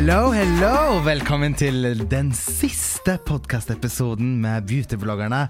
Hello, 0.00 0.30
hello! 0.32 1.02
Velkommen 1.04 1.52
til 1.60 1.84
den 2.08 2.30
siste 2.32 3.18
podkastepisoden 3.28 4.38
med 4.40 4.64
beautybloggerne. 4.64 5.40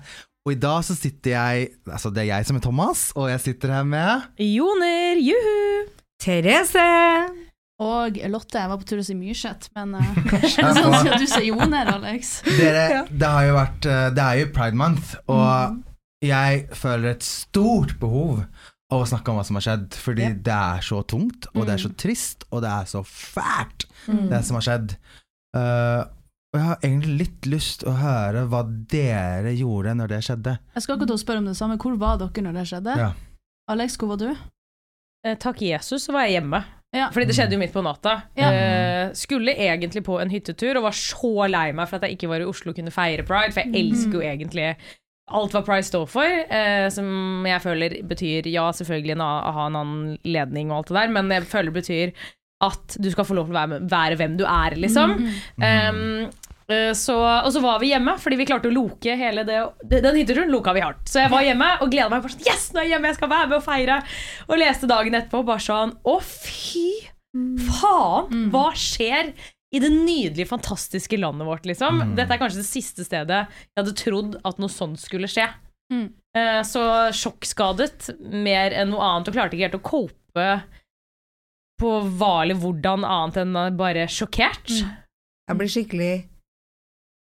Og 0.42 0.56
i 0.56 0.58
dag 0.58 0.80
så 0.82 0.96
sitter 0.98 1.30
jeg 1.36 1.68
Altså, 1.86 2.10
det 2.10 2.24
er 2.24 2.28
jeg 2.32 2.48
som 2.48 2.58
er 2.58 2.64
Thomas, 2.64 3.02
og 3.14 3.28
jeg 3.30 3.40
sitter 3.44 3.70
her 3.76 3.84
med 3.86 4.26
Joner, 4.42 5.20
juhu! 5.22 5.86
Therese! 6.18 6.82
Og 7.78 8.18
Lotte, 8.32 8.58
jeg 8.64 8.72
var 8.72 8.80
på 8.82 8.88
tur 8.90 9.04
å 9.04 9.06
si 9.06 9.14
Myrseth, 9.20 9.70
men 9.78 9.94
uh, 9.94 10.18
sånn 10.50 10.98
at 10.98 11.22
du 11.22 11.28
sier 11.30 11.46
Joner, 11.52 11.92
Alex. 11.94 12.40
Dere, 12.50 13.04
det 13.06 13.30
har 13.30 13.46
jo 13.52 13.54
vært 13.54 13.86
eh, 13.86 14.08
Det 14.18 14.24
er 14.26 14.40
jo 14.42 14.50
pride 14.58 14.82
month, 14.82 15.14
og 15.30 15.78
Mm. 15.78 15.78
jeg 16.26 16.66
føler 16.76 17.14
et 17.14 17.22
stort 17.24 17.94
behov 18.02 18.42
å 18.90 19.00
snakke 19.06 19.28
om 19.30 19.36
hva 19.38 19.44
som 19.46 19.56
har 19.58 19.62
skjedd, 19.66 19.88
fordi 19.94 20.22
Ja. 20.22 20.32
det 20.34 20.54
er 20.58 20.80
så 20.82 21.02
tungt, 21.06 21.46
og 21.54 21.66
det 21.66 21.74
er 21.74 21.78
Mm. 21.78 21.84
så 21.86 21.96
trist, 21.96 22.44
og 22.50 22.62
det 22.62 22.70
er 22.70 22.84
så 22.90 23.02
fælt, 23.06 23.86
det 24.30 24.44
som 24.44 24.54
har 24.58 24.62
skjedd. 24.66 24.96
Uh, 25.56 26.04
og 26.52 26.58
jeg 26.58 26.62
har 26.66 26.76
egentlig 26.82 27.18
litt 27.18 27.42
lyst 27.46 27.84
å 27.86 27.92
høre 27.94 28.46
hva 28.50 28.62
dere 28.90 29.52
gjorde 29.56 29.94
når 29.94 30.08
det 30.08 30.20
skjedde. 30.26 30.58
Jeg 30.74 30.82
skal 30.82 30.96
akkurat 30.98 31.18
spørre 31.22 31.38
om 31.38 31.44
det 31.46 31.56
samme. 31.56 31.76
Hvor 31.78 31.96
var 31.98 32.18
dere 32.18 32.42
når 32.42 32.52
det 32.58 32.66
skjedde? 32.66 32.96
Ja. 32.96 33.12
Alex, 33.68 33.96
hvor 33.96 34.08
var 34.08 34.16
du? 34.16 34.36
Eh, 35.24 35.36
takk 35.36 35.60
Jesus, 35.62 36.06
så 36.08 36.12
var 36.12 36.26
jeg 36.26 36.40
hjemme. 36.42 36.64
Ja. 36.92 37.08
Fordi 37.10 37.26
det 37.26 37.36
skjedde 37.36 37.52
jo 37.54 37.58
midt 37.60 37.72
på 37.72 37.82
natta. 37.84 38.22
Ja. 38.36 38.50
Eh, 38.50 39.12
skulle 39.14 39.54
egentlig 39.54 40.02
på 40.02 40.20
en 40.20 40.30
hyttetur 40.32 40.76
og 40.80 40.82
var 40.88 40.96
så 40.96 41.48
lei 41.48 41.70
meg 41.72 41.86
for 41.88 41.96
at 42.00 42.02
jeg 42.08 42.16
ikke 42.18 42.28
var 42.32 42.40
i 42.42 42.48
Oslo 42.50 42.70
og 42.72 42.76
kunne 42.80 42.90
feire 42.90 43.22
pride, 43.22 43.52
for 43.54 43.60
jeg 43.62 43.72
elsker 43.84 44.12
jo 44.18 44.20
egentlig 44.26 44.76
alt 45.32 45.52
hva 45.56 45.62
pride 45.66 45.86
står 45.88 46.06
for, 46.10 46.24
eh, 46.26 46.88
som 46.92 47.46
jeg 47.46 47.62
føler 47.62 47.96
betyr 48.10 48.46
ja, 48.50 48.68
selvfølgelig 48.76 49.16
a- 49.20 49.52
ha 49.56 49.66
en 49.70 49.76
annen 49.80 50.18
ledning 50.24 50.70
og 50.70 50.78
alt 50.82 50.88
det 50.92 50.96
der, 51.00 51.08
men 51.16 51.30
jeg 51.34 51.48
føler 51.50 51.70
det 51.72 51.80
betyr 51.82 52.12
at 52.62 52.96
du 53.00 53.08
skal 53.10 53.24
få 53.24 53.34
lov 53.38 53.46
til 53.48 53.54
å 53.54 53.60
være, 53.60 53.68
med- 53.74 53.90
være 53.90 54.16
hvem 54.20 54.34
du 54.36 54.44
er, 54.44 54.74
liksom. 54.76 55.14
Um, 55.64 56.30
eh, 56.68 56.92
så, 56.94 57.14
og 57.44 57.48
så 57.54 57.62
var 57.64 57.78
vi 57.80 57.88
hjemme, 57.94 58.18
fordi 58.20 58.36
vi 58.36 58.44
klarte 58.46 58.68
å 58.68 58.74
loke 58.74 59.16
hele 59.16 59.42
det 59.48 59.56
Den 59.90 60.14
hytteturen 60.14 60.52
loka 60.52 60.74
vi 60.76 60.82
hardt. 60.84 61.06
Så 61.08 61.22
jeg 61.22 61.30
var 61.32 61.42
hjemme 61.42 61.70
og 61.80 61.90
gleda 61.90 62.10
meg. 62.12 62.20
Bare 62.22 62.34
sånn, 62.36 62.44
yes, 62.46 62.68
nå 62.74 62.78
er 62.82 62.84
jeg 62.84 62.92
hjemme, 62.94 63.08
jeg 63.10 63.16
skal 63.18 63.32
være 63.32 63.48
med 63.48 63.56
og 63.58 63.64
feire. 63.64 63.96
Og 64.48 64.58
leste 64.60 64.86
dagen 64.90 65.16
etterpå 65.18 65.40
bare 65.48 65.64
sånn 65.64 65.96
Å, 66.04 66.18
fy 66.22 66.86
faen! 67.80 68.50
Hva 68.52 68.68
skjer 68.76 69.32
i 69.70 69.78
det 69.78 69.90
nydelige, 69.92 70.48
fantastiske 70.50 71.18
landet 71.20 71.46
vårt, 71.46 71.66
liksom? 71.68 72.00
Mm. 72.02 72.14
Dette 72.18 72.34
er 72.34 72.40
kanskje 72.42 72.62
det 72.62 72.66
siste 72.70 73.04
stedet 73.06 73.44
jeg 73.46 73.78
hadde 73.78 73.96
trodd 74.00 74.38
at 74.44 74.58
noe 74.58 74.72
sånt 74.72 74.98
skulle 74.98 75.30
skje. 75.30 75.46
Mm. 75.92 76.08
Eh, 76.36 76.60
Så 76.66 76.82
sjokkskadet 77.14 78.10
mer 78.34 78.74
enn 78.74 78.90
noe 78.94 79.04
annet, 79.06 79.30
og 79.30 79.36
klarte 79.36 79.54
ikke 79.56 79.68
helt 79.68 79.78
å 79.78 79.86
cope 79.86 80.48
på 81.80 81.92
hva 82.18 82.32
eller 82.42 82.58
hvordan 82.60 83.06
annet 83.08 83.38
enn 83.44 83.54
bare 83.78 84.08
sjokkert. 84.10 84.68
Mm. 84.74 84.90
Jeg 85.50 85.58
blir 85.62 85.72
skikkelig 85.76 86.12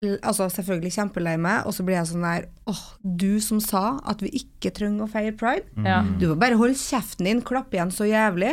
Altså 0.06 0.44
selvfølgelig 0.52 0.90
kjempelei 0.92 1.38
meg, 1.40 1.64
og 1.66 1.72
så 1.72 1.82
blir 1.82 1.96
jeg 1.96 2.08
sånn 2.10 2.22
der 2.26 2.44
åh, 2.68 2.82
du 3.00 3.40
som 3.42 3.58
sa 3.64 3.96
at 4.06 4.20
vi 4.22 4.28
ikke 4.38 4.70
trenger 4.76 5.06
å 5.06 5.10
feire 5.10 5.32
pride. 5.40 5.64
Ja. 5.82 6.02
Du 6.20 6.28
må 6.28 6.36
bare 6.38 6.58
holde 6.60 6.76
kjeften 6.78 7.26
din, 7.26 7.40
klappe 7.42 7.78
igjen 7.78 7.90
så 7.90 8.04
jævlig. 8.06 8.52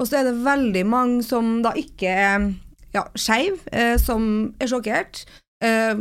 Og 0.00 0.08
så 0.08 0.18
er 0.18 0.30
det 0.30 0.40
veldig 0.46 0.84
mange 0.88 1.20
som 1.26 1.58
da 1.62 1.74
ikke 1.76 2.08
er 2.08 2.48
ja, 2.98 3.04
skeiv, 3.18 3.60
eh, 3.72 3.96
som 4.02 4.54
er 4.60 4.70
sjokkert. 4.70 5.24
Eh, 5.64 6.00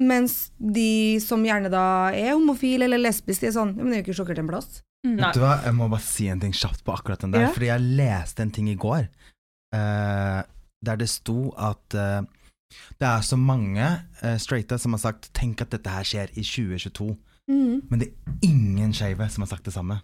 mens 0.00 0.36
de 0.56 1.20
som 1.20 1.42
gjerne 1.44 1.70
da 1.72 1.84
er 2.16 2.32
homofile 2.32 2.86
eller 2.88 3.02
lesbiske, 3.02 3.44
de 3.44 3.50
er 3.50 3.56
sånn 3.58 3.74
men 3.76 3.90
de 3.90 3.98
er 3.98 4.00
jo 4.00 4.06
ikke 4.08 4.20
sjokkert 4.22 4.40
en 4.42 4.48
plass. 4.50 4.80
Nei. 5.04 5.16
Vet 5.20 5.38
du 5.38 5.44
hva, 5.44 5.54
jeg 5.64 5.76
må 5.76 5.88
bare 5.88 6.04
si 6.04 6.26
en 6.28 6.40
ting 6.42 6.52
kjapt 6.56 6.82
på 6.84 6.92
akkurat 6.92 7.22
den 7.24 7.32
der, 7.32 7.46
Ja. 7.48 7.52
fordi 7.54 7.70
jeg 7.70 7.86
leste 8.00 8.44
en 8.44 8.50
ting 8.52 8.68
i 8.68 8.76
går, 8.76 9.08
eh, 9.76 10.42
der 10.84 10.96
det 10.96 11.08
sto 11.08 11.52
at 11.56 11.94
eh, 11.94 12.22
det 13.00 13.08
er 13.08 13.20
så 13.26 13.36
mange 13.36 13.82
uh, 14.22 14.36
straighte 14.38 14.78
som 14.78 14.92
har 14.94 15.00
sagt 15.02 15.32
'tenk 15.34 15.60
at 15.60 15.70
dette 15.70 15.90
her 15.90 16.04
skjer 16.06 16.30
i 16.38 16.42
2022', 16.46 17.16
men 17.90 17.98
det 17.98 18.08
er 18.08 18.46
ingen 18.46 18.92
skeive 18.94 19.26
som 19.28 19.42
har 19.42 19.48
sagt 19.50 19.64
det 19.64 19.74
samme. 19.74 20.00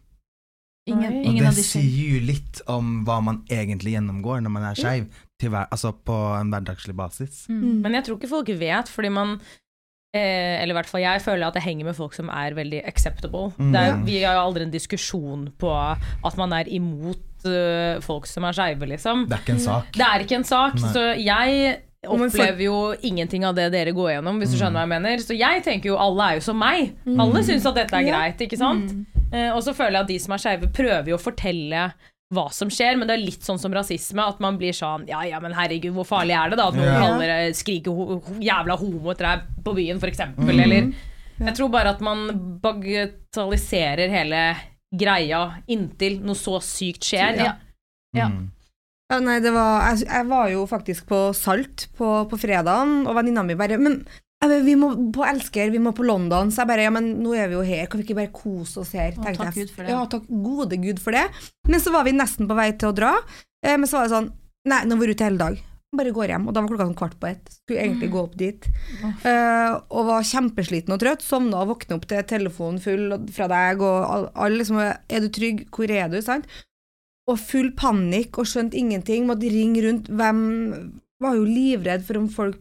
Ingen, 0.86 1.20
Oi. 1.26 1.34
Og 1.42 1.56
det 1.56 1.64
sier 1.66 2.14
jo 2.14 2.22
litt 2.22 2.60
om 2.70 3.00
hva 3.06 3.18
man 3.24 3.40
egentlig 3.50 3.96
gjennomgår 3.96 4.44
når 4.44 4.52
man 4.54 4.66
er 4.68 4.78
skeiv, 4.78 5.08
altså 5.58 5.90
på 6.06 6.16
en 6.38 6.52
hverdagslig 6.54 6.94
basis. 6.96 7.46
Mm. 7.50 7.82
Men 7.82 7.98
jeg 7.98 8.06
tror 8.06 8.20
ikke 8.20 8.30
folk 8.30 8.52
vet, 8.60 8.92
fordi 8.92 9.10
man 9.10 9.34
eh, 10.14 10.62
Eller 10.62 10.72
i 10.72 10.78
hvert 10.78 10.90
fall 10.90 11.02
jeg 11.02 11.24
føler 11.24 11.48
at 11.48 11.58
det 11.58 11.64
henger 11.66 11.90
med 11.90 11.98
folk 11.98 12.14
som 12.14 12.30
er 12.30 12.54
veldig 12.54 12.84
acceptable. 12.86 13.50
Mm. 13.58 13.72
Det 13.74 13.82
er, 13.82 13.98
vi 14.06 14.20
har 14.22 14.38
jo 14.38 14.44
aldri 14.46 14.68
en 14.68 14.76
diskusjon 14.76 15.48
på 15.58 15.74
at 15.74 16.38
man 16.38 16.54
er 16.54 16.70
imot 16.70 17.48
eh, 17.50 17.98
folk 18.06 18.30
som 18.30 18.46
er 18.46 18.54
skeive, 18.54 18.86
liksom. 18.94 19.26
Det 19.26 19.40
er 19.40 19.42
ikke 19.42 19.58
en 19.58 19.66
sak. 19.66 19.90
Det 19.98 20.06
er 20.06 20.26
ikke 20.26 20.38
en 20.38 20.48
sak, 20.54 20.78
Nei. 20.78 20.94
så 20.94 21.08
jeg 21.18 21.82
opplever 22.04 22.60
jo 22.62 22.94
ingenting 23.02 23.44
av 23.44 23.54
det 23.54 23.70
dere 23.72 23.92
går 23.92 24.10
gjennom, 24.16 24.38
hvis 24.40 24.50
du 24.52 24.56
Mm. 24.56 24.60
skjønner 24.60 24.78
hva 24.78 24.84
jeg 24.86 24.88
mener. 25.02 25.16
Så 25.18 25.38
jeg 25.38 25.64
tenker 25.64 25.84
jo 25.86 25.96
alle 25.96 26.22
er 26.22 26.34
jo 26.36 26.40
som 26.40 26.58
meg. 26.58 26.92
Alle 27.06 27.42
syns 27.42 27.66
at 27.66 27.74
dette 27.74 27.92
er 27.94 28.04
greit, 28.04 28.38
ikke 28.38 28.58
sant? 28.58 28.92
Mm. 28.92 29.06
Eh, 29.32 29.50
og 29.54 29.62
så 29.62 29.74
føler 29.74 29.92
jeg 29.92 30.00
at 30.02 30.06
de 30.08 30.18
som 30.18 30.32
er 30.34 30.38
skeive, 30.38 30.72
prøver 30.72 31.06
jo 31.08 31.16
å 31.16 31.20
fortelle 31.20 31.92
hva 32.32 32.50
som 32.52 32.68
skjer, 32.68 32.96
men 32.98 33.06
det 33.06 33.14
er 33.18 33.24
litt 33.24 33.40
sånn 33.42 33.58
som 33.58 33.72
rasisme, 33.72 34.18
at 34.18 34.40
man 34.40 34.56
blir 34.58 34.72
sånn 34.74 35.06
Ja, 35.08 35.22
ja, 35.22 35.38
men 35.40 35.52
herregud, 35.52 35.92
hvor 35.94 36.04
farlig 36.06 36.34
er 36.34 36.50
det 36.50 36.56
da 36.58 36.68
at 36.68 36.74
noen 36.74 36.84
Ja. 36.92 37.00
kaller 37.00 37.26
det 37.26 37.54
skriker 37.56 37.94
ho 37.94 38.20
jævla 38.40 38.76
homo 38.78 39.10
etter 39.12 39.26
deg 39.36 39.40
på 39.64 39.74
byen, 39.74 40.00
eksempel, 40.00 40.54
Mm. 40.54 40.60
eller 40.62 40.92
Jeg 41.38 41.54
tror 41.54 41.70
bare 41.70 41.88
at 41.90 42.00
man 42.00 42.58
bagatelliserer 42.62 44.08
hele 44.10 44.56
greia 44.94 45.62
inntil 45.68 46.20
noe 46.22 46.34
så 46.34 46.58
sykt 46.62 47.00
skjer. 47.04 47.36
Ja. 47.36 47.52
Ja. 48.14 48.30
Ja, 49.06 49.20
nei, 49.22 49.36
det 49.38 49.52
var, 49.54 49.84
jeg, 49.92 50.06
jeg 50.08 50.26
var 50.26 50.48
jo 50.50 50.64
faktisk 50.66 51.06
på 51.06 51.18
Salt 51.36 51.86
på, 51.98 52.08
på 52.30 52.38
fredagen, 52.42 53.04
og 53.06 53.14
venninna 53.14 53.44
mi 53.46 53.54
bare 53.58 53.78
Men 53.78 54.00
vi 54.66 54.74
må 54.78 54.90
på 55.14 55.24
Elsker, 55.26 55.70
vi 55.70 55.80
må 55.82 55.92
på 55.96 56.06
London. 56.06 56.50
Så 56.50 56.62
jeg 56.64 56.70
bare 56.72 56.86
Ja, 56.88 56.94
men 56.94 57.12
nå 57.22 57.34
er 57.38 57.48
vi 57.50 57.56
jo 57.58 57.62
her, 57.66 57.86
kan 57.90 58.02
vi 58.02 58.06
ikke 58.06 58.18
bare 58.18 58.34
kose 58.34 58.82
oss 58.82 58.92
her? 58.98 59.14
Å, 59.14 59.30
takk. 59.30 59.54
Gud 59.54 59.70
for 59.70 59.86
det. 59.86 59.94
Ja, 59.94 60.02
takk 60.10 60.26
gode 60.28 60.80
Gud 60.82 61.00
for 61.02 61.16
det. 61.16 61.24
Men 61.70 61.82
så 61.82 61.94
var 61.94 62.06
vi 62.06 62.16
nesten 62.16 62.50
på 62.50 62.58
vei 62.58 62.72
til 62.74 62.90
å 62.90 62.96
dra, 62.96 63.14
eh, 63.62 63.78
men 63.78 63.86
så 63.88 64.00
var 64.00 64.08
det 64.08 64.16
sånn 64.16 64.34
Nei, 64.66 64.80
nå 64.82 64.96
har 64.96 64.98
vi 64.98 65.06
vært 65.06 65.14
ute 65.20 65.26
hele 65.28 65.38
dag. 65.38 65.58
Bare 65.94 66.10
går 66.10 66.30
hjem. 66.32 66.48
Og 66.50 66.54
da 66.54 66.62
var 66.64 66.70
klokka 66.72 66.86
sånn 66.88 66.96
kvart 66.98 67.12
på 67.22 67.28
ett. 67.28 67.52
Skulle 67.54 67.84
egentlig 67.84 68.08
gå 68.10 68.18
opp 68.18 68.32
dit. 68.34 68.64
Eh, 69.22 69.74
og 69.94 70.08
var 70.08 70.24
kjempesliten 70.26 70.90
og 70.96 70.98
trøtt. 70.98 71.22
Sovna 71.22 71.60
og 71.62 71.70
våkna 71.70 71.94
opp 72.00 72.08
til 72.10 72.24
telefonen 72.26 72.82
full 72.82 73.14
fra 73.36 73.46
deg, 73.52 73.84
og 73.86 74.08
alle 74.10 74.32
all 74.34 74.58
liksom 74.58 74.80
Er 74.82 75.22
du 75.22 75.28
trygg? 75.30 75.68
Hvor 75.70 75.92
er 75.94 76.10
du? 76.10 76.18
Sant? 76.26 76.50
Og 77.26 77.40
full 77.42 77.72
panikk 77.78 78.38
og 78.38 78.48
skjønte 78.48 78.78
ingenting. 78.78 79.26
Måtte 79.26 79.50
ringe 79.50 79.82
rundt. 79.86 80.10
Hvem 80.12 80.40
Var 81.16 81.32
jo 81.32 81.44
livredd 81.48 82.02
for 82.04 82.18
om 82.20 82.26
folk 82.28 82.58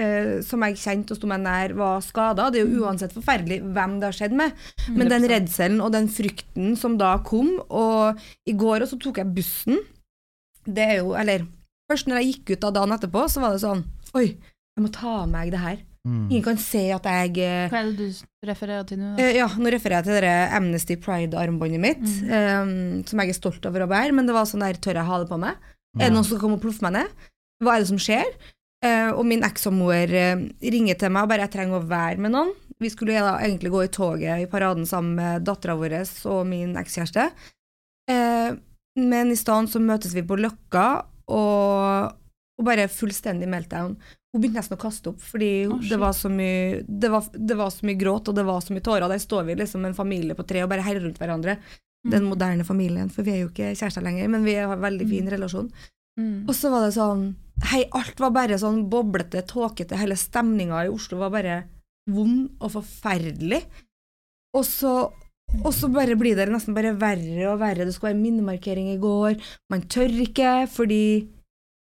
eh, 0.00 0.38
som 0.40 0.62
jeg 0.64 0.78
kjente 0.80 1.12
og 1.12 1.18
sto 1.18 1.28
meg 1.28 1.42
nær, 1.44 1.74
var 1.76 2.00
skada. 2.00 2.46
Det 2.48 2.62
er 2.62 2.70
jo 2.70 2.86
uansett 2.86 3.12
forferdelig 3.12 3.58
hvem 3.60 3.98
det 4.00 4.08
har 4.08 4.16
skjedd 4.16 4.36
med. 4.38 4.54
Men 4.96 5.10
den 5.12 5.26
redselen 5.28 5.82
og 5.84 5.92
den 5.92 6.08
frykten 6.08 6.72
som 6.80 6.96
da 6.96 7.18
kom, 7.20 7.58
og 7.68 8.16
i 8.48 8.56
går 8.56 8.86
også 8.86 8.96
tok 9.02 9.20
jeg 9.20 9.34
bussen. 9.36 9.82
Det 10.64 10.86
er 10.86 10.96
jo 11.02 11.12
Eller 11.14 11.44
først 11.90 12.08
når 12.08 12.22
jeg 12.22 12.30
gikk 12.32 12.56
ut 12.56 12.64
av 12.64 12.78
dagen 12.78 12.96
etterpå, 12.96 13.26
så 13.28 13.44
var 13.44 13.54
det 13.54 13.62
sånn 13.62 13.84
Oi, 14.16 14.26
jeg 14.32 14.82
må 14.82 14.88
ta 14.92 15.20
av 15.20 15.28
meg 15.30 15.52
det 15.52 15.60
her. 15.60 15.78
Mm. 16.06 16.26
Ingen 16.30 16.42
kan 16.44 16.58
se 16.62 16.84
at 16.94 17.06
jeg 17.10 17.38
eh, 17.42 17.68
Hva 17.72 17.80
er 17.82 17.88
det 17.90 17.96
du 17.98 18.46
refererer 18.46 18.84
til 18.86 19.00
nå? 19.00 19.14
Eh, 19.18 19.32
ja, 19.40 19.48
nå 19.58 19.70
refererer 19.74 20.04
jeg 20.04 20.06
til 20.06 20.20
det 20.22 20.34
Amnesty 20.54 20.96
Pride-armbåndet 21.02 21.82
mitt, 21.82 22.04
Mm. 22.06 22.28
eh, 22.30 23.06
som 23.10 23.22
jeg 23.22 23.32
er 23.32 23.38
stolt 23.40 23.66
over 23.66 23.82
å 23.82 23.88
bære, 23.90 24.14
men 24.14 24.26
det 24.28 24.36
var 24.36 24.46
sånn 24.46 24.62
der, 24.62 24.78
tør 24.78 25.00
jeg 25.00 25.08
ha 25.08 25.18
det 25.18 25.28
på 25.32 25.40
meg? 25.42 25.56
Er 25.98 26.06
det 26.10 26.12
noen 26.14 26.28
som 26.28 26.38
kommer 26.38 26.60
og 26.60 26.62
pluffe 26.62 26.84
meg 26.86 26.92
ned? 26.92 27.24
Hva 27.64 27.74
er 27.74 27.82
det 27.82 27.88
som 27.88 27.98
skjer? 27.98 28.28
Eh, 28.84 29.10
og 29.16 29.24
min 29.26 29.42
ekssamor 29.42 30.12
eh, 30.12 30.36
ringer 30.62 30.98
til 31.00 31.10
meg 31.10 31.24
og 31.24 31.28
bare 31.32 31.46
'jeg 31.48 31.54
trenger 31.56 31.80
å 31.80 31.88
være 31.88 32.18
med 32.18 32.32
noen'. 32.32 32.54
Vi 32.78 32.90
skulle 32.92 33.16
da 33.16 33.38
egentlig 33.40 33.72
gå 33.72 33.84
i 33.84 33.88
toget 33.88 34.42
i 34.42 34.46
paraden 34.46 34.84
sammen 34.86 35.14
med 35.16 35.44
dattera 35.44 35.74
vår 35.74 35.96
og 36.28 36.46
min 36.46 36.74
ekskjæreste. 36.76 37.32
Eh, 38.08 38.52
men 38.96 39.32
i 39.32 39.36
stedet 39.36 39.70
så 39.72 39.80
møtes 39.80 40.12
vi 40.14 40.22
på 40.22 40.36
Løkka, 40.38 41.04
og, 41.28 42.12
og 42.58 42.64
bare 42.64 42.86
fullstendig 42.88 43.48
meltdown. 43.48 43.96
Hun 44.36 44.42
begynte 44.42 44.60
nesten 44.60 44.76
å 44.76 44.80
kaste 44.82 45.08
opp, 45.14 45.22
fordi 45.24 45.50
oh, 45.64 45.78
det, 45.80 45.96
var 45.96 46.12
så 46.12 46.28
mye, 46.28 46.82
det, 46.84 47.08
var, 47.08 47.24
det 47.32 47.56
var 47.56 47.70
så 47.72 47.86
mye 47.88 47.96
gråt, 47.96 48.28
og 48.28 48.36
det 48.36 48.42
var 48.44 48.60
så 48.60 48.74
mye 48.76 48.84
tårer. 48.84 49.08
Der 49.08 49.22
står 49.22 49.46
vi 49.48 49.54
liksom 49.56 49.86
en 49.88 49.96
familie 49.96 50.36
på 50.36 50.44
tre 50.44 50.60
og 50.60 50.68
bare 50.68 50.84
herrer 50.84 51.06
rundt 51.06 51.16
hverandre. 51.22 51.54
Den 52.06 52.26
moderne 52.28 52.66
familien, 52.68 53.08
for 53.10 53.24
vi 53.24 53.32
er 53.32 53.40
jo 53.40 53.48
ikke 53.48 53.72
kjærester 53.72 54.04
lenger, 54.04 54.28
men 54.30 54.44
vi 54.44 54.58
har 54.60 54.76
en 54.76 54.84
veldig 54.84 55.06
fin 55.08 55.30
relasjon. 55.32 55.70
Mm. 56.20 56.44
Og 56.44 56.52
så 56.56 56.68
var 56.72 56.86
det 56.86 56.94
sånn 56.96 57.26
Hei, 57.70 57.86
alt 57.96 58.20
var 58.20 58.34
bare 58.36 58.58
sånn 58.60 58.82
boblete, 58.92 59.40
tåkete. 59.48 59.96
Hele 59.96 60.18
stemninga 60.20 60.82
i 60.84 60.90
Oslo 60.92 61.22
var 61.22 61.32
bare 61.32 61.54
vond 62.12 62.50
og 62.60 62.74
forferdelig. 62.74 63.62
Og 64.52 64.66
så, 64.68 64.92
og 65.62 65.70
så 65.72 65.88
bare 65.92 66.18
blir 66.20 66.36
det 66.36 66.50
nesten 66.52 66.76
bare 66.76 66.92
verre 67.00 67.48
og 67.48 67.62
verre. 67.62 67.86
Det 67.88 67.94
skulle 67.96 68.12
være 68.12 68.20
minnemarkering 68.20 68.90
i 68.92 69.00
går. 69.00 69.40
Man 69.72 69.86
tør 69.88 70.12
ikke 70.26 70.52
fordi 70.68 71.06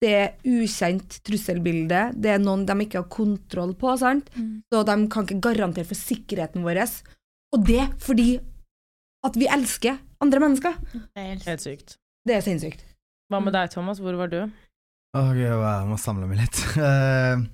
det 0.01 0.11
er 0.17 0.29
ukjent 0.49 1.19
trusselbilde. 1.25 2.01
Det 2.17 2.33
er 2.33 2.41
noen 2.41 2.65
de 2.65 2.75
ikke 2.85 3.03
har 3.03 3.09
kontroll 3.13 3.75
på, 3.77 3.93
sant? 4.01 4.31
Mm. 4.35 4.63
så 4.71 4.81
de 4.87 4.95
kan 5.13 5.27
ikke 5.27 5.41
garantere 5.45 5.87
for 5.87 5.99
sikkerheten 5.99 6.65
vår. 6.65 6.81
Og 7.53 7.67
det 7.67 7.85
fordi 8.01 8.39
at 9.27 9.37
vi 9.37 9.49
elsker 9.51 9.99
andre 10.23 10.41
mennesker. 10.41 10.77
Det 10.93 11.21
er 11.21 11.45
helt 11.45 11.63
sykt. 11.63 11.95
Det 12.25 12.37
er 12.37 12.45
sinnssykt. 12.45 12.83
Hva 13.31 13.39
med 13.41 13.53
deg, 13.55 13.69
Thomas? 13.73 14.01
Hvor 14.01 14.17
var 14.17 14.31
du? 14.31 14.41
Ok, 15.17 15.37
jeg 15.37 15.87
må 15.87 15.97
samle 15.99 16.27
meg 16.29 16.41
litt. 16.41 16.57
Uh, 16.75 17.45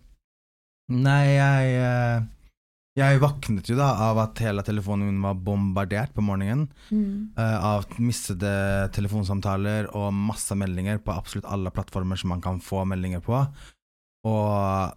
nei, 1.08 1.24
jeg 1.36 1.78
eh, 1.82 2.26
Jeg 2.98 3.20
våknet 3.22 3.68
jo 3.70 3.76
da 3.78 3.92
av 4.08 4.18
at 4.24 4.40
hele 4.42 4.64
telefonen 4.66 5.12
min 5.12 5.22
var 5.22 5.36
bombardert 5.38 6.16
på 6.16 6.24
morgenen. 6.26 6.66
eh, 7.38 7.66
av 7.66 7.86
mistede 8.02 8.90
telefonsamtaler 8.96 9.92
og 9.94 10.14
masse 10.14 10.56
meldinger 10.58 10.98
på 10.98 11.14
absolutt 11.14 11.46
alle 11.46 11.70
plattformer 11.70 12.18
som 12.18 12.34
man 12.34 12.42
kan 12.42 12.58
få 12.60 12.86
meldinger 12.90 13.22
på. 13.22 13.38
Og 14.26 14.96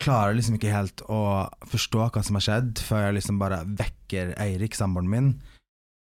klarer 0.00 0.36
liksom 0.36 0.56
ikke 0.56 0.72
helt 0.72 1.02
å 1.12 1.48
forstå 1.68 2.08
hva 2.08 2.22
som 2.24 2.38
har 2.38 2.46
skjedd, 2.46 2.80
før 2.80 3.06
jeg 3.06 3.18
liksom 3.18 3.38
bare 3.40 3.62
vekker 3.68 4.32
Eirik, 4.40 4.76
samboeren 4.76 5.08
min, 5.12 5.30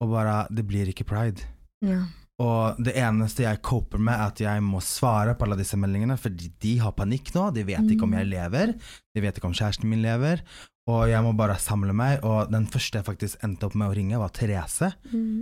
og 0.03 0.11
bare 0.15 0.47
Det 0.51 0.67
blir 0.67 0.91
ikke 0.91 1.07
pride. 1.07 1.47
Ja. 1.85 2.05
Og 2.41 2.81
det 2.81 2.95
eneste 2.97 3.45
jeg 3.45 3.61
coper 3.65 4.01
med, 4.01 4.15
er 4.17 4.33
at 4.33 4.41
jeg 4.41 4.65
må 4.65 4.81
svare 4.85 5.35
på 5.37 5.45
alle 5.45 5.59
disse 5.61 5.77
meldingene, 5.81 6.17
fordi 6.21 6.49
de 6.63 6.75
har 6.81 6.97
panikk 6.97 7.35
nå. 7.37 7.51
De 7.53 7.67
vet 7.69 7.93
ikke 7.93 8.07
om 8.07 8.17
jeg 8.17 8.31
lever. 8.31 8.73
De 9.15 9.25
vet 9.25 9.37
ikke 9.37 9.51
om 9.51 9.57
kjæresten 9.57 9.91
min 9.91 10.01
lever. 10.05 10.41
Og 10.89 11.05
jeg 11.11 11.21
må 11.23 11.35
bare 11.37 11.59
samle 11.61 11.93
meg. 11.97 12.25
Og 12.25 12.49
den 12.53 12.65
første 12.73 13.01
jeg 13.01 13.07
faktisk 13.07 13.45
endte 13.45 13.69
opp 13.69 13.77
med 13.77 13.91
å 13.91 13.97
ringe, 13.97 14.21
var 14.23 14.33
Therese. 14.37 14.93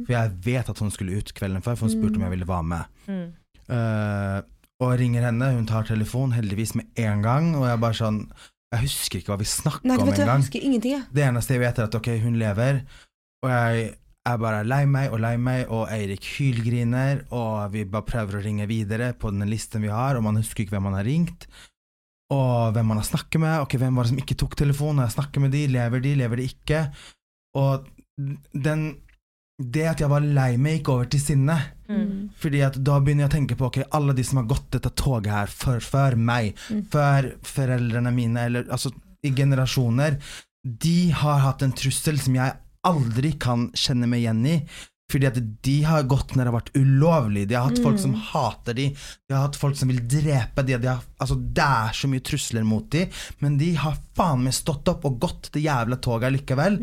For 0.08 0.16
jeg 0.16 0.34
vet 0.48 0.72
at 0.74 0.82
hun 0.82 0.90
skulle 0.94 1.20
ut 1.20 1.32
kvelden 1.38 1.62
før, 1.64 1.78
for 1.78 1.86
hun 1.86 1.94
spurte 1.94 2.18
om 2.18 2.26
jeg 2.26 2.34
ville 2.34 2.50
være 2.50 2.68
med. 2.74 3.02
Mm. 3.06 3.26
Uh, 3.68 4.38
og 4.82 4.94
ringer 4.98 5.28
henne, 5.28 5.52
hun 5.54 5.66
tar 5.68 5.86
telefon, 5.86 6.34
heldigvis 6.34 6.74
med 6.78 6.90
en 6.98 7.22
gang. 7.22 7.52
Og 7.58 7.68
jeg 7.68 7.82
bare 7.84 7.98
sånn 7.98 8.24
Jeg 8.68 8.84
husker 8.84 9.22
ikke 9.22 9.32
hva 9.32 9.38
vi 9.40 9.46
snakka 9.48 9.86
Nei, 9.88 9.94
om 9.96 10.10
engang. 10.10 10.42
Det 11.14 11.22
eneste 11.24 11.54
jeg 11.54 11.62
vet, 11.62 11.78
er 11.78 11.86
at 11.88 11.94
ok, 11.96 12.10
hun 12.20 12.34
lever, 12.36 12.82
og 13.40 13.48
jeg 13.48 13.86
er 14.28 14.38
bare 14.42 14.64
lei 14.66 14.82
meg 14.90 15.12
og 15.14 15.20
lei 15.25 15.34
meg, 15.40 15.66
og 15.75 15.88
Eirik 15.94 16.25
hylgriner, 16.36 17.25
og 17.34 17.72
vi 17.75 17.84
bare 17.88 18.06
prøver 18.08 18.38
å 18.38 18.44
ringe 18.44 18.66
videre 18.70 19.12
på 19.19 19.30
den 19.34 19.48
listen 19.50 19.82
vi 19.84 19.90
har, 19.92 20.16
og 20.19 20.25
man 20.26 20.38
husker 20.40 20.64
ikke 20.64 20.76
hvem 20.76 20.88
man 20.90 20.96
har 20.98 21.06
ringt, 21.08 21.46
og 22.34 22.75
hvem 22.76 22.88
man 22.92 23.00
har 23.00 23.08
snakket 23.08 23.40
med, 23.40 23.60
ok, 23.64 23.78
hvem 23.80 23.96
var 23.96 24.04
det 24.04 24.12
som 24.12 24.22
ikke 24.22 24.36
tok 24.42 24.56
telefonen, 24.60 25.00
og 25.02 25.08
jeg 25.08 25.16
snakker 25.16 25.44
med 25.44 25.54
de, 25.56 25.66
lever 25.72 26.02
de, 26.04 26.14
lever 26.22 26.42
de 26.42 26.48
ikke, 26.52 26.80
og 27.56 27.86
den, 28.52 28.82
det 29.58 29.86
at 29.90 30.02
jeg 30.04 30.10
var 30.12 30.26
lei 30.26 30.52
meg 30.60 30.78
gikk 30.80 30.94
over 30.94 31.10
til 31.14 31.25
sinne, 31.25 31.58
Mm. 31.88 32.28
fordi 32.36 32.58
at 32.60 32.75
da 32.84 32.98
begynner 33.00 33.25
jeg 33.25 33.30
å 33.30 33.32
tenke 33.32 33.56
på 33.56 33.64
ok, 33.70 33.78
alle 33.96 34.12
de 34.12 34.20
som 34.28 34.42
har 34.42 34.48
gått 34.50 34.66
dette 34.75 34.90
toget 34.92 35.32
her 35.32 35.46
før, 35.48 35.78
før 35.80 36.16
meg, 36.20 36.50
Mm. 36.69 36.82
før 36.92 37.30
foreldrene 37.40 38.12
mine, 38.12 38.36
eller 38.44 38.64
altså 38.69 38.92
i 39.25 39.30
generasjoner, 39.32 40.19
de 40.62 41.10
har 41.16 41.38
hatt 41.46 41.62
en 41.64 41.72
trussel 41.72 42.19
som 42.20 42.34
jeg 42.36 42.52
aldri 42.88 43.35
kan 43.40 43.69
kjenne 43.76 44.08
meg 44.11 44.25
igjen 44.25 44.46
i. 44.49 44.56
Fordi 45.08 45.29
at 45.31 45.38
de 45.64 45.76
har 45.88 46.08
gått 46.08 46.35
når 46.35 46.43
det 46.43 46.50
har 46.50 46.58
vært 46.58 46.75
ulovlig. 46.76 47.46
De 47.49 47.56
har 47.56 47.70
hatt 47.70 47.81
folk 47.81 48.00
som 48.00 48.17
hater 48.32 48.76
de. 48.76 48.90
De 49.25 49.37
har 49.37 49.46
hatt 49.46 49.56
folk 49.56 49.79
som 49.79 49.88
vil 49.88 50.02
drepe 50.05 50.64
de. 50.69 50.76
de 50.76 50.90
har, 50.90 51.06
altså, 51.18 51.36
det 51.38 51.64
er 51.64 51.96
så 51.96 52.10
mye 52.10 52.24
trusler 52.24 52.66
mot 52.66 52.86
dem, 52.92 53.12
men 53.42 53.58
de 53.60 53.72
har 53.78 53.98
faen 54.18 54.42
meg 54.42 54.54
stått 54.56 54.88
opp 54.90 55.06
og 55.06 55.18
gått 55.22 55.50
det 55.54 55.62
jævla 55.64 55.98
toget 56.02 56.34
likevel. 56.34 56.78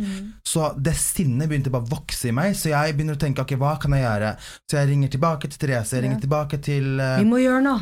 Så 0.46 0.70
det 0.80 0.96
sinnet 1.00 1.50
begynte 1.52 1.72
bare 1.74 1.88
å 1.88 1.94
vokse 1.96 2.30
i 2.30 2.36
meg, 2.36 2.56
så 2.58 2.72
jeg 2.72 2.96
begynner 2.96 3.18
å 3.18 3.22
tenke 3.22 3.44
ok, 3.44 3.56
hva 3.60 3.76
kan 3.82 3.96
jeg 3.96 4.06
gjøre? 4.06 4.32
Så 4.70 4.80
jeg 4.80 4.90
ringer 4.92 5.14
tilbake 5.16 5.50
til 5.50 5.62
Therese, 5.62 5.96
jeg 5.96 6.06
ringer 6.06 6.22
tilbake 6.24 6.60
til 6.64 7.02
uh. 7.02 7.18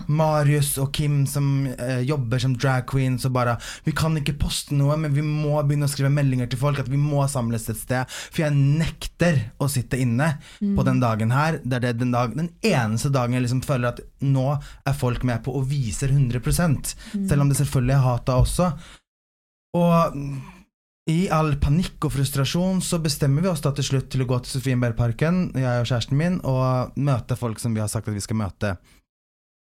Marius 0.08 0.76
og 0.82 0.92
Kim 0.96 1.24
som 1.30 1.68
uh, 1.68 2.02
jobber 2.06 2.42
som 2.42 2.56
drag 2.58 2.88
queens 2.90 3.28
og 3.28 3.36
bare 3.36 3.58
Vi 3.86 3.94
kan 3.96 4.16
ikke 4.20 4.36
poste 4.40 4.76
noe, 4.78 4.98
men 5.00 5.14
vi 5.14 5.24
må 5.26 5.58
begynne 5.62 5.90
å 5.90 5.92
skrive 5.92 6.12
meldinger 6.14 6.50
til 6.50 6.62
folk 6.62 6.82
at 6.82 6.90
vi 6.92 7.00
må 7.00 7.26
samles 7.32 7.68
et 7.72 7.80
sted. 7.80 8.10
For 8.10 8.46
jeg 8.46 8.58
nekter 8.58 9.40
å 9.62 9.70
sitte 9.72 10.00
inne 10.00 10.34
på 10.60 10.86
den 10.88 11.02
dagen 11.04 11.34
her. 11.34 11.60
Det 11.64 11.78
er 11.78 11.86
det 11.88 11.94
den, 12.02 12.14
dag, 12.16 12.34
den 12.38 12.52
eneste 12.66 13.12
dagen 13.14 13.36
jeg 13.38 13.46
liksom 13.46 13.64
føler 13.66 13.94
at 13.94 14.02
nå 14.24 14.48
er 14.56 14.98
folk 14.98 15.26
med 15.28 15.44
på 15.46 15.54
og 15.58 15.68
viser 15.70 16.14
100 16.14 16.43
Selv 17.14 17.44
om 17.46 17.50
det 17.52 17.60
selvfølgelig 17.60 17.96
er 17.96 18.06
hata 18.08 18.38
også. 18.42 18.70
Og 19.80 20.18
i 21.12 21.26
all 21.36 21.58
panikk 21.60 22.06
og 22.08 22.14
frustrasjon 22.16 22.80
så 22.86 23.00
bestemmer 23.04 23.44
vi 23.44 23.52
oss 23.52 23.64
da 23.64 23.74
til 23.76 23.88
slutt 23.88 24.12
til 24.14 24.24
å 24.24 24.28
gå 24.30 24.38
til 24.44 24.58
Sofienbergparken, 24.58 25.50
jeg 25.60 25.82
og 25.82 25.90
kjæresten 25.90 26.20
min, 26.20 26.38
og 26.48 26.96
møte 26.96 27.36
folk 27.40 27.60
som 27.60 27.76
vi 27.76 27.82
har 27.84 27.92
sagt 27.92 28.08
at 28.08 28.16
vi 28.16 28.24
skal 28.24 28.40
møte. 28.40 28.76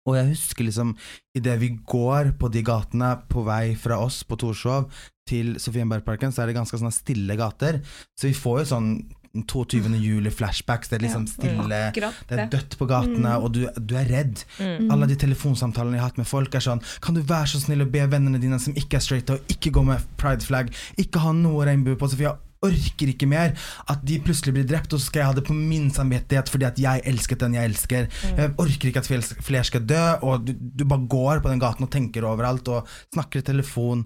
Og 0.09 0.17
jeg 0.17 0.31
husker 0.33 0.65
liksom 0.65 0.95
idet 1.37 1.59
vi 1.61 1.75
går 1.87 2.33
på 2.41 2.51
de 2.51 2.65
gatene 2.67 3.13
på 3.31 3.45
vei 3.47 3.77
fra 3.79 4.01
oss 4.03 4.23
på 4.27 4.39
Torshov 4.41 4.89
til 5.29 5.59
Sofienbergparken, 5.61 6.33
så 6.33 6.43
er 6.43 6.51
det 6.51 6.57
ganske 6.57 6.81
sånne 6.81 6.95
stille 6.97 7.37
gater. 7.39 7.83
Så 8.19 8.31
vi 8.31 8.37
får 8.37 8.63
jo 8.63 8.69
sånn 8.73 8.91
22. 9.35 9.95
juli-flashbacks. 10.03 10.91
Det 10.91 10.99
er 10.99 11.05
liksom 11.07 11.27
stille, 11.31 11.81
ja, 11.97 12.11
det 12.29 12.39
er 12.39 12.51
dødt 12.53 12.79
på 12.81 12.89
gatene, 12.91 13.37
og 13.39 13.53
du, 13.57 13.63
du 13.79 13.95
er 13.99 14.09
redd. 14.11 14.45
Mm. 14.59 14.91
Alle 14.95 15.09
de 15.11 15.19
telefonsamtalene 15.21 15.99
jeg 15.99 16.05
har 16.05 16.13
hatt 16.13 16.21
med 16.21 16.29
folk, 16.31 16.55
er 16.55 16.65
sånn 16.65 16.83
Kan 17.05 17.19
du 17.19 17.23
være 17.23 17.53
så 17.53 17.63
snill 17.63 17.85
å 17.85 17.91
be 17.91 18.05
vennene 18.11 18.41
dine 18.43 18.61
som 18.63 18.77
ikke 18.79 18.99
er 18.99 19.05
straight, 19.05 19.33
og 19.33 19.53
ikke 19.53 19.75
gå 19.77 19.87
med 19.87 20.05
pride-flagg, 20.21 20.73
ikke 21.01 21.23
ha 21.25 21.35
noe 21.37 21.67
regnbue 21.69 21.99
på 21.99 22.11
seg, 22.11 22.21
for 22.21 22.31
jeg 22.31 22.45
orker 22.69 23.12
ikke 23.12 23.29
mer 23.31 23.52
at 23.91 24.00
de 24.07 24.19
plutselig 24.23 24.57
blir 24.57 24.67
drept, 24.67 24.91
og 24.95 25.00
så 25.00 25.11
skal 25.11 25.23
jeg 25.23 25.31
ha 25.31 25.37
det 25.37 25.45
på 25.47 25.55
min 25.55 25.93
samvittighet 25.95 26.50
fordi 26.50 26.67
at 26.67 26.81
jeg 26.83 27.05
elsket 27.07 27.45
den 27.45 27.55
jeg 27.55 27.71
elsker. 27.71 28.09
Jeg 28.35 28.55
orker 28.59 28.91
ikke 28.91 29.05
at 29.05 29.11
flere 29.47 29.69
skal 29.69 29.87
dø, 29.87 30.02
og 30.26 30.49
du, 30.49 30.55
du 30.59 30.85
bare 30.88 31.07
går 31.07 31.45
på 31.45 31.52
den 31.52 31.62
gaten 31.62 31.87
og 31.87 31.93
tenker 31.95 32.26
overalt 32.26 32.71
og 32.75 32.91
snakker 33.14 33.43
i 33.43 33.49
telefon, 33.52 34.05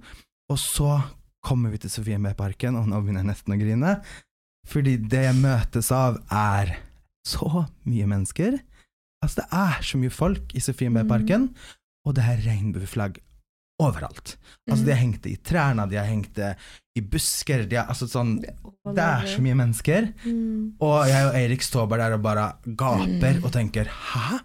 og 0.52 0.60
så 0.60 0.98
kommer 1.42 1.72
vi 1.72 1.80
til 1.82 1.90
Sofienbergparken, 1.90 2.76
og 2.78 2.86
nå 2.90 3.00
begynner 3.02 3.24
jeg 3.24 3.32
nesten 3.32 3.54
å 3.54 3.58
grine, 3.58 3.96
fordi 4.68 4.96
det 4.96 5.24
jeg 5.26 5.40
møtes 5.40 5.90
av 5.94 6.20
er 6.30 6.76
så 7.26 7.66
mye 7.88 8.06
mennesker. 8.10 8.58
Altså, 9.22 9.42
det 9.42 9.48
er 9.54 9.84
så 9.86 10.00
mye 10.00 10.14
folk 10.14 10.54
i 10.58 10.62
Sofienbergparken, 10.62 11.50
og 12.06 12.16
det 12.18 12.24
er 12.26 12.42
regnbueflagg 12.46 13.20
overalt. 13.82 14.36
Altså, 14.70 14.84
de 14.86 14.92
har 14.94 15.00
hengt 15.00 15.22
det 15.24 15.32
i 15.34 15.40
trærne, 15.42 15.86
de 15.90 15.98
har 15.98 16.08
hengt 16.08 16.34
det 16.38 16.52
i 16.98 17.02
busker, 17.02 17.64
de 17.70 17.78
har, 17.80 17.88
altså 17.90 18.06
sånn 18.10 18.36
Det 18.42 19.02
er 19.02 19.26
så 19.30 19.42
mye 19.44 19.58
mennesker. 19.58 20.10
Og 20.82 20.96
jeg 21.10 21.28
og 21.28 21.38
Eirik 21.38 21.64
står 21.66 21.86
bare 21.90 22.08
der 22.10 22.18
og 22.18 22.24
bare 22.26 22.48
gaper 22.66 23.40
og 23.42 23.52
tenker 23.54 23.90
Hæ? 23.90 24.40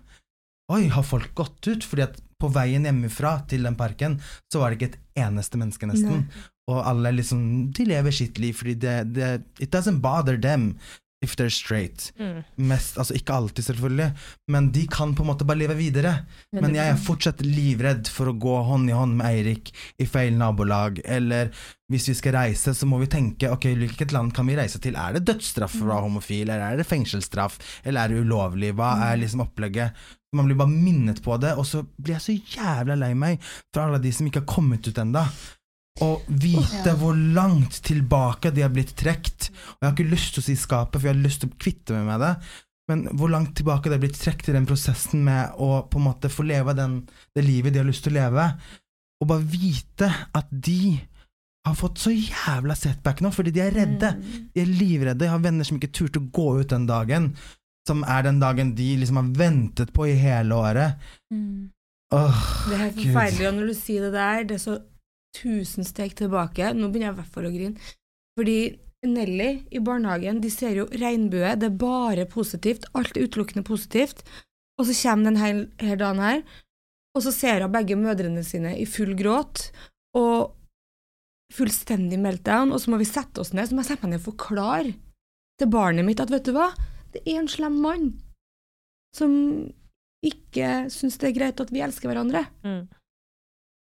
Oi, 0.73 0.87
har 0.91 1.05
folk 1.07 1.31
gått 1.37 1.69
ut? 1.69 1.85
Fordi 1.87 2.03
at 2.07 2.17
på 2.37 2.49
veien 2.53 2.85
hjemmefra 2.85 3.37
til 3.49 3.63
den 3.65 3.77
parken, 3.79 4.19
så 4.51 4.59
var 4.61 4.69
det 4.73 4.77
ikke 4.77 4.89
et 4.93 5.25
eneste 5.27 5.57
menneske, 5.57 5.87
nesten. 5.89 6.27
Og 6.67 6.81
alle 6.83 7.13
liksom 7.15 7.41
De 7.71 7.85
lever 7.87 8.11
sitt 8.11 8.39
liv 8.43 8.55
fordi 8.57 8.73
det, 8.83 8.95
det 9.15 9.29
It 9.63 9.75
doesn't 9.75 10.01
bother 10.03 10.35
them 10.37 10.73
if 11.21 11.35
they're 11.35 11.49
straight. 11.49 12.13
Mm. 12.19 12.43
Mest, 12.69 12.97
altså 12.97 13.15
ikke 13.17 13.33
alltid, 13.33 13.63
selvfølgelig, 13.65 14.11
men 14.53 14.69
de 14.71 14.83
kan 14.91 15.15
på 15.17 15.23
en 15.23 15.31
måte 15.31 15.47
bare 15.49 15.57
leve 15.63 15.77
videre. 15.79 16.13
Men 16.53 16.75
jeg 16.77 16.91
er 16.91 16.99
fortsatt 17.01 17.41
livredd 17.45 18.09
for 18.13 18.29
å 18.29 18.35
gå 18.37 18.53
hånd 18.67 18.91
i 18.91 18.95
hånd 18.95 19.17
med 19.17 19.31
Eirik 19.31 19.71
i 19.97 20.05
feil 20.09 20.37
nabolag, 20.37 21.01
eller 21.05 21.49
hvis 21.91 22.09
vi 22.11 22.17
skal 22.19 22.37
reise, 22.37 22.75
så 22.75 22.89
må 22.89 22.99
vi 23.01 23.09
tenke 23.09 23.49
ok, 23.49 23.69
hvilket 23.79 24.13
land 24.13 24.35
kan 24.35 24.45
vi 24.49 24.59
reise 24.59 24.81
til? 24.83 24.97
Er 24.99 25.17
det 25.17 25.25
dødsstraff 25.29 25.73
for 25.79 25.87
å 25.87 25.95
være 25.95 26.05
homofil, 26.05 26.45
eller 26.45 26.67
er 26.67 26.81
det 26.81 26.89
fengselsstraff, 26.89 27.57
eller 27.83 28.03
er 28.03 28.13
det 28.13 28.21
ulovlig? 28.27 28.73
Hva 28.77 28.93
er 29.09 29.21
liksom 29.23 29.45
opplegget? 29.47 30.07
Man 30.35 30.45
blir 30.45 30.59
bare 30.59 30.69
minnet 30.69 31.23
på 31.25 31.39
det, 31.41 31.55
og 31.57 31.65
så 31.65 31.81
blir 31.97 32.19
jeg 32.19 32.25
så 32.27 32.57
jævla 32.59 32.97
lei 32.99 33.13
meg 33.17 33.41
for 33.71 33.87
alle 33.87 34.03
de 34.03 34.11
som 34.13 34.27
ikke 34.27 34.43
har 34.43 34.51
kommet 34.57 34.85
ut 34.85 34.99
enda 35.01 35.29
Og 36.05 36.27
vite 36.29 36.93
hvor 36.99 37.17
langt 37.17 37.79
tilbake 37.87 38.51
de 38.53 38.63
har 38.65 38.71
blitt 38.73 38.93
trukket. 38.99 39.49
Og 39.49 39.81
jeg 39.81 39.87
har 39.87 39.95
ikke 39.95 40.13
lyst 40.13 40.35
til 40.35 40.43
å 40.43 40.47
si 40.47 40.55
skapet, 40.59 40.99
for 40.99 41.09
jeg 41.09 41.15
har 41.15 41.23
lyst 41.23 41.43
til 41.43 41.51
å 41.51 41.59
kvitte 41.59 41.97
meg 41.97 42.07
med 42.11 42.23
det. 42.25 42.33
Men 42.87 43.03
hvor 43.19 43.31
langt 43.33 43.55
tilbake 43.57 43.89
det 43.89 43.97
har 43.97 44.03
blitt 44.05 44.19
trukket 44.21 44.51
i 44.51 44.55
den 44.55 44.67
prosessen 44.69 45.25
med 45.27 45.57
å 45.59 45.83
på 45.91 45.99
en 45.99 46.07
måte 46.07 46.31
få 46.31 46.45
leve 46.47 46.75
den, 46.77 47.01
det 47.35 47.43
livet 47.43 47.75
de 47.75 47.81
har 47.81 47.87
lyst 47.89 48.05
til 48.07 48.15
å 48.15 48.19
leve. 48.21 48.47
Og 49.21 49.31
bare 49.31 49.49
vite 49.51 50.11
at 50.37 50.51
de 50.51 50.95
har 51.67 51.75
fått 51.75 51.99
så 51.99 52.13
jævla 52.13 52.77
setback 52.79 53.19
nå, 53.23 53.31
fordi 53.35 53.51
de 53.55 53.63
er 53.65 53.73
redde. 53.75 54.13
Mm. 54.15 54.43
De 54.53 54.61
er 54.63 54.69
livredde. 54.71 55.25
Jeg 55.27 55.33
har 55.33 55.43
venner 55.43 55.67
som 55.67 55.79
ikke 55.79 55.95
turte 55.99 56.21
å 56.21 56.29
gå 56.31 56.49
ut 56.61 56.71
den 56.71 56.85
dagen, 56.87 57.31
som 57.87 58.05
er 58.07 58.23
den 58.27 58.39
dagen 58.39 58.71
de 58.77 58.91
liksom 59.01 59.19
har 59.19 59.33
ventet 59.35 59.91
på 59.95 60.07
i 60.07 60.15
hele 60.19 60.55
året. 60.55 61.09
Mm. 61.33 61.73
Åh, 62.15 62.45
Det 62.69 62.77
er 62.77 62.83
helt 62.85 63.01
forferdelig, 63.01 63.47
og 63.49 63.57
når 63.57 63.73
du 63.73 63.75
sier 63.75 64.07
det 64.07 64.13
der, 64.15 64.45
det 64.47 64.55
er 64.55 64.63
så 64.63 64.77
tusen 65.37 65.87
steg 65.87 66.15
tilbake. 66.19 66.73
Nå 66.73 66.89
begynner 66.91 67.11
jeg 67.11 67.15
i 67.15 67.19
hvert 67.21 67.33
fall 67.35 67.49
å 67.49 67.53
grine. 67.53 67.93
Fordi 68.37 68.59
Nelly 69.07 69.49
i 69.71 69.81
barnehagen, 69.83 70.41
de 70.41 70.49
ser 70.51 70.77
jo 70.79 70.87
regnbue, 70.91 71.53
det 71.59 71.69
er 71.69 71.79
bare 71.79 72.25
positivt, 72.29 72.87
alt 72.97 73.15
er 73.15 73.27
utelukkende 73.27 73.65
positivt. 73.67 74.23
Og 74.77 74.89
så 74.89 74.95
kommer 74.97 75.29
denne 75.29 75.41
her, 75.41 75.97
dagen 75.97 76.21
her, 76.21 76.43
og 77.17 77.23
så 77.25 77.33
ser 77.33 77.63
hun 77.65 77.73
begge 77.73 77.97
mødrene 77.97 78.43
sine 78.45 78.75
i 78.77 78.85
full 78.89 79.15
gråt, 79.17 79.69
og 80.17 80.53
fullstendig 81.53 82.19
meltdown, 82.19 82.73
og 82.73 82.81
så 82.81 82.91
må 82.91 82.99
vi 83.01 83.07
sette 83.07 83.41
oss 83.41 83.53
ned, 83.55 83.69
så 83.69 83.77
må 83.77 83.85
jeg 83.85 83.93
sette 83.93 84.05
meg 84.05 84.15
ned 84.15 84.21
og 84.21 84.29
forklare 84.31 84.93
til 85.57 85.71
barnet 85.73 86.05
mitt 86.05 86.21
at 86.21 86.33
vet 86.33 86.45
du 86.45 86.53
hva, 86.57 86.71
det 87.13 87.23
er 87.23 87.39
en 87.41 87.49
slem 87.49 87.77
mann 87.81 88.09
som 89.15 89.31
ikke 90.25 90.87
syns 90.93 91.17
det 91.21 91.29
er 91.29 91.37
greit 91.37 91.61
at 91.63 91.71
vi 91.73 91.81
elsker 91.85 92.09
hverandre. 92.09 92.43
Mm. 92.65 92.83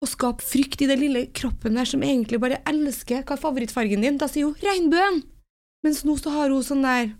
Og 0.03 0.11
skape 0.11 0.45
frykt 0.45 0.83
i 0.85 0.89
den 0.89 1.01
lille 1.01 1.23
kroppen 1.33 1.77
der 1.79 1.87
som 1.89 2.03
egentlig 2.05 2.37
bare 2.41 2.59
elsker 2.69 3.23
Hva 3.23 3.33
er 3.33 3.41
favorittfargen 3.41 4.03
din? 4.05 4.19
Da 4.21 4.29
sier 4.29 4.49
hun 4.49 4.61
regnbuen! 4.61 5.23
Mens 5.85 6.03
nå 6.05 6.17
så 6.19 6.33
har 6.35 6.53
hun 6.53 6.65
sånn 6.65 6.85
der 6.85 7.11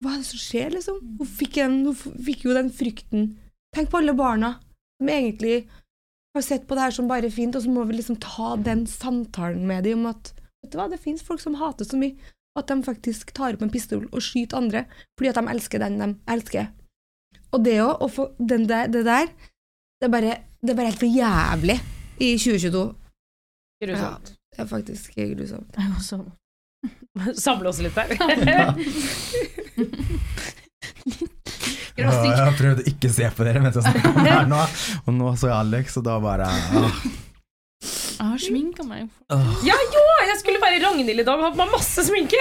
Hva 0.00 0.14
er 0.14 0.22
det 0.22 0.30
som 0.30 0.40
skjer, 0.40 0.72
liksom? 0.76 0.98
Hun 1.20 1.28
fikk, 1.28 1.60
en, 1.60 1.82
hun 1.84 2.24
fikk 2.24 2.46
jo 2.46 2.56
den 2.56 2.72
frykten. 2.72 3.34
Tenk 3.76 3.92
på 3.92 4.00
alle 4.00 4.16
barna 4.16 4.54
som 5.00 5.10
egentlig 5.12 5.66
har 6.36 6.44
sett 6.46 6.66
på 6.68 6.76
det 6.76 6.86
her 6.86 6.94
som 6.94 7.08
bare 7.10 7.30
fint, 7.32 7.56
og 7.56 7.64
så 7.64 7.72
må 7.72 7.84
vi 7.88 7.98
liksom 7.98 8.16
ta 8.22 8.54
den 8.56 8.86
samtalen 8.88 9.66
med 9.68 9.84
dem 9.84 10.04
om 10.04 10.12
at 10.12 10.32
vet 10.62 10.72
du 10.72 10.78
hva, 10.78 10.88
det 10.88 11.00
finnes 11.02 11.24
folk 11.24 11.42
som 11.42 11.58
hater 11.60 11.88
så 11.88 11.98
mye 12.00 12.16
at 12.58 12.68
de 12.70 12.82
faktisk 12.84 13.32
tar 13.36 13.54
opp 13.54 13.62
en 13.64 13.72
pistol 13.72 14.06
og 14.10 14.22
skyter 14.24 14.58
andre 14.58 14.84
fordi 15.18 15.30
at 15.30 15.38
de 15.38 15.52
elsker 15.52 15.82
den 15.82 15.98
de 16.00 16.08
elsker. 16.32 16.70
Og 17.50 17.64
det 17.66 17.78
òg, 17.82 18.04
å 18.04 18.08
få 18.10 18.28
den 18.38 18.66
der, 18.70 18.90
det 18.90 19.04
der, 19.08 19.30
det 20.00 20.06
er, 20.08 20.12
bare, 20.12 20.36
det 20.64 20.70
er 20.72 20.76
bare 20.78 20.90
helt 20.90 21.00
for 21.00 21.10
jævlig 21.12 21.76
i 22.20 22.30
2022. 22.40 22.84
Grusomt. 23.84 24.30
Det 24.50 24.62
er 24.64 24.68
faktisk 24.70 25.16
grusomt. 25.16 25.76
Jeg 25.76 25.94
også. 25.96 26.20
Samle 27.44 27.68
oss 27.68 27.80
litt 27.84 27.96
der. 27.96 28.08
Ja, 32.00 32.08
jeg 32.24 32.52
prøvde 32.56 32.84
ikke 32.88 33.10
å 33.10 33.12
se 33.12 33.26
på 33.36 33.44
dere 33.44 33.60
mens 33.60 33.76
jeg 33.76 33.84
snakka 33.84 34.08
om 34.14 34.20
det 34.24 34.32
her 34.32 34.46
nå, 34.48 34.60
og 35.06 35.10
nå 35.18 35.32
så 35.36 35.50
jeg 35.50 35.56
Alex, 35.58 35.98
og 36.00 36.06
da 36.06 36.14
bare 36.22 36.46
åh, 36.80 37.00
Jeg 37.82 38.24
har 38.30 38.40
sminka 38.40 38.86
meg. 38.88 39.10
åh. 39.34 39.50
Ja, 39.66 39.76
jo! 39.92 40.04
Jeg 40.30 40.38
skulle 40.40 40.62
være 40.62 40.80
Ragnhild 40.84 41.20
i 41.20 41.26
dag 41.26 41.36
og 41.36 41.44
ha 41.44 41.50
på 41.52 41.60
meg 41.60 41.74
masse 41.74 42.04
sminke! 42.06 42.40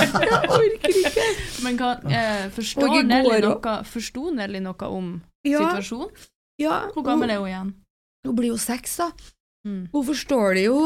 Men 1.64 1.78
hva, 1.80 1.92
eh, 2.10 2.46
Og 2.48 2.56
forstår 2.58 2.96
i 3.00 3.04
Nelly 3.08 3.30
går 3.30 3.46
noe, 3.48 3.76
forstår 3.88 4.32
Nelly 4.40 4.62
noe 4.66 4.90
om 4.90 5.12
Ja, 5.48 5.60
situasjonen? 5.62 6.10
ja 6.62 6.80
Hvor 6.96 7.06
gammel 7.06 7.30
er 7.34 7.42
hun 7.42 7.50
igjen? 7.52 7.70
Hun 8.28 8.36
blir 8.40 8.52
jo 8.54 8.58
seks, 8.62 8.98
da. 9.00 9.12
Mm. 9.68 9.88
Hun 9.94 10.04
forstår 10.08 10.56
det 10.58 10.66
jo. 10.68 10.80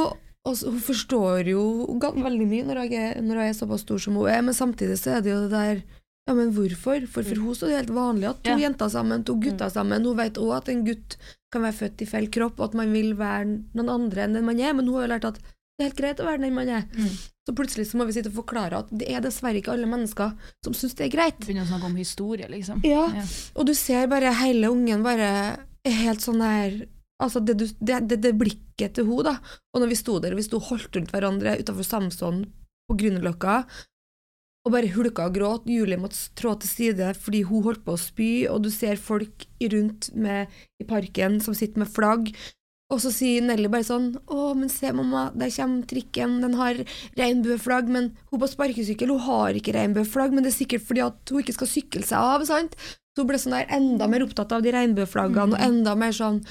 Og 0.46 0.56
så- 0.58 0.72
hun 0.74 0.80
forstår 0.82 1.46
jo 1.48 1.64
ga- 2.02 2.14
veldig 2.18 2.48
mye 2.50 2.66
når 2.66 2.78
hun, 2.82 2.94
er, 2.94 3.22
når 3.22 3.36
jeg 3.44 3.50
er 3.50 3.60
såpass 3.60 3.82
stor 3.86 4.00
som 4.00 4.16
hun 4.16 4.28
er, 4.30 4.42
men 4.42 4.54
samtidig 4.54 4.98
så 4.98 5.18
er 5.18 5.22
det 5.22 5.32
jo 5.32 5.42
det 5.48 5.52
der 5.52 5.82
Ja, 6.30 6.36
men 6.38 6.52
hvorfor? 6.54 7.08
For 7.10 7.24
for 7.26 7.36
hun 7.36 7.56
så 7.56 7.66
er 7.66 7.70
det 7.70 7.78
helt 7.90 7.96
vanlig 7.98 8.30
at 8.30 8.44
to 8.44 8.52
Ja. 8.52 8.58
jenter 8.70 8.90
sammen, 8.90 9.24
to 9.26 9.34
gutter 9.42 9.70
sammen. 9.74 10.04
Hun 10.06 10.16
vet 10.16 10.34
òg 10.38 10.56
at 10.58 10.70
en 10.70 10.86
gutt 10.86 11.18
kan 11.52 11.64
være 11.64 11.74
født 11.74 12.02
i 12.02 12.06
feil 12.06 12.28
kropp, 12.30 12.60
og 12.60 12.66
at 12.70 12.74
man 12.76 12.94
vil 12.94 13.16
være 13.16 13.46
noen 13.74 13.90
andre 13.90 14.22
enn 14.28 14.34
den 14.34 14.46
man 14.46 14.60
er, 14.60 14.72
men 14.74 14.86
hun 14.86 14.96
har 15.02 15.08
jo 15.08 15.14
lært 15.16 15.26
at 15.26 15.40
det 15.82 15.88
er 15.88 15.90
helt 15.90 16.00
greit 16.00 16.22
å 16.22 16.28
være 16.30 16.44
den 16.46 16.54
man 16.56 16.70
er. 16.70 16.86
Mm. 16.94 17.10
Så 17.50 17.56
plutselig 17.58 17.88
så 17.90 17.98
må 17.98 18.06
vi 18.06 18.14
sitte 18.14 18.30
og 18.30 18.38
forklare 18.38 18.84
at 18.84 18.92
det 18.94 19.08
er 19.10 19.24
dessverre 19.26 19.58
ikke 19.58 19.74
alle 19.74 19.90
mennesker 19.90 20.36
som 20.64 20.76
syns 20.78 20.94
det 21.00 21.08
er 21.08 21.14
greit. 21.16 21.40
Begynner 21.42 21.66
å 21.66 21.72
snakke 21.72 21.90
om 21.90 21.98
historie, 21.98 22.48
liksom. 22.54 22.84
Ja, 22.86 23.08
Ja. 23.18 23.26
og 23.58 23.66
du 23.66 23.74
ser 23.74 24.06
bare 24.12 24.30
hele 24.44 24.70
ungen 24.70 25.02
bare 25.04 25.32
helt 25.86 26.22
sånn 26.22 26.42
her 26.46 26.84
Altså 27.22 27.38
det, 27.46 27.54
du, 27.54 27.68
det, 27.86 28.00
det, 28.10 28.16
det 28.24 28.32
blikket 28.34 28.96
til 28.98 29.06
henne, 29.06 29.22
da. 29.28 29.58
Og 29.76 29.84
når 29.84 29.92
vi 29.92 29.98
sto 30.00 30.16
der, 30.18 30.34
og 30.34 30.40
vi 30.40 30.46
sto 30.48 30.58
holdt 30.58 30.96
rundt 30.98 31.12
hverandre 31.14 31.52
utafor 31.60 31.86
Samson 31.86 32.40
på 32.90 32.96
Grünerløkka, 32.98 33.60
og 34.66 34.74
bare 34.74 34.90
hulka 34.94 35.28
og 35.30 35.36
gråt, 35.38 35.68
Julie 35.70 35.98
måtte 36.02 36.18
trå 36.38 36.56
til 36.62 36.70
side 36.70 37.12
fordi 37.22 37.44
hun 37.50 37.62
holdt 37.68 37.84
på 37.86 37.94
å 37.94 38.02
spy, 38.02 38.32
og 38.50 38.64
du 38.66 38.72
ser 38.74 38.98
folk 39.02 39.46
rundt 39.74 40.10
med, 40.18 40.50
i 40.82 40.86
parken 40.90 41.38
som 41.46 41.54
sitter 41.58 41.82
med 41.84 41.94
flagg. 41.94 42.34
Og 42.92 43.00
så 43.00 43.12
sier 43.16 43.42
Nelly 43.46 43.70
bare 43.72 43.88
sånn 43.88 44.18
'Å, 44.28 44.56
men 44.60 44.70
se, 44.70 44.92
mamma, 44.92 45.32
der 45.34 45.50
kommer 45.56 45.86
trikken, 45.88 46.42
den 46.44 46.54
har 46.60 46.76
regnbueflagg', 47.18 47.88
men 47.88 48.12
hun 48.30 48.40
på 48.42 48.50
sparkesykkel, 48.52 49.08
hun 49.16 49.24
har 49.28 49.54
ikke 49.56 49.74
regnbueflagg, 49.78 50.34
men 50.36 50.44
det 50.44 50.52
er 50.52 50.60
sikkert 50.66 50.84
fordi 50.84 51.06
at 51.06 51.30
hun 51.32 51.40
ikke 51.42 51.56
skal 51.56 51.68
sykle 51.72 52.04
seg 52.04 52.18
av, 52.20 52.44
sant? 52.46 52.76
Så 53.16 53.24
hun 53.24 53.28
ble 53.28 53.40
sånn 53.40 53.56
der 53.56 53.72
enda 53.72 54.08
mer 54.12 54.26
opptatt 54.28 54.52
av 54.52 54.62
de 54.62 54.72
regnbueflaggene, 54.76 55.56
og 55.56 55.60
enda 55.60 55.96
mer 55.96 56.12
sånn 56.12 56.44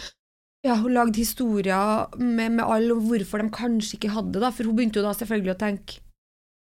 ja, 0.64 0.75
hun 0.76 0.92
lagde 0.92 1.16
historier 1.16 2.06
med, 2.18 2.52
med 2.52 2.64
alle 2.64 2.92
om 2.92 3.00
hvorfor 3.09 3.40
de 3.40 3.49
kanskje 3.49 3.97
ikke 3.97 4.12
hadde 4.12 4.32
det, 4.32 4.42
da, 4.44 4.50
for 4.50 4.64
hun 4.68 4.76
begynte 4.76 5.00
jo 5.00 5.06
da 5.06 5.12
selvfølgelig 5.16 5.54
å 5.56 5.61
tenke 5.61 6.00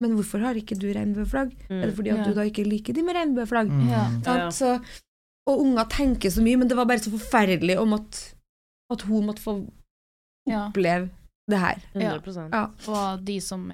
men 0.04 0.18
hvorfor 0.18 0.44
har 0.44 0.58
ikke 0.60 0.76
du 0.76 0.90
regnbueflagg? 0.92 1.54
Er 1.72 1.88
det 1.88 1.96
fordi 1.96 2.12
at 2.12 2.18
Ja. 2.18 2.26
du 2.28 2.34
da 2.34 2.44
ikke 2.50 2.68
liker 2.68 2.94
de 2.94 3.04
med 3.08 3.16
regnbueflagg? 3.16 3.70
Mm. 3.72 3.90
Ja. 3.90 4.04
Ja, 4.26 4.50
ja. 4.50 4.80
Og 5.48 5.60
unger 5.64 5.86
tenker 5.92 6.32
så 6.32 6.42
mye, 6.44 6.58
men 6.58 6.68
det 6.68 6.76
var 6.76 6.86
bare 6.86 7.00
så 7.04 7.12
forferdelig 7.12 7.78
om 7.80 7.94
at, 7.94 8.34
at 8.92 9.02
hun 9.08 9.26
måtte 9.30 9.42
få 9.44 9.56
Ja. 10.50 10.68
oppleve 10.70 11.10
det 11.50 11.60
her. 11.60 11.82
100 11.96 12.50
Ja. 12.52 12.68
Og 12.88 13.24
de 13.26 13.40
som 13.42 13.72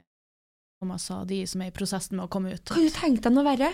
som 0.81 0.91
jeg 0.91 0.99
sa, 0.99 1.23
de 1.25 1.45
som 1.45 1.61
er 1.61 1.67
i 1.67 1.71
prosessen 1.75 2.15
med 2.15 2.25
å 2.25 2.29
komme 2.29 2.53
ut. 2.53 2.63
Kan 2.65 2.85
du 2.85 2.89
tenke 2.89 3.19
deg 3.21 3.33
noe 3.33 3.43
verre? 3.43 3.73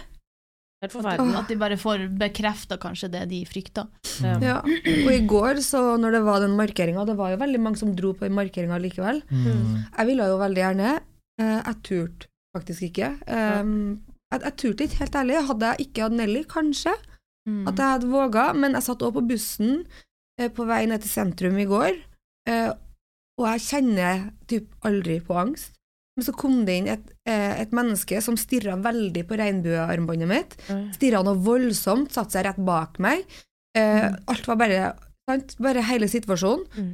Helt 0.82 0.92
forferdelig. 0.92 1.36
At 1.38 1.48
de 1.48 1.56
bare 1.56 1.77
får 1.77 2.18
bekrefta 2.18 2.77
kanskje 2.82 3.12
det 3.12 3.30
de 3.30 3.44
frykta. 3.46 3.88
Ja. 4.24 4.39
Ja. 4.42 4.56
Og 4.62 5.12
i 5.13 5.20
går, 5.27 5.62
så 5.62 6.00
når 6.01 6.12
det 6.18 6.24
var 6.25 6.39
den 6.42 6.56
markeringa, 6.58 7.06
det 7.06 7.15
var 7.15 7.30
jo 7.32 7.38
veldig 7.38 7.60
mange 7.62 7.77
som 7.77 7.94
dro 7.96 8.13
på 8.13 8.25
den 8.25 8.34
markeringa 8.34 8.80
likevel. 8.82 9.22
Mm. 9.30 9.86
Jeg 9.98 10.06
ville 10.08 10.25
jo 10.32 10.38
veldig 10.42 10.63
gjerne. 10.63 10.96
eh, 11.39 11.62
Jeg 11.65 11.75
turte 11.84 12.27
faktisk 12.58 12.82
ikke. 12.89 13.12
Um, 13.30 14.01
jeg, 14.32 14.42
jeg 14.42 14.56
turte 14.58 14.84
ikke, 14.88 14.98
helt 15.04 15.15
ærlig. 15.22 15.46
Hadde 15.48 15.62
jeg 15.75 15.88
ikke 15.88 16.01
hatt 16.08 16.12
Nelly, 16.18 16.44
kanskje. 16.44 16.96
Mm. 17.48 17.68
at 17.68 17.75
jeg 17.77 17.86
hadde 17.86 18.10
våga, 18.10 18.54
men 18.58 18.74
jeg 18.74 18.82
satt 18.82 18.98
også 19.06 19.13
på 19.13 19.27
bussen 19.30 19.86
på 20.56 20.65
vei 20.68 20.86
ned 20.86 21.01
til 21.01 21.10
sentrum 21.10 21.58
i 21.62 21.65
går, 21.70 21.96
eh, 22.48 22.72
og 23.39 23.46
jeg 23.51 23.63
kjenner 23.65 24.32
typ 24.48 24.68
aldri 24.88 25.20
på 25.24 25.36
angst. 25.39 25.72
Men 26.15 26.24
så 26.24 26.32
kom 26.36 26.62
det 26.65 26.75
inn 26.80 26.88
et, 26.88 27.10
eh, 27.27 27.62
et 27.62 27.72
menneske 27.72 28.22
som 28.24 28.38
stirra 28.39 28.77
veldig 28.80 29.25
på 29.27 29.36
regnbuearmbåndet 29.36 30.27
mitt. 30.27 30.56
Stirra 30.96 31.22
noe 31.24 31.36
voldsomt, 31.36 32.12
satte 32.15 32.32
seg 32.32 32.46
rett 32.46 32.62
bak 32.65 33.00
meg. 33.00 33.25
Eh, 33.75 34.08
alt 34.27 34.48
var 34.48 34.56
bare 34.56 34.94
sant? 35.30 35.58
Bare 35.60 35.84
hele 35.84 36.08
situasjonen. 36.08 36.65
Mm. 36.77 36.94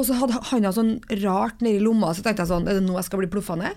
Og 0.00 0.06
så 0.08 0.14
hadde 0.16 0.40
han 0.48 0.62
noe 0.62 0.72
sånn 0.72 0.94
rart 1.22 1.60
nedi 1.60 1.82
lomma, 1.84 2.14
så 2.16 2.22
tenkte 2.24 2.46
jeg 2.46 2.48
sånn, 2.48 2.66
er 2.68 2.80
det 2.80 2.86
nå 2.88 2.96
jeg 2.96 3.04
skal 3.04 3.18
bli 3.20 3.28
pluffa 3.28 3.58
ned? 3.60 3.76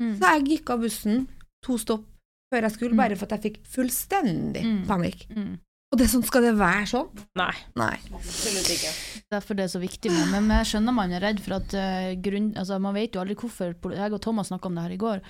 Mm. 0.00 0.14
Så 0.16 0.20
jeg 0.32 0.46
gikk 0.48 0.70
av 0.72 0.80
bussen 0.80 1.28
to 1.62 1.76
stopp 1.76 2.06
før 2.50 2.62
jeg 2.62 2.72
skulle, 2.72 2.94
Mm. 2.94 2.96
bare 2.96 3.16
for 3.16 3.28
at 3.28 3.42
jeg 3.42 3.52
fikk 3.52 3.58
fullstendig 3.68 4.64
Mm. 4.64 4.86
panikk. 4.86 5.26
Mm. 5.36 5.58
Og 5.90 5.98
det 5.98 6.06
sånn, 6.06 6.22
skal 6.22 6.44
det 6.46 6.52
være 6.54 6.84
sånn? 6.86 7.08
Nei, 7.38 7.52
Nei. 7.78 7.96
absolutt 8.14 8.68
ikke. 8.70 8.90
Derfor 9.30 9.56
det 9.58 9.64
er 9.64 9.70
så 9.72 9.80
viktig 9.82 10.10
Men 10.30 10.46
jeg 10.50 10.68
skjønner 10.70 10.94
man 10.94 11.12
er 11.14 11.22
redd 11.22 11.40
for 11.42 11.56
at 11.58 11.74
uh, 11.74 12.10
grunn, 12.22 12.48
altså 12.58 12.78
Man 12.82 12.94
vet 12.94 13.14
jo 13.14 13.22
aldri 13.22 13.36
hvorfor 13.38 13.74
Jeg 13.94 14.14
og 14.14 14.20
Thomas 14.22 14.50
snakka 14.50 14.70
om 14.70 14.78
det 14.78 14.84
her 14.86 14.94
i 14.94 15.00
går. 15.02 15.22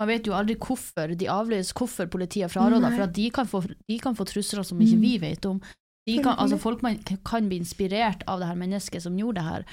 Man 0.00 0.10
vet 0.10 0.28
jo 0.28 0.36
aldri 0.36 0.56
hvorfor 0.60 1.14
de 1.16 1.28
avlyser, 1.32 1.76
hvorfor 1.76 2.10
politiet 2.12 2.52
fraråder. 2.52 2.84
Nei. 2.84 2.92
For 2.96 3.06
at 3.06 3.14
de 3.16 3.28
kan, 3.32 3.48
få, 3.48 3.62
de 3.88 3.98
kan 4.04 4.18
få 4.18 4.28
trusler 4.28 4.68
som 4.68 4.80
ikke 4.84 4.98
Mm. 5.00 5.06
vi 5.06 5.14
vet 5.22 5.48
om. 5.48 5.62
De 6.08 6.18
kan, 6.18 6.36
altså 6.36 6.58
folk 6.58 6.82
man, 6.82 6.98
kan 7.24 7.48
bli 7.48 7.60
inspirert 7.62 8.24
av 8.26 8.40
det 8.42 8.48
her 8.50 8.58
mennesket 8.58 9.04
som 9.04 9.16
gjorde 9.16 9.38
det 9.38 9.44
her, 9.46 9.66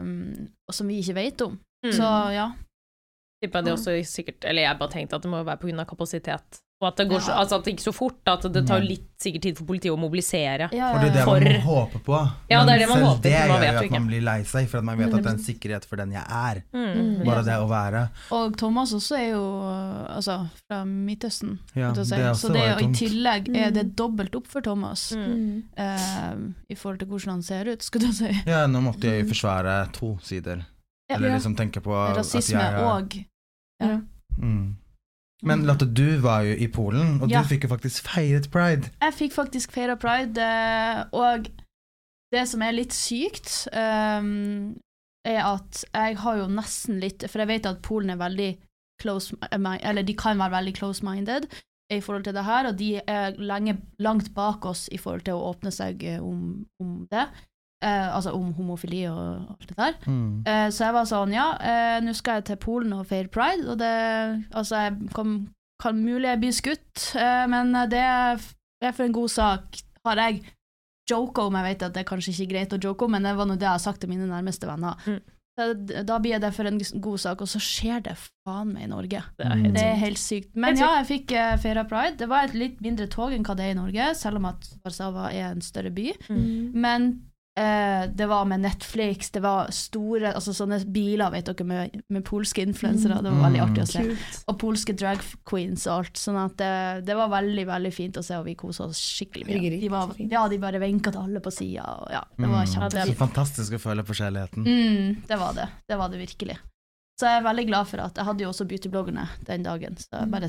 um, 0.00 0.48
og 0.68 0.74
som 0.74 0.88
vi 0.90 0.98
ikke 0.98 1.14
vet 1.14 1.44
om. 1.46 1.56
Mm. 1.86 1.92
Så 1.94 2.08
ja. 2.34 2.48
Tipper 3.40 3.60
jeg 3.60 3.64
det 3.66 3.72
også 3.74 3.94
sikkert 4.08 4.44
Eller 4.48 4.64
jeg 4.64 4.78
bare 4.80 4.90
tenkte 4.90 5.16
at 5.16 5.22
det 5.22 5.30
må 5.30 5.42
være 5.44 5.60
pga. 5.60 5.84
kapasitet. 5.84 6.60
Og 6.82 6.88
at 6.90 6.96
det, 6.98 7.04
går 7.08 7.20
så, 7.22 7.30
Ja. 7.30 7.34
altså 7.40 7.54
at 7.56 7.64
det 7.64 7.72
gikk 7.76 7.82
så 7.86 7.92
fort 7.94 8.18
at 8.28 8.42
det 8.52 8.66
tar 8.66 8.80
Mm. 8.82 8.88
litt 8.88 9.04
sikkert 9.22 9.42
tid 9.42 9.56
for 9.56 9.64
politiet 9.64 9.92
å 9.94 9.96
mobilisere. 9.96 10.64
Og 10.68 11.00
det 11.00 11.08
er 11.08 11.12
det 11.14 11.24
For- 11.24 11.40
man 11.40 11.60
håper 11.62 11.62
håpe 11.64 11.98
på. 12.04 12.18
Ja, 12.50 12.64
det 12.64 12.72
er 12.74 12.78
det 12.78 12.88
man 12.88 12.98
selv 12.98 13.06
håper, 13.08 13.22
det 13.22 13.48
man 13.48 13.62
gjør 13.62 13.72
jo 13.72 13.78
at 13.84 13.90
man 13.90 14.06
blir 14.08 14.20
lei 14.22 14.42
seg, 14.42 14.68
for 14.68 14.78
at 14.78 14.84
man 14.84 14.98
vet 14.98 15.14
at 15.14 15.22
det 15.22 15.26
er 15.26 15.30
en 15.30 15.38
sikkerhet 15.38 15.84
for 15.86 15.96
den 15.96 16.12
jeg 16.12 16.24
er. 16.28 16.62
Mm. 16.74 17.24
Bare 17.24 17.44
det 17.44 17.54
å 17.62 17.68
være. 17.70 18.02
Og 18.32 18.56
Thomas 18.58 18.92
også 18.92 19.16
er 19.16 19.30
jo 19.30 19.44
altså, 20.10 20.50
fra 20.68 20.84
Midtøsten. 20.84 21.58
Ja, 21.74 21.94
si. 21.94 22.00
det 22.16 22.36
så 22.36 22.52
det, 22.52 22.60
er, 22.60 22.76
i 22.82 22.92
tillegg 22.92 23.48
er 23.56 23.70
Mm. 23.70 23.74
det 23.74 23.96
dobbelt 23.96 24.34
opp 24.34 24.46
for 24.46 24.60
Thomas 24.60 25.12
Mm. 25.12 25.62
uh, 25.78 26.36
i 26.68 26.74
forhold 26.74 26.98
til 26.98 27.08
hvordan 27.08 27.30
han 27.30 27.42
ser 27.42 27.64
ut, 27.72 27.78
skulle 27.82 28.08
du 28.08 28.12
si. 28.12 28.42
Ja, 28.46 28.66
nå 28.66 28.82
måtte 28.82 29.02
jeg 29.04 29.24
jo 29.24 29.32
forsvare 29.32 29.90
to 29.92 30.18
sider. 30.22 30.66
Ja. 31.08 31.16
Eller 31.16 31.30
liksom 31.38 31.54
tenke 31.56 31.80
på 31.80 31.94
at 31.94 32.16
Rasisme 32.16 32.58
jeg 32.60 32.72
er 32.74 32.84
og 32.84 33.14
ja. 33.80 34.00
mm. 34.38 34.74
Men 35.42 35.64
Lotte, 35.66 35.86
du 35.86 36.18
var 36.22 36.42
jo 36.46 36.54
i 36.56 36.68
Polen, 36.72 37.20
og 37.22 37.30
Ja. 37.30 37.42
du 37.42 37.48
fikk 37.48 37.64
jo 37.64 37.68
faktisk 37.68 38.06
feiret 38.08 38.50
pride. 38.50 38.90
Jeg 39.02 39.14
fikk 39.14 39.32
faktisk 39.32 39.72
feira 39.72 39.96
pride, 39.96 40.38
eh, 40.40 41.04
og 41.12 41.48
det 42.32 42.48
som 42.48 42.62
er 42.62 42.72
litt 42.72 42.92
sykt, 42.92 43.68
ehm, 43.72 44.76
er 45.24 45.42
at 45.44 45.84
jeg 45.94 46.16
har 46.18 46.36
jo 46.36 46.46
nesten 46.52 47.00
litt 47.00 47.22
For 47.30 47.38
jeg 47.38 47.48
vet 47.48 47.66
at 47.66 47.82
Polen 47.82 48.10
er 48.10 48.16
veldig 48.20 48.58
close 49.00 49.34
Eller 49.50 50.02
de 50.02 50.14
kan 50.14 50.36
være 50.38 50.50
veldig 50.50 50.74
close-minded 50.76 51.46
i 51.90 52.00
forhold 52.00 52.24
til 52.24 52.34
det 52.34 52.44
her, 52.44 52.66
og 52.66 52.76
de 52.78 53.00
er 53.06 53.32
lenge, 53.38 53.76
langt 53.98 54.34
bak 54.34 54.64
oss 54.66 54.88
i 54.92 54.96
forhold 54.96 55.24
til 55.24 55.34
å 55.34 55.52
åpne 55.54 55.70
seg 55.72 56.02
eh, 56.04 56.20
om, 56.22 56.66
om 56.80 57.06
det. 57.10 57.26
Eh, 57.82 58.16
altså 58.16 58.32
om 58.32 58.52
homofili 58.56 59.02
og 59.10 59.50
alt 59.56 59.68
det 59.68 59.76
der. 59.76 59.94
Mm. 60.06 60.42
Eh, 60.46 60.68
så 60.72 60.86
jeg 60.86 60.94
var 60.96 61.04
sånn, 61.10 61.32
ja, 61.34 61.48
eh, 61.60 61.98
nå 62.00 62.14
skal 62.16 62.38
jeg 62.40 62.44
til 62.48 62.56
Polen 62.62 62.92
og 62.96 63.06
feire 63.10 63.28
pride, 63.28 63.66
og 63.68 63.78
det 63.78 63.90
Altså, 64.54 64.76
jeg 64.86 65.10
kom, 65.12 65.34
kan 65.82 65.98
mulig 66.00 66.30
jeg 66.30 66.40
blir 66.40 66.54
skutt, 66.56 67.02
eh, 67.20 67.44
men 67.50 67.72
det 67.90 68.00
er 68.00 68.38
for 68.92 69.04
en 69.04 69.12
god 69.12 69.28
sak, 69.28 69.82
har 70.06 70.16
jeg 70.16 70.42
joka 71.10 71.42
om. 71.44 71.54
Jeg 71.60 71.64
vet 71.64 71.82
at 71.82 71.92
det 71.94 72.00
er 72.04 72.08
kanskje 72.08 72.32
ikke 72.32 72.52
greit 72.54 72.72
å 72.72 72.80
joke 72.80 73.04
om, 73.04 73.10
men 73.12 73.22
det 73.28 73.36
var 73.36 73.46
nå 73.48 73.56
det 73.58 73.66
jeg 73.66 73.74
har 73.76 73.82
sagt 73.84 74.00
til 74.00 74.08
mine 74.08 74.28
nærmeste 74.30 74.66
venner. 74.68 74.96
Mm. 75.04 75.20
Så 75.54 75.66
Da 76.08 76.16
blir 76.18 76.40
det 76.40 76.52
for 76.54 76.64
en 76.66 76.78
god 76.78 77.18
sak, 77.20 77.40
og 77.44 77.48
så 77.48 77.60
skjer 77.62 78.00
det 78.02 78.16
faen 78.18 78.72
meg 78.72 78.84
i 78.88 78.90
Norge. 78.90 79.20
Det 79.38 79.44
er 79.46 79.54
helt 79.60 79.74
Det 79.74 79.82
er 79.84 79.92
sykt. 79.94 80.00
helt 80.04 80.18
sykt. 80.18 80.56
Men 80.56 80.76
Helt 80.76 80.80
ja, 80.80 80.88
jeg 80.98 81.06
fikk 81.12 81.36
uh, 81.36 81.56
feira 81.62 81.84
pride. 81.84 82.16
Det 82.18 82.28
var 82.28 82.44
et 82.48 82.54
litt 82.54 82.80
mindre 82.80 83.06
tog 83.12 83.32
enn 83.32 83.44
hva 83.44 83.54
det 83.56 83.68
er 83.68 83.76
i 83.76 83.78
Norge, 83.78 84.08
selv 84.18 84.40
om 84.40 84.46
at 84.46 84.66
Warszawa 84.84 85.28
er 85.32 85.52
en 85.52 85.60
større 85.62 85.92
by. 85.94 86.08
Mm. 86.28 86.72
Men 86.74 87.06
eh, 87.56 88.06
det 88.10 88.26
var 88.28 88.44
med 88.50 88.60
Netflix, 88.64 89.30
det 89.30 89.42
var 89.44 89.70
store 89.70 90.32
altså 90.34 90.52
sånne 90.54 90.80
biler 90.90 91.30
vet 91.30 91.46
dere, 91.46 91.64
med, 91.66 92.00
med 92.10 92.24
polske 92.26 92.62
influensere. 92.66 93.20
Det 93.22 93.30
var 93.30 93.44
veldig 93.48 93.60
Mm. 93.62 93.70
artig 93.70 93.82
å 93.82 93.86
se. 93.92 94.02
Kult. 94.08 94.38
Og 94.50 94.58
polske 94.58 94.92
drag 94.98 95.22
queens 95.46 95.86
og 95.86 95.92
alt. 96.00 96.14
Sånn 96.18 96.36
at 96.44 96.56
det, 96.58 97.06
det 97.06 97.16
var 97.16 97.28
veldig 97.32 97.66
veldig 97.66 97.92
fint 97.94 98.16
å 98.16 98.24
se, 98.26 98.36
og 98.38 98.44
vi 98.46 98.54
kosa 98.58 98.84
oss 98.90 98.98
skikkelig 98.98 99.46
mye. 99.46 99.80
De, 99.80 99.88
var, 99.88 100.14
ja, 100.18 100.44
de 100.48 100.58
bare 100.58 100.80
vinka 100.82 101.12
til 101.14 101.20
alle 101.22 101.40
på 101.40 101.52
sida, 101.54 101.86
ja, 102.10 102.24
det 102.36 102.48
var 102.50 102.64
Mm. 102.64 103.06
Så 103.06 103.14
fantastisk 103.18 103.72
å 103.74 103.78
føle 103.78 104.02
på 104.04 104.14
kjærligheten. 104.14 104.64
Mm, 104.66 105.26
det 105.28 105.36
var 105.38 105.52
det. 105.54 105.68
Det 105.88 105.96
var 105.98 106.08
det 106.08 106.18
virkelig. 106.20 106.56
Så 107.20 107.26
jeg 107.30 107.38
er 107.38 107.44
veldig 107.46 107.66
glad 107.68 107.86
for 107.86 108.00
at 108.02 108.16
jeg 108.18 108.24
hadde 108.26 108.42
jo 108.42 108.48
også 108.50 108.66
beautybloggerne 108.66 109.28
den 109.46 109.62
dagen, 109.62 109.94
så 109.96 110.20
jeg 110.24 110.30
bare 110.32 110.48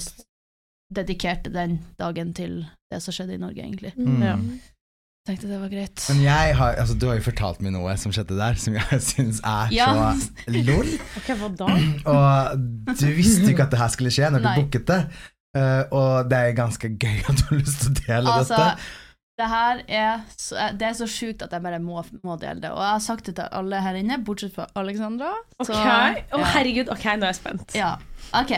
dedikerte 0.95 1.51
den 1.53 1.79
dagen 1.99 2.33
til 2.37 2.65
det 2.91 3.01
som 3.03 3.13
skjedde 3.13 3.35
i 3.37 3.41
Norge, 3.41 3.61
egentlig. 3.63 3.93
Mm. 3.97 4.21
Ja. 4.23 4.35
Tenkte 5.25 5.47
det 5.49 5.57
var 5.57 5.71
greit. 5.71 6.03
Men 6.11 6.19
jeg 6.21 6.51
har, 6.59 6.75
altså 6.77 6.93
du 7.01 7.07
har 7.09 7.15
jo 7.17 7.23
fortalt 7.25 7.61
meg 7.65 7.73
noe 7.73 7.95
som 7.97 8.11
skjedde 8.13 8.35
der, 8.37 8.57
som 8.61 8.75
jeg 8.77 8.99
syns 9.11 9.39
er 9.41 9.71
Ja. 9.73 9.87
så 10.13 10.51
lol. 10.67 10.91
Ok, 11.19 11.31
hva 11.39 11.49
da? 11.57 11.69
Og 12.13 12.59
du 12.99 13.07
visste 13.17 13.47
jo 13.47 13.55
ikke 13.55 13.65
at 13.65 13.73
det 13.73 13.79
her 13.81 13.89
skulle 13.95 14.13
skje 14.13 14.29
når 14.35 14.45
du 14.45 14.51
booket 14.59 14.85
det. 14.91 14.99
Uh, 15.55 15.81
og 15.95 16.27
det 16.29 16.37
er 16.37 16.51
ganske 16.57 16.89
gøy 16.99 17.21
at 17.31 17.37
du 17.39 17.43
har 17.47 17.59
lyst 17.61 17.77
til 17.85 17.93
å 17.93 17.97
dele 18.03 18.31
Altså, 18.41 18.57
dette. 18.59 18.87
det 19.39 19.45
her 19.53 19.81
er 19.87 20.25
så, 20.35 20.65
det 20.75 20.87
er 20.89 20.97
så 20.99 21.07
sjukt 21.07 21.45
at 21.47 21.53
jeg 21.55 21.63
bare 21.63 21.79
må, 21.79 22.03
må 22.27 22.35
dele 22.41 22.59
det. 22.59 22.73
Og 22.75 22.81
jeg 22.83 22.91
har 22.91 23.03
sagt 23.05 23.29
det 23.31 23.37
til 23.39 23.47
alle 23.55 23.79
her 23.81 23.95
inne, 24.01 24.17
bortsett 24.27 24.51
fra 24.53 24.67
Alexandra. 24.77 25.31
Ok, 25.55 25.71
Så, 25.71 25.79
ja. 25.79 26.43
herregud, 26.57 26.91
ok, 26.91 27.05
nå 27.15 27.23
er 27.25 27.31
jeg 27.31 27.39
spent. 27.39 27.71
Ja, 27.79 27.93
ok. 28.35 28.51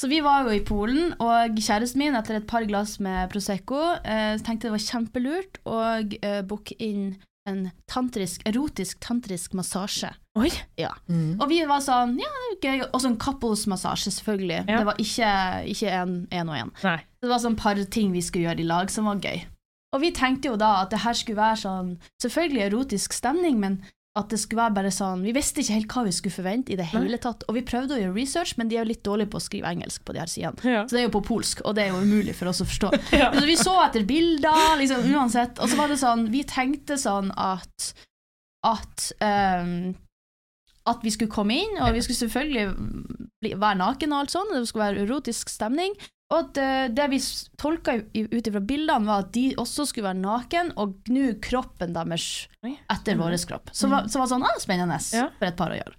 Så 0.00 0.08
vi 0.08 0.22
var 0.24 0.46
jo 0.46 0.54
i 0.56 0.62
Polen, 0.64 1.10
og 1.20 1.58
kjæresten 1.60 2.00
min, 2.00 2.14
etter 2.16 2.38
et 2.38 2.46
par 2.48 2.64
glass 2.64 2.94
med 3.04 3.28
Prosecco, 3.28 3.98
eh, 4.00 4.38
tenkte 4.40 4.70
det 4.70 4.72
var 4.72 4.80
kjempelurt 4.80 5.60
å 5.68 5.80
eh, 6.00 6.40
booke 6.48 6.72
inn 6.80 7.18
en 7.48 7.66
tantrisk, 7.90 8.40
erotisk 8.48 9.00
tantrisk 9.04 9.52
massasje. 9.58 10.08
Oi. 10.40 10.48
Ja. 10.80 10.94
Mm. 11.10 11.36
Og 11.36 11.46
vi 11.50 11.60
var 11.68 11.84
sånn, 11.84 12.16
ja, 12.20 12.32
det 12.32 12.40
er 12.40 12.48
jo 12.48 12.56
gøy. 12.64 12.88
Og 12.88 13.04
sånn 13.04 13.18
couples-massasje, 13.20 14.14
selvfølgelig. 14.16 14.62
Ja. 14.62 14.80
Det 14.80 14.88
var 14.88 15.04
ikke, 15.04 15.30
ikke 15.74 15.94
en, 15.98 16.18
en 16.32 16.52
og 16.52 16.60
en. 16.62 16.74
Nei. 16.86 16.98
Det 17.20 17.32
var 17.34 17.44
sånn 17.44 17.60
par 17.60 17.80
ting 17.92 18.16
vi 18.16 18.24
skulle 18.24 18.48
gjøre 18.48 18.64
i 18.64 18.68
lag 18.70 18.92
som 18.92 19.10
var 19.10 19.20
gøy. 19.20 19.44
Og 19.92 20.04
vi 20.04 20.14
tenkte 20.16 20.48
jo 20.52 20.56
da 20.60 20.78
at 20.80 20.94
det 20.94 21.02
her 21.04 21.18
skulle 21.18 21.42
være 21.42 21.60
sånn, 21.66 21.96
selvfølgelig 22.22 22.68
erotisk 22.70 23.16
stemning, 23.16 23.60
men 23.60 23.82
at 24.18 24.32
det 24.32 24.40
skulle 24.42 24.64
være 24.64 24.74
bare 24.74 24.90
sånn, 24.90 25.20
vi 25.22 25.32
visste 25.36 25.62
ikke 25.62 25.76
helt 25.76 25.92
hva 25.94 26.02
vi 26.08 26.12
skulle 26.14 26.34
forvente 26.34 26.72
i 26.74 26.78
det 26.78 26.88
hele 26.90 27.18
tatt. 27.22 27.44
Og 27.46 27.54
vi 27.54 27.62
prøvde 27.66 27.94
å 27.94 28.00
gjøre 28.00 28.16
research, 28.16 28.56
men 28.58 28.70
de 28.70 28.74
er 28.74 28.82
jo 28.82 28.90
litt 28.90 29.04
dårlige 29.06 29.30
på 29.30 29.38
å 29.38 29.44
skrive 29.44 29.70
engelsk 29.70 30.02
på 30.06 30.16
de 30.16 30.22
her 30.22 30.30
sidene. 30.30 30.58
Ja. 30.66 30.82
Så 30.82 30.96
det 30.96 31.04
er 31.04 31.06
jo 31.06 31.14
på 31.14 31.22
polsk, 31.28 31.62
og 31.62 31.76
det 31.78 31.84
er 31.84 31.92
jo 31.94 32.02
umulig 32.02 32.34
for 32.38 32.50
oss 32.50 32.62
å 32.64 32.66
forstå. 32.66 32.90
Ja. 33.20 33.30
Så 33.34 33.44
vi 33.46 33.56
så 33.58 33.74
etter 33.84 34.06
bilder, 34.08 34.78
liksom 34.80 35.06
uansett, 35.14 35.58
og 35.60 35.70
så 35.70 35.78
var 35.78 35.90
det 35.92 35.98
sånn, 36.00 36.26
vi 36.32 36.40
tenkte 36.48 36.96
sånn 36.98 37.30
at, 37.38 37.90
at, 38.66 39.06
um, 39.22 39.92
at 40.90 41.04
vi 41.04 41.12
skulle 41.14 41.32
komme 41.32 41.58
inn, 41.62 41.78
og 41.78 41.94
vi 41.94 42.02
skulle 42.02 42.22
selvfølgelig 42.22 42.66
bli, 43.44 43.52
være 43.54 43.78
naken 43.82 44.14
og 44.14 44.24
alt 44.24 44.34
sånn, 44.34 44.54
det 44.56 44.64
skulle 44.70 44.88
være 44.88 45.04
erotisk 45.06 45.52
stemning, 45.52 45.94
og 46.30 46.36
at 46.38 46.60
det 46.94 47.06
vi 47.10 47.18
tolka 47.58 47.96
ut 48.14 48.46
ifra 48.46 48.60
bildene 48.62 49.06
var 49.08 49.24
at 49.24 49.32
de 49.34 49.48
også 49.58 49.86
skulle 49.88 50.06
være 50.12 50.20
naken 50.22 50.72
og 50.78 50.92
gnu 51.08 51.32
kroppen 51.42 51.92
deres 51.96 52.46
etter 52.62 53.18
vår 53.18 53.34
kropp. 53.50 53.72
Så, 53.74 53.88
var- 53.90 54.06
så 54.06 54.20
var 54.22 54.26
sånn, 54.30 54.44
ah, 54.46 54.58
spennende 54.62 54.98
Ja. 55.12 55.28
for 55.38 55.46
et 55.48 55.56
par 55.58 55.70
å 55.74 55.78
gjøre. 55.80 55.96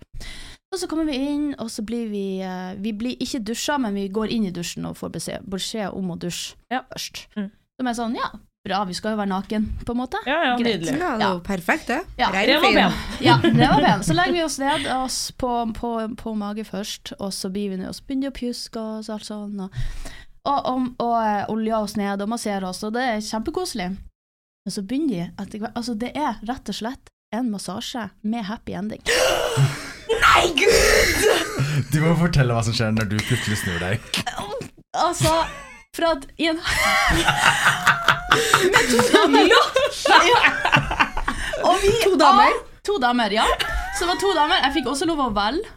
Og 0.72 0.80
så 0.80 0.88
kommer 0.88 1.04
vi 1.04 1.18
inn, 1.20 1.50
og 1.60 1.68
så 1.68 1.84
blir 1.84 2.08
vi 2.08 2.40
eh, 2.40 2.76
Vi 2.80 2.94
blir 2.96 3.18
ikke 3.20 3.42
dusja, 3.44 3.76
men 3.78 3.94
vi 3.94 4.08
går 4.08 4.32
inn 4.32 4.46
i 4.48 4.52
dusjen 4.56 4.86
og 4.88 4.96
får 4.96 5.12
beskjed, 5.18 5.50
beskjed 5.52 5.92
om 5.94 6.12
å 6.14 6.18
dusje 6.18 6.56
Ja. 6.72 6.84
først. 6.94 7.26
Mm. 7.36 7.52
Som 7.78 7.88
er 7.88 7.94
sånn, 7.98 8.16
ja, 8.16 8.30
bra, 8.64 8.86
vi 8.86 8.94
skal 8.94 9.12
jo 9.12 9.18
være 9.18 9.28
naken, 9.34 9.66
på 9.84 9.92
en 9.92 9.98
måte. 9.98 10.18
Ja, 10.26 10.38
ja, 10.46 10.56
Greit. 10.56 10.80
nydelig. 10.80 11.00
Ja, 11.00 11.18
det 11.18 11.26
var 11.28 11.40
perfekt, 11.42 11.88
det. 11.88 12.00
Ja, 12.18 12.32
Det 12.32 12.56
var 12.62 12.72
pen. 12.72 12.94
Ja, 13.28 13.38
det 13.42 13.68
var 13.68 13.82
pen. 13.82 14.04
Så 14.06 14.14
legger 14.16 14.34
vi 14.38 14.44
oss 14.44 14.60
ned 14.60 14.88
oss 14.96 15.32
på, 15.32 15.52
på, 15.74 16.16
på 16.16 16.36
mage 16.38 16.64
først, 16.64 17.14
og 17.20 17.34
så 17.34 17.50
begynner 17.52 17.76
vi 17.76 17.82
ned, 17.84 17.90
og 17.90 17.96
så 17.96 18.04
begynner 18.08 18.30
de 18.30 18.32
å 18.32 18.40
pjuske 18.40 18.78
oss 19.00 19.10
og 19.10 19.16
alt 19.18 19.26
sånn. 19.28 19.60
Og, 19.66 19.72
og, 20.50 20.60
og, 20.66 20.86
og 21.04 21.16
eh, 21.22 21.44
olje 21.54 21.78
oss 21.78 21.96
ned 22.00 22.22
og 22.24 22.30
massere 22.32 22.66
oss, 22.70 22.82
og 22.88 22.96
det 22.96 23.04
er 23.16 23.26
kjempekoselig. 23.26 23.90
Men 24.66 24.74
så 24.74 24.84
begynner 24.86 25.14
de 25.14 25.44
etter 25.44 25.62
hvert 25.64 25.78
Altså, 25.78 25.94
det 25.98 26.12
er 26.18 26.38
rett 26.50 26.70
og 26.70 26.78
slett 26.78 27.12
en 27.34 27.50
massasje 27.54 28.08
med 28.28 28.46
happy 28.50 28.76
ending. 28.78 29.02
Nei, 30.24 30.44
gud! 30.58 31.28
Du 31.94 32.02
må 32.04 32.14
fortelle 32.20 32.54
hva 32.56 32.64
som 32.66 32.76
skjer 32.76 32.94
når 32.96 33.10
du 33.14 33.18
plutselig 33.24 33.58
snur 33.62 33.80
deg. 33.82 34.02
Altså, 34.98 35.32
fra 35.96 36.14
at 36.18 36.28
i 36.42 36.50
en 36.52 36.60
Med 38.72 38.84
to 38.92 39.00
damer. 39.12 39.48
Ja. 39.48 39.62
Og 41.68 41.76
vi, 41.84 41.94
To 42.04 42.16
damer? 42.20 42.50
Ja, 42.52 42.60
to 42.88 42.98
damer, 43.02 43.34
ja. 43.36 43.46
Så 43.98 44.06
det 44.06 44.12
var 44.14 44.20
to 44.22 44.32
damer. 44.36 44.62
Jeg 44.66 44.76
fikk 44.80 44.92
også 44.92 45.08
lov 45.10 45.20
å 45.28 45.32
velge 45.36 45.68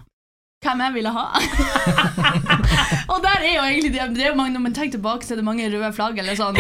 hvem 0.65 0.81
jeg 0.81 0.95
ville 0.95 1.11
ha. 1.13 1.25
og 3.15 3.23
der 3.23 3.45
er 3.45 3.53
jo 3.55 3.63
egentlig 3.63 3.93
det, 3.95 4.07
det 4.17 4.25
er 4.25 4.31
jo 4.33 4.39
mange, 4.39 4.53
Når 4.55 4.63
man 4.65 4.75
tenker 4.75 4.97
tilbake, 4.99 5.27
så 5.27 5.35
er 5.35 5.41
det 5.41 5.45
mange 5.47 5.69
røde 5.71 5.91
flagg 5.95 6.19
eller 6.19 6.39
sånn. 6.39 6.59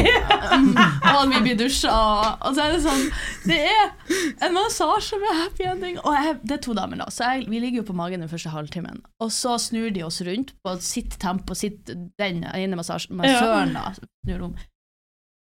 Og 1.14 1.32
vi 1.32 1.40
blir 1.46 1.56
dusja, 1.58 1.90
og, 1.94 2.44
og 2.46 2.54
så 2.56 2.64
er 2.64 2.74
det 2.74 2.82
sånn 2.84 3.04
Det 3.48 3.58
er 3.70 4.46
en 4.46 4.54
massasje 4.56 5.18
med 5.22 5.40
happy 5.40 5.66
ending. 5.70 5.96
Og 6.02 6.12
jeg, 6.16 6.36
det 6.42 6.58
er 6.58 6.62
to 6.66 6.76
damer, 6.76 7.00
da. 7.02 7.08
Så 7.14 7.20
jeg, 7.32 7.48
vi 7.50 7.62
ligger 7.62 7.82
jo 7.82 7.88
på 7.90 7.96
magen 7.98 8.22
den 8.24 8.30
første 8.30 8.52
halvtimen. 8.54 9.02
Og 9.22 9.32
så 9.34 9.56
snur 9.62 9.90
de 9.94 10.04
oss 10.06 10.20
rundt 10.26 10.54
på 10.64 10.76
sitt 10.84 11.18
tempo, 11.22 11.56
sitt, 11.58 11.90
den 12.20 12.44
ene 12.54 12.78
massasjen, 12.78 13.16
massøren, 13.18 13.74
da. 13.76 13.90
Snur 14.24 14.48
om. 14.50 14.54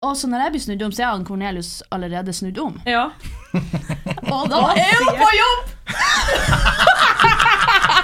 Og 0.04 0.16
så 0.20 0.28
når 0.28 0.38
jeg 0.44 0.52
blir 0.54 0.64
snudd 0.66 0.82
om, 0.84 0.92
så 0.92 1.00
er 1.06 1.12
han 1.14 1.24
Cornelius 1.24 1.70
allerede 1.94 2.32
snudd 2.36 2.58
om. 2.60 2.74
Ja. 2.88 3.06
Og 3.54 4.50
da 4.52 4.60
er 4.76 4.98
hun 5.00 5.14
på 5.22 5.30
jobb! 5.40 5.60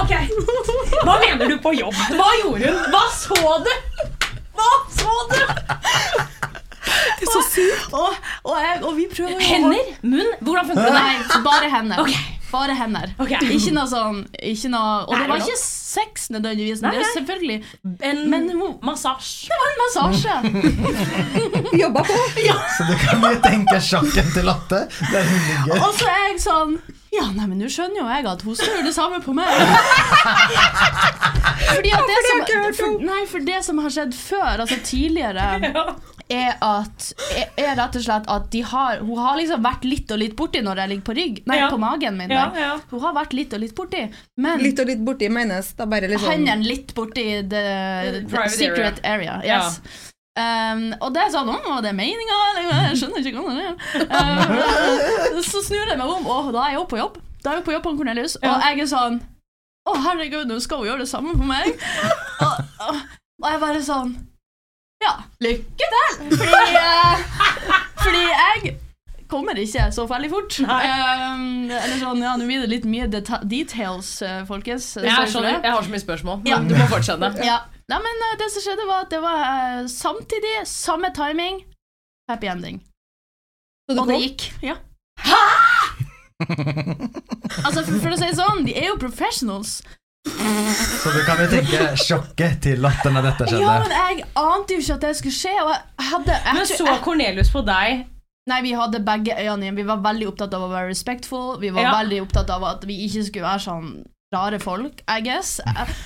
Ok, 0.00 0.12
hva 1.04 1.14
mener 1.20 1.48
du 1.50 1.56
på 1.62 1.72
jobb? 1.76 1.94
Hva 2.16 2.30
gjorde 2.42 2.70
hun? 2.72 2.82
Hva 2.94 3.02
så 3.14 3.38
du? 3.66 3.72
Hva 4.56 4.70
så 4.96 5.14
du? 5.30 5.38
Det 7.20 7.28
er 7.28 7.32
så 7.34 7.42
sykt. 7.46 7.92
Og, 7.94 8.14
og, 8.48 8.56
jeg, 8.64 8.82
og 8.82 8.92
vi 8.96 9.06
prøver 9.12 9.36
å- 9.36 9.46
Hender? 9.50 9.94
Munn? 10.02 10.30
Hvordan 10.40 10.70
funker 10.70 10.88
det? 10.88 10.92
Nei, 10.96 11.40
bare 11.44 11.68
hender. 11.72 12.00
Ok. 12.04 12.14
Bare 12.50 12.74
hender. 12.74 13.12
Ok. 13.22 13.30
Ikke 13.54 13.70
noe 13.76 13.86
sånn 13.86 14.24
ikke 14.42 14.70
noe, 14.72 14.94
Og 15.06 15.12
det 15.14 15.26
var 15.30 15.38
ikke 15.44 15.58
sex 15.60 16.24
nødvendigvis, 16.34 16.80
men 16.82 16.96
det 16.96 17.04
er 17.04 17.12
selvfølgelig 17.14 17.58
En 18.08 18.24
Men- 18.30 18.48
massasje. 18.82 19.50
en 19.54 19.78
massasje. 19.84 20.34
Jobba 21.82 22.02
på. 22.08 22.16
Så 22.76 22.88
du 22.88 22.94
kan 23.04 23.22
jo 23.22 23.34
tenke 23.44 23.78
sjakken 23.80 24.32
til 24.34 24.44
Lotte, 24.50 24.80
der 25.12 25.22
hun 25.30 25.46
ligger. 25.46 25.84
Og 25.86 25.94
så 26.00 26.08
er 26.10 26.26
jeg 26.32 26.40
sånn 26.42 26.74
Ja, 27.10 27.24
nei, 27.34 27.42
men 27.50 27.58
nå 27.58 27.66
skjønner 27.66 28.04
jo 28.04 28.06
jeg 28.06 28.26
at 28.30 28.42
hun 28.46 28.54
skal 28.54 28.68
gjøre 28.76 28.86
det 28.86 28.92
samme 28.94 29.16
på 29.24 29.32
meg. 29.34 29.48
Fordi 31.70 31.90
at 31.94 32.06
det 32.06 32.18
som, 32.26 32.42
for, 32.78 33.00
nei, 33.02 33.20
for 33.30 33.42
det 33.46 33.58
som 33.66 33.78
har 33.82 33.92
skjedd 33.94 34.14
før, 34.16 34.62
altså 34.64 34.78
tidligere 34.86 35.44
er 36.30 36.52
at 36.62 37.08
er, 37.58 37.72
rett 37.78 37.96
og 37.98 38.04
slett 38.04 38.28
at 38.30 38.44
de 38.52 38.60
har 38.70 39.00
Hun 39.02 39.18
har 39.18 39.34
liksom 39.40 39.64
vært 39.64 39.82
litt 39.88 40.12
og 40.14 40.20
litt 40.22 40.36
borti 40.38 40.60
når 40.62 40.84
jeg 40.84 40.92
ligger 40.92 41.06
på 41.08 41.16
rygg. 41.18 41.40
Nei, 41.50 41.58
Ja. 41.58 41.70
på 41.72 41.80
magen 41.82 42.14
min. 42.20 42.30
Ja, 42.30 42.44
ja. 42.54 42.70
Hun 42.92 43.02
har 43.02 43.16
vært 43.18 43.34
litt 43.34 43.56
og 43.58 43.62
litt 43.64 43.74
borti. 43.74 44.04
Men 44.38 44.62
Litt 44.62 44.78
og 44.78 44.86
litt 44.92 45.02
borti 45.06 45.26
menes 45.32 45.72
da 45.78 45.88
bare 45.90 46.10
liksom 46.12 46.30
hendene 46.30 46.62
litt 46.66 46.94
borti 46.94 47.26
the, 47.42 47.64
the 48.14 48.22
Private 48.30 48.54
secret 48.54 49.02
area. 49.02 49.40
Yes. 49.44 49.80
Um, 50.38 50.84
og 51.02 51.08
det 51.12 51.24
er 51.24 51.32
sånn 51.34 51.48
Å, 51.50 51.56
var 51.64 51.80
det 51.82 51.90
meninga? 51.98 52.36
Eller, 52.52 52.68
Jeg 52.92 52.98
skjønner 53.00 53.26
ikke 53.26 53.42
hva 53.42 53.54
det 53.56 53.64
er. 53.66 53.74
Um, 54.14 55.40
så 55.42 55.62
snur 55.66 55.90
jeg 55.90 55.98
meg 55.98 56.06
om, 56.06 56.28
og 56.30 56.52
da 56.54 56.62
er 56.68 56.76
jeg 56.76 56.78
jo 56.78 56.84
på 56.92 57.00
jobb. 57.00 57.16
Da 57.42 57.50
er 57.50 57.58
vi 57.60 57.64
på 57.66 57.74
jobb 57.74 57.82
på 57.88 57.94
Cornelius, 57.98 58.36
og 58.38 58.46
jeg 58.68 58.84
er 58.84 58.90
sånn 58.92 59.16
Å, 59.90 59.94
herregud, 60.04 60.46
nå 60.50 60.58
skal 60.62 60.82
hun 60.82 60.90
gjøre 60.92 61.02
det 61.02 61.10
samme 61.10 61.34
for 61.34 61.48
meg. 61.48 61.72
og, 62.46 62.60
og, 62.86 63.00
og 63.42 63.48
jeg 63.50 63.62
bare 63.64 63.82
sånn 63.88 64.12
Ja, 65.02 65.16
lykke 65.42 65.90
til! 65.96 66.36
Fordi, 66.36 66.62
uh, 66.78 67.26
fordi 68.04 68.22
jeg 68.28 68.76
kommer 69.30 69.58
ikke 69.62 69.84
så 69.94 70.04
veldig 70.10 70.28
fort. 70.32 70.56
Um, 70.66 71.70
eller 71.70 71.98
sånn, 72.00 72.22
ja, 72.24 72.32
Nå 72.38 72.46
blir 72.48 72.64
det 72.64 72.70
litt 72.72 72.86
mye 72.90 73.06
deta 73.10 73.38
details, 73.46 74.08
eh, 74.26 74.40
folkens. 74.48 74.88
Jeg, 74.98 75.28
sånn, 75.30 75.46
jeg 75.46 75.60
har 75.70 75.84
så 75.86 75.92
mye 75.92 76.02
spørsmål, 76.02 76.40
Ja. 76.50 76.58
men 76.58 76.66
du 76.70 76.74
må 76.78 76.88
fortsette. 76.90 77.30
Ja. 77.46 77.60
Nei, 77.90 77.98
men 78.04 78.24
eh, 78.28 78.36
det 78.38 78.50
som 78.54 78.62
skjedde 78.62 78.86
var 78.88 79.06
at 79.06 79.10
det 79.10 79.20
var 79.24 79.40
eh, 79.46 79.86
samtidig, 79.90 80.56
samme 80.70 81.10
timing, 81.16 81.62
happy 82.30 82.46
ending. 82.52 82.78
Så 83.88 83.96
du 83.96 84.00
Og 84.04 84.06
det 84.06 84.14
kom? 84.14 84.22
gikk. 84.22 84.44
Ja. 84.62 84.76
altså, 87.66 87.82
for, 87.84 87.96
for 88.04 88.14
å 88.14 88.18
si 88.20 88.28
det 88.28 88.36
sånn, 88.38 88.62
de 88.68 88.76
er 88.78 88.86
jo 88.90 88.98
professionals. 89.00 89.80
Så 90.30 91.10
du 91.14 91.20
kan 91.26 91.40
jo 91.40 91.46
tenke 91.50 91.90
sjokket 91.98 92.58
til 92.66 92.80
latteren 92.84 93.16
da 93.18 93.22
dette 93.30 93.46
Ja, 93.48 93.56
skjedde. 93.56 93.88
men 93.88 93.94
jeg 93.96 94.24
ante 94.38 94.76
jo 94.76 94.82
ikke 94.84 94.96
at 94.98 95.04
det 95.06 95.12
skulle 95.18 95.36
skje, 95.36 95.54
og 95.64 95.70
jeg 95.72 96.08
hadde 96.12 96.34
jeg, 96.36 96.54
Men 96.54 96.66
tror- 96.66 96.76
så 96.80 96.88
jeg, 96.90 97.02
Cornelius 97.06 97.50
på 97.54 97.62
deg. 97.66 98.06
Nei, 98.50 98.60
vi 98.64 98.72
hadde 98.76 99.00
begge 99.04 99.34
øynene 99.36 99.66
igjen. 99.66 99.76
Vi 99.76 99.88
var 99.88 100.00
veldig 100.04 100.26
opptatt 100.30 100.54
av 100.56 100.62
å 100.66 100.70
være 100.72 100.88
respectful. 100.90 101.58
Vi 101.60 101.70
var 101.70 101.82
Ja. 101.82 101.92
veldig 102.00 102.22
opptatt 102.24 102.50
av 102.50 102.64
at 102.64 102.84
vi 102.88 102.96
ikke 103.06 103.24
skulle 103.26 103.46
være 103.46 103.62
sånn 103.66 103.90
rare 104.34 104.58
folk, 104.62 105.00
I 105.10 105.20
guess. 105.26 105.56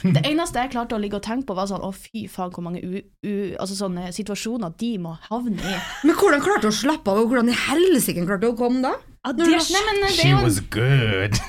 Det 0.02 0.22
eneste 0.24 0.62
jeg 0.62 0.72
klarte 0.72 0.96
å 0.96 1.00
ligge 1.02 1.18
og 1.18 1.24
tenke 1.26 1.48
på, 1.50 1.56
var 1.58 1.68
sånn 1.68 1.82
Å, 1.84 1.90
fy 1.92 2.24
faen, 2.32 2.52
hvor 2.54 2.64
mange 2.64 2.80
u, 2.80 2.94
u, 3.26 3.32
altså 3.60 3.76
sånne 3.76 4.08
situasjoner 4.16 4.72
de 4.80 4.92
må 5.04 5.16
havne 5.28 5.58
i. 5.60 5.74
Men 6.08 6.16
hvordan 6.16 6.40
klarte 6.44 6.68
du 6.68 6.72
å 6.72 6.78
slappe 6.78 7.12
av, 7.12 7.20
og 7.20 7.28
hvordan 7.32 7.52
i 7.52 7.58
helsike 7.66 8.24
klarte 8.24 8.46
du 8.46 8.52
å 8.54 8.56
komme 8.58 8.80
da? 8.87 8.94
det, 9.37 9.44
nei, 9.48 9.82
men 9.90 10.02
det 10.04 10.14
She 10.16 10.30
jo 10.32 10.40
was 10.44 10.62
good. 10.72 11.37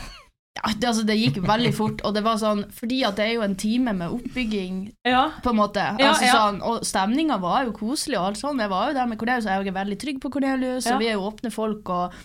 Ja, 0.56 0.70
det, 0.72 0.88
altså, 0.88 1.02
det 1.06 1.18
gikk 1.20 1.42
veldig 1.44 1.72
fort, 1.76 2.00
og 2.08 2.14
det 2.16 2.22
var 2.24 2.38
sånn 2.40 2.62
Fordi 2.74 3.02
at 3.06 3.18
det 3.20 3.26
er 3.26 3.34
jo 3.36 3.42
en 3.44 3.58
time 3.60 3.92
med 3.94 4.14
oppbygging, 4.16 4.78
Ja. 5.06 5.26
på 5.44 5.52
en 5.52 5.58
måte. 5.60 5.84
Ja, 6.00 6.14
altså, 6.14 6.26
ja. 6.30 6.36
Sånn, 6.40 6.62
og 6.64 6.86
stemninga 6.88 7.36
var 7.44 7.66
jo 7.68 7.74
koselig, 7.76 8.16
og 8.22 8.30
alt 8.32 8.40
sånn. 8.40 8.62
Jeg 8.64 8.72
var 8.72 8.88
jo 8.90 8.96
der 8.96 9.10
med 9.12 9.20
Cornelius, 9.20 9.46
og 9.52 9.52
jeg 9.68 9.74
er 9.74 9.76
veldig 9.76 9.98
trygg 10.02 10.22
på 10.24 10.32
Cornelius, 10.32 10.88
Ja. 10.88 10.96
og 10.96 11.04
vi 11.04 11.10
er 11.12 11.18
jo 11.20 11.26
åpne 11.28 11.52
folk, 11.54 11.92
og, 11.92 12.16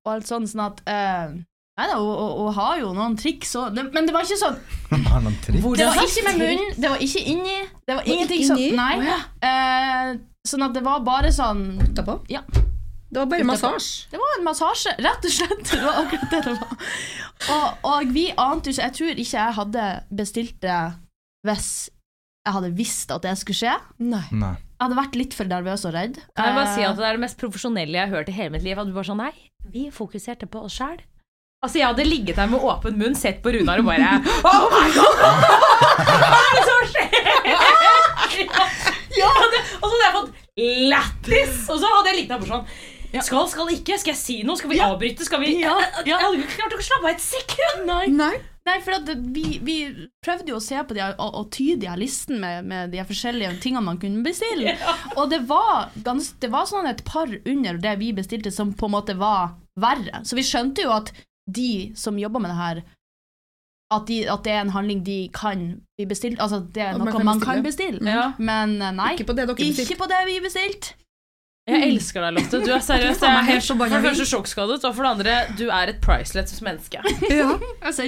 og 0.00 0.12
alt 0.14 0.26
sånn, 0.32 0.48
sånn 0.48 0.64
at 0.64 0.80
eh, 0.90 1.36
Nei 1.74 1.86
da, 1.90 1.96
og, 1.98 2.10
og, 2.14 2.34
og 2.44 2.50
har 2.54 2.76
jo 2.78 2.92
noen 2.94 3.16
triks 3.18 3.50
og 3.58 3.72
det, 3.74 3.88
Men 3.94 4.06
det 4.06 4.12
var 4.14 4.22
ikke 4.22 4.38
sånn 4.38 4.60
Har 5.10 5.24
noen 5.24 5.34
trikk? 5.42 5.64
Det 5.74 5.88
var 5.88 6.04
ikke 6.04 6.22
med 6.28 6.38
munnen, 6.38 6.76
det 6.78 6.92
var 6.92 7.02
ikke 7.02 7.22
inni, 7.32 7.56
det 7.82 7.96
var 7.98 8.10
ingenting 8.12 8.44
sånn? 8.46 8.62
Nei. 8.78 9.16
Eh, 9.48 10.12
sånn 10.46 10.66
at 10.68 10.76
det 10.76 10.84
var 10.86 11.02
bare 11.06 11.32
sånn 11.34 11.64
Utapå? 11.82 12.20
Ja. 12.30 12.44
Det 13.14 13.22
var 13.22 13.28
bare 13.30 13.46
massasje. 13.46 14.08
Det 14.10 14.18
var 14.18 14.38
en 14.38 14.46
massasje, 14.46 14.92
rett 15.06 15.26
og 15.28 15.30
slett. 15.30 15.60
Det 15.70 15.80
var 15.84 15.98
akkurat 16.00 16.32
det 16.32 16.40
det 16.48 16.54
var. 16.58 16.94
Og, 17.54 17.66
og 17.90 18.14
vi 18.14 18.24
ante 18.42 18.70
jo 18.70 18.74
ikke 18.74 18.86
Jeg 18.88 18.94
tror 18.98 19.20
ikke 19.22 19.36
jeg 19.36 19.56
hadde 19.58 19.84
bestilt 20.22 20.56
det 20.64 20.78
hvis 21.46 21.68
jeg 22.44 22.56
hadde 22.56 22.70
visst 22.76 23.12
at 23.14 23.22
det 23.24 23.34
skulle 23.40 23.56
skje. 23.56 23.74
Nei. 24.02 24.24
Nei. 24.32 24.54
Jeg 24.56 24.82
hadde 24.82 24.98
vært 24.98 25.14
litt 25.16 25.36
for 25.36 25.48
nervøs 25.48 25.84
og 25.88 25.94
redd. 25.94 26.18
Kan 26.36 26.50
jeg 26.50 26.56
bare 26.58 26.72
si 26.74 26.82
Eh, 26.82 26.88
at 26.90 26.98
det 26.98 27.06
er 27.06 27.16
det 27.16 27.22
mest 27.22 27.38
profesjonelle 27.40 27.96
jeg 27.96 28.08
har 28.08 28.12
hørt 28.18 28.28
i 28.32 28.36
hele 28.36 28.52
mitt 28.56 28.64
liv. 28.66 28.80
At 28.80 28.88
du 28.88 28.92
bare 28.96 29.08
sånn, 29.08 29.22
nei, 29.22 29.32
vi 29.72 29.86
fokuserte 29.94 30.48
på 30.50 30.64
oss 30.66 30.76
sjæl. 30.80 30.98
Altså, 31.64 31.80
jeg 31.80 31.88
hadde 31.88 32.04
ligget 32.04 32.36
der 32.36 32.50
med 32.52 32.60
åpen 32.60 32.98
munn, 33.00 33.14
sett 33.16 33.38
på 33.44 33.52
Runar 33.54 33.80
og 33.80 33.86
bare 33.88 34.18
Oh 34.44 34.66
my 34.72 34.88
god! 34.92 35.22
Hva 36.20 36.40
er 36.40 36.58
det 36.58 36.64
som 36.68 36.82
skjer? 36.92 37.14
Ja, 39.14 39.30
det, 39.52 39.60
og 39.78 39.86
så 39.86 39.92
hadde 39.92 40.04
jeg 40.04 40.16
fått 40.18 40.32
lættis! 40.90 41.62
Og 41.70 41.78
så 41.80 41.92
hadde 41.92 42.10
jeg 42.12 42.18
ligget 42.20 42.34
der 42.34 42.42
bare 42.42 42.50
sånn 42.50 43.22
Skal, 43.24 43.46
skal 43.52 43.70
ikke? 43.76 43.96
Skal 44.02 44.12
jeg 44.12 44.20
si 44.20 44.36
noe? 44.46 44.58
Skal 44.60 44.72
vi 44.74 44.80
avbryte? 44.84 45.24
Skal 45.26 45.40
vi 45.44 45.54
Ja, 45.62 45.76
Jeg, 45.80 46.08
jeg 46.10 46.18
hadde 46.20 46.42
ikke 46.42 46.58
klart 46.58 46.76
å 46.76 46.82
slappe 46.84 47.08
av 47.08 47.12
et 47.14 47.24
sekund! 47.24 47.86
Nei. 47.88 48.04
Nei. 48.12 48.34
Nei, 48.64 48.78
for 48.80 48.96
at 48.96 49.10
vi, 49.34 49.58
vi 49.60 49.76
prøvde 50.24 50.48
jo 50.54 50.56
å 50.56 50.62
se 50.64 50.78
på 50.88 50.96
de 50.96 51.02
og, 51.04 51.34
og 51.36 51.50
tyde 51.52 51.82
de 51.82 51.88
her 51.90 52.00
listen 52.00 52.38
med, 52.40 52.64
med 52.70 52.94
de 52.94 53.02
forskjellige 53.04 53.58
tingene 53.60 53.84
man 53.84 53.98
kunne 54.00 54.24
bestille. 54.24 54.72
Og 55.20 55.28
det 55.32 55.42
var, 55.50 55.90
gans, 56.06 56.30
det 56.40 56.48
var 56.52 56.64
sånn 56.70 56.88
et 56.88 57.02
par 57.04 57.28
under 57.28 57.76
det 57.82 57.92
vi 58.00 58.14
bestilte 58.16 58.52
som 58.54 58.72
på 58.72 58.88
en 58.88 58.94
måte 58.96 59.18
var 59.20 59.52
verre. 59.76 60.22
Så 60.24 60.38
vi 60.38 60.46
skjønte 60.48 60.86
jo 60.86 60.94
at 60.96 61.12
de 61.46 61.92
som 61.96 62.18
jobber 62.18 62.40
med 62.40 62.50
det 62.50 62.56
her, 62.56 62.82
at, 63.94 64.06
de, 64.08 64.18
at 64.30 64.44
det 64.44 64.52
er 64.52 64.60
en 64.64 64.74
handling 64.74 65.04
de 65.06 65.28
kan 65.34 65.64
bli 65.98 66.06
bestilt 66.08 66.40
Altså 66.42 66.62
det 66.74 66.82
er 66.82 66.96
noe 66.96 67.04
man 67.04 67.14
kan 67.14 67.26
man 67.28 67.40
kan 67.42 67.62
bestille. 67.62 68.00
Ja. 68.08 68.32
Men 68.38 68.80
eh, 68.82 68.94
nei, 68.96 69.12
Ikke 69.14 69.28
på 69.28 69.36
det 69.36 69.44
dere 69.44 69.56
bestilte. 69.56 69.84
ikke 69.84 69.98
på 70.00 70.08
det 70.10 70.20
vi 70.30 70.38
bestilte. 70.42 70.94
Jeg 71.64 71.86
elsker 71.88 72.20
deg, 72.20 72.34
Lotte. 72.36 72.60
Du 72.60 72.72
er 72.74 72.82
seriøst 72.90 73.22
er 73.24 73.30
Jeg 73.30 73.40
er 73.40 73.46
helt 73.48 73.68
for 73.70 73.92
det 73.92 74.00
første 74.04 74.26
sjokkskadet, 74.28 74.80
og 74.84 74.96
for 74.96 75.06
det 75.06 75.12
andre, 75.14 75.36
du 75.56 75.64
er 75.68 75.92
et 75.94 76.00
priceless 76.04 76.60
menneske. 76.64 77.00
Ja. 77.30 77.54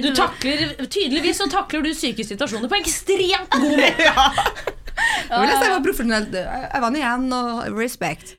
Du 0.01 0.11
takler, 0.17 0.75
Tydeligvis 0.85 1.39
så 1.41 1.47
takler 1.49 1.85
du 1.85 1.93
syke 1.97 2.25
situasjoner 2.25 2.69
på 2.69 2.77
en 2.77 2.85
ekstremt 2.85 3.53
god 3.53 3.77
måte. 3.77 4.75
Vil 5.29 5.49
jeg 5.49 5.57
si 5.57 5.65
jeg 5.67 5.73
var 5.73 5.83
profesjonell. 5.85 6.29
Jeg 6.33 6.83
vant 6.83 6.97
igjen, 6.97 7.27
og 7.37 7.77
respect. 7.77 8.37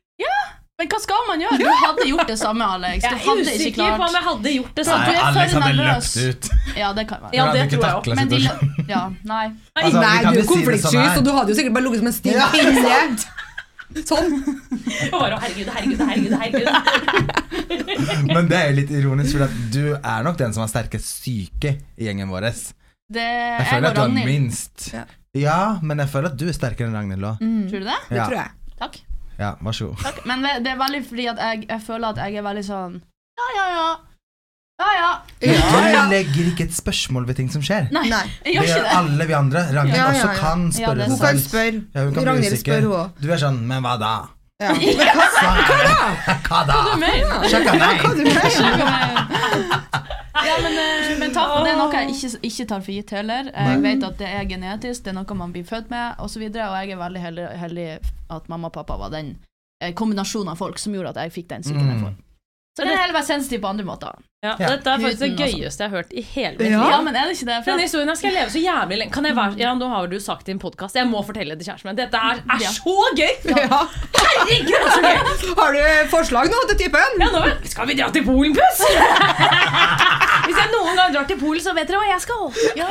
Men 0.78 0.86
hva 0.92 0.98
skal 1.02 1.24
man 1.26 1.40
gjøre? 1.42 1.56
Du 1.58 1.64
hadde 1.74 2.04
gjort 2.06 2.28
det 2.30 2.36
samme, 2.38 2.62
Alex. 2.76 3.02
Jeg 3.02 3.10
Du 3.10 3.16
er 3.16 3.22
hadde 3.24 3.42
ikke 3.42 3.54
usikker 3.58 3.80
på 3.82 3.84
om 3.88 3.98
klart 3.98 4.12
jeg 4.14 4.24
hadde 4.28 4.50
gjort 4.54 4.74
det 4.78 4.84
Så 4.86 4.90
samme. 4.92 5.06
du 5.06 5.10
er 5.10 5.24
Alex 5.28 5.52
for 5.52 5.60
hadde 5.64 5.78
nervøs. 5.78 6.10
løpt 6.14 6.28
ut. 6.28 6.76
Ja, 6.78 6.90
det 6.98 7.04
kan 7.10 7.18
være. 7.24 7.30
Ja, 7.34 7.42
Du 7.42 7.48
hadde 7.48 7.58
det 7.58 7.64
ikke 7.66 7.78
tror 7.78 7.88
jeg 7.88 7.96
også. 7.98 8.14
Men 8.18 8.28
de 8.28 8.38
situasjonen. 8.38 8.86
Ja, 8.92 9.00
nei. 9.32 9.46
Altså, 9.74 9.98
Nei, 9.98 10.18
kan 10.22 10.28
du 10.28 10.38
jo 10.38 10.38
er 10.38 10.38
si 10.38 10.38
det 10.38 10.46
konfliktsky, 10.52 10.92
sånn 10.94 11.02
her. 11.02 11.16
så 11.18 11.24
du 11.26 11.32
hadde 11.34 11.48
jo 11.50 11.56
sikkert 11.58 11.74
bare 11.78 11.84
ligget 11.88 11.98
som 11.98 12.06
en 12.06 12.16
stiv 12.20 12.38
pinne. 12.54 13.18
Sånn. 14.04 14.34
Og 15.08 15.18
bare, 15.18 15.34
å, 15.34 15.40
herregud, 15.40 15.68
herregud, 15.72 16.00
herregud, 16.04 16.34
herregud. 16.38 18.28
Men 18.36 18.48
det 18.50 18.58
er 18.60 18.66
jo 18.68 18.74
litt 18.76 18.90
ironisk, 19.00 19.32
for 19.34 19.46
at 19.48 19.54
du 19.72 19.84
er 19.96 20.22
nok 20.26 20.36
den 20.38 20.52
som 20.54 20.60
har 20.62 20.68
sterkest 20.70 21.08
syke 21.24 21.72
i 21.96 22.04
gjengen 22.06 22.28
vår. 22.30 22.50
Det 23.10 23.24
Jeg 23.24 23.64
er 23.64 23.70
føler 23.72 23.88
at 23.88 23.96
du 23.96 24.02
er 24.02 24.04
Ragnhild. 24.04 24.28
minst. 24.28 24.90
Ja. 24.94 25.04
Ja, 25.34 25.58
men 25.82 25.98
jeg 26.04 26.08
føler 26.12 26.28
at 26.30 26.36
du 26.38 26.46
er 26.48 26.52
sterkere 26.54 26.86
enn 26.92 26.94
Ragnhild 27.00 27.24
òg. 27.32 27.40
Tror 27.72 27.80
du 27.80 27.88
det? 27.88 27.98
Det 28.10 28.16
Ja. 28.20 28.26
tror 28.28 28.38
jeg. 28.44 28.50
Takk. 28.78 29.00
Ja, 29.38 29.52
vær 29.62 29.72
så 29.76 29.86
god. 29.90 30.02
Takk. 30.02 30.20
Men 30.26 30.42
det 30.64 30.72
er 30.72 30.78
veldig 30.80 31.00
fordi 31.08 31.26
at 31.30 31.38
jeg, 31.44 31.66
jeg 31.68 31.80
føler 31.86 32.08
at 32.12 32.20
jeg 32.26 32.38
er 32.40 32.46
veldig 32.46 32.64
sånn 32.66 33.00
Ja, 33.38 33.48
ja, 33.56 33.66
ja. 33.76 33.88
Ja, 34.78 34.88
ja. 34.94 35.10
Jeg 35.42 36.04
legger 36.10 36.50
ikke 36.52 36.64
et 36.68 36.74
spørsmål 36.74 37.24
ved 37.26 37.34
ting 37.40 37.48
som 37.50 37.62
skjer. 37.66 37.88
Nei, 37.90 38.04
Nei. 38.12 38.20
jeg 38.46 38.54
gjør 38.54 38.62
ikke 38.68 38.82
det. 38.84 38.92
alle 39.00 39.26
vi 39.26 39.34
andre. 39.34 39.62
Ragnhild 39.74 39.96
Ja, 39.98 40.04
ja, 40.04 40.10
også 40.12 40.28
kan 40.38 40.66
spørre 40.76 41.08
Hun 41.10 41.18
kan 41.18 41.40
spørre. 41.42 41.80
Ja, 41.94 42.04
hun 42.04 42.14
kan 42.14 42.28
Ragnhild 42.28 42.58
spør 42.62 42.86
hun 42.86 42.92
òg. 43.00 43.08
Du 43.22 43.26
er 43.34 43.42
sånn, 43.42 43.58
men 43.66 43.82
hva 43.82 43.96
da? 43.98 44.12
Ja. 44.62 44.72
Men 44.78 45.06
hva, 45.14 45.26
Hva 46.48 46.60
da? 46.66 46.76
Du 46.82 46.94
mener? 46.98 47.44
Sjekka 47.46 47.74
hva 47.78 47.90
da? 47.94 48.08
du 48.10 48.22
mener? 48.26 50.07
Ja, 50.46 50.54
men, 50.62 50.72
eh, 50.78 51.18
men 51.18 51.32
det 51.32 51.72
er 51.72 51.76
noe 51.80 51.92
jeg 51.92 52.14
ikke, 52.14 52.30
ikke 52.50 52.66
tar 52.70 52.80
for 52.84 52.92
gitt 52.92 53.10
heller. 53.10 53.50
Jeg 53.54 53.82
vet 53.82 54.02
at 54.04 54.18
det 54.18 54.28
er 54.28 54.44
genetisk, 54.44 55.04
det 55.04 55.10
er 55.14 55.18
noe 55.18 55.34
man 55.40 55.52
blir 55.52 55.64
født 55.66 55.90
med, 55.90 56.14
osv. 56.18 56.22
Og, 56.22 56.30
så 56.30 56.38
videre, 56.44 56.68
og 56.70 56.78
jeg 56.82 56.92
er 56.94 57.02
veldig 57.02 57.20
heldig, 57.26 57.48
heldig 57.64 57.88
at 58.30 58.48
mamma 58.48 58.66
og 58.70 58.72
pappa 58.78 58.96
var 59.00 59.10
den 59.10 59.34
eh, 59.82 59.92
kombinasjonen 59.94 60.52
av 60.54 60.56
folk 60.60 60.78
som 60.78 60.94
gjorde 60.94 61.10
at 61.16 61.22
jeg 61.26 61.32
fikk 61.40 61.48
den 61.48 61.62
psyken 61.62 61.86
jeg 61.88 61.98
Mm. 61.98 62.06
får. 62.06 62.16
Så 62.78 62.84
det 62.86 62.92
er 62.94 63.00
heller 63.00 63.14
være 63.18 63.26
sensitiv 63.26 63.58
på 63.64 63.66
andre 63.66 63.84
måter. 63.84 64.12
Ja, 64.44 64.52
Ja. 64.60 64.68
dette 64.70 64.86
er 64.92 64.98
faktisk 65.02 65.18
det 65.18 65.30
altså. 65.32 65.56
gøyeste 65.58 65.82
jeg 65.82 65.90
har 65.90 65.96
hørt 65.98 66.12
i 66.14 66.22
hele 66.22 66.50
mitt 66.52 66.60
liv. 66.68 66.70
Ja, 66.78 67.00
men 67.02 67.16
er 67.16 67.24
det 67.26 67.34
ikke 67.34 67.46
det? 67.48 67.56
For 67.64 67.70
Denne 67.72 67.82
historien 67.82 68.16
skal 68.16 68.28
jeg 68.30 68.36
leve 68.38 68.50
så 68.54 68.60
jævlig 68.62 68.98
lenge. 69.00 69.12
Kan 69.16 69.24
jeg 69.26 69.34
være, 69.34 69.56
ja, 69.58 69.72
Nå 69.74 69.88
har 69.90 70.06
du 70.06 70.20
sagt 70.22 70.46
det 70.46 70.52
i 70.52 70.54
en 70.54 70.60
podkast, 70.62 70.94
jeg 70.94 71.08
må 71.10 71.24
fortelle 71.26 71.56
det 71.56 71.64
til 71.66 71.72
kjæresten 71.72 71.88
min. 71.90 71.96
Dette 71.98 72.14
er, 72.16 72.38
er 72.38 72.62
Ja. 72.62 72.70
så 72.70 72.94
gøy! 73.18 73.34
Ja. 73.50 73.80
Herregud, 74.14 74.86
så 74.94 75.00
gøy! 75.02 75.18
Har 75.58 75.72
du 75.74 76.08
forslag 76.14 76.46
nå 76.54 76.62
til 76.70 76.78
typen? 76.86 77.18
Ja, 77.18 77.26
nå, 77.34 77.42
skal 77.66 77.86
vi 77.90 77.94
dra 77.98 78.10
til 78.14 78.22
Polen, 78.24 78.54
puss? 78.54 78.78
Hvis 80.48 80.58
jeg 80.58 80.70
noen 80.72 80.98
gang 80.98 81.14
drar 81.14 81.26
til 81.28 81.38
Polen, 81.40 81.62
så 81.64 81.74
vet 81.76 81.90
dere 81.90 82.00
hva 82.00 82.08
jeg 82.10 82.24
skal. 82.24 82.44
ja. 82.80 82.88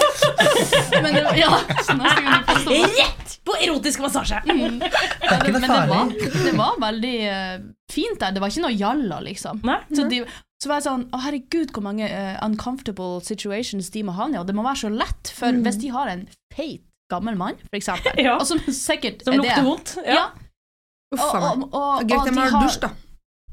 Men 1.03 1.17
det, 1.17 1.23
ja, 1.41 1.51
så 1.83 1.95
neste 1.97 2.23
gang 2.25 2.45
på 2.47 2.77
Rett 2.97 3.37
på 3.47 3.55
erotisk 3.63 4.01
massasje. 4.03 4.41
Mm. 4.47 4.79
Det 4.81 4.89
er 4.89 5.45
ikke 5.47 5.53
Men 5.55 5.63
noe 5.63 5.77
det 5.79 5.91
var, 5.91 6.09
det 6.47 6.53
var 6.57 6.79
veldig 6.83 7.13
eh, 7.31 7.53
fint 7.91 8.19
der. 8.21 8.35
Det 8.35 8.43
var 8.43 8.51
ikke 8.51 8.65
noe 8.65 8.75
jalla, 8.75 9.21
liksom. 9.23 9.61
Nei. 9.67 9.77
Så, 9.95 10.07
de, 10.11 10.21
så 10.61 10.71
var 10.71 10.81
jeg 10.81 10.87
sånn 10.89 11.05
Å, 11.13 11.21
herregud, 11.27 11.71
hvor 11.75 11.85
mange 11.85 12.09
uh, 12.09 12.35
uncomfortable 12.45 13.21
situations 13.25 13.91
de 13.93 14.03
må 14.07 14.15
havne 14.17 14.37
i. 14.37 14.41
Og 14.41 14.49
det 14.49 14.55
må 14.57 14.65
være 14.67 14.83
så 14.85 14.91
lett, 14.93 15.31
for 15.37 15.63
hvis 15.65 15.79
de 15.83 15.93
har 15.95 16.11
en 16.11 16.25
feit 16.55 16.83
gammel 17.11 17.37
mann, 17.39 17.55
for 17.69 17.79
eksempel, 17.79 18.19
Ja. 18.19 18.35
og 18.35 18.47
som 18.49 18.59
sikkert 18.67 19.23
Som 19.23 19.37
er 19.37 19.43
lukter 19.43 19.63
vondt. 19.63 19.95
Ja. 20.03 20.17
Ja. 20.17 20.25
Uff 21.15 21.23
a 21.23 21.53
meg. 21.55 21.69
Greit 22.09 22.27
de 22.27 22.35
har 22.35 22.57
dusj, 22.59 22.81
da. 22.83 22.91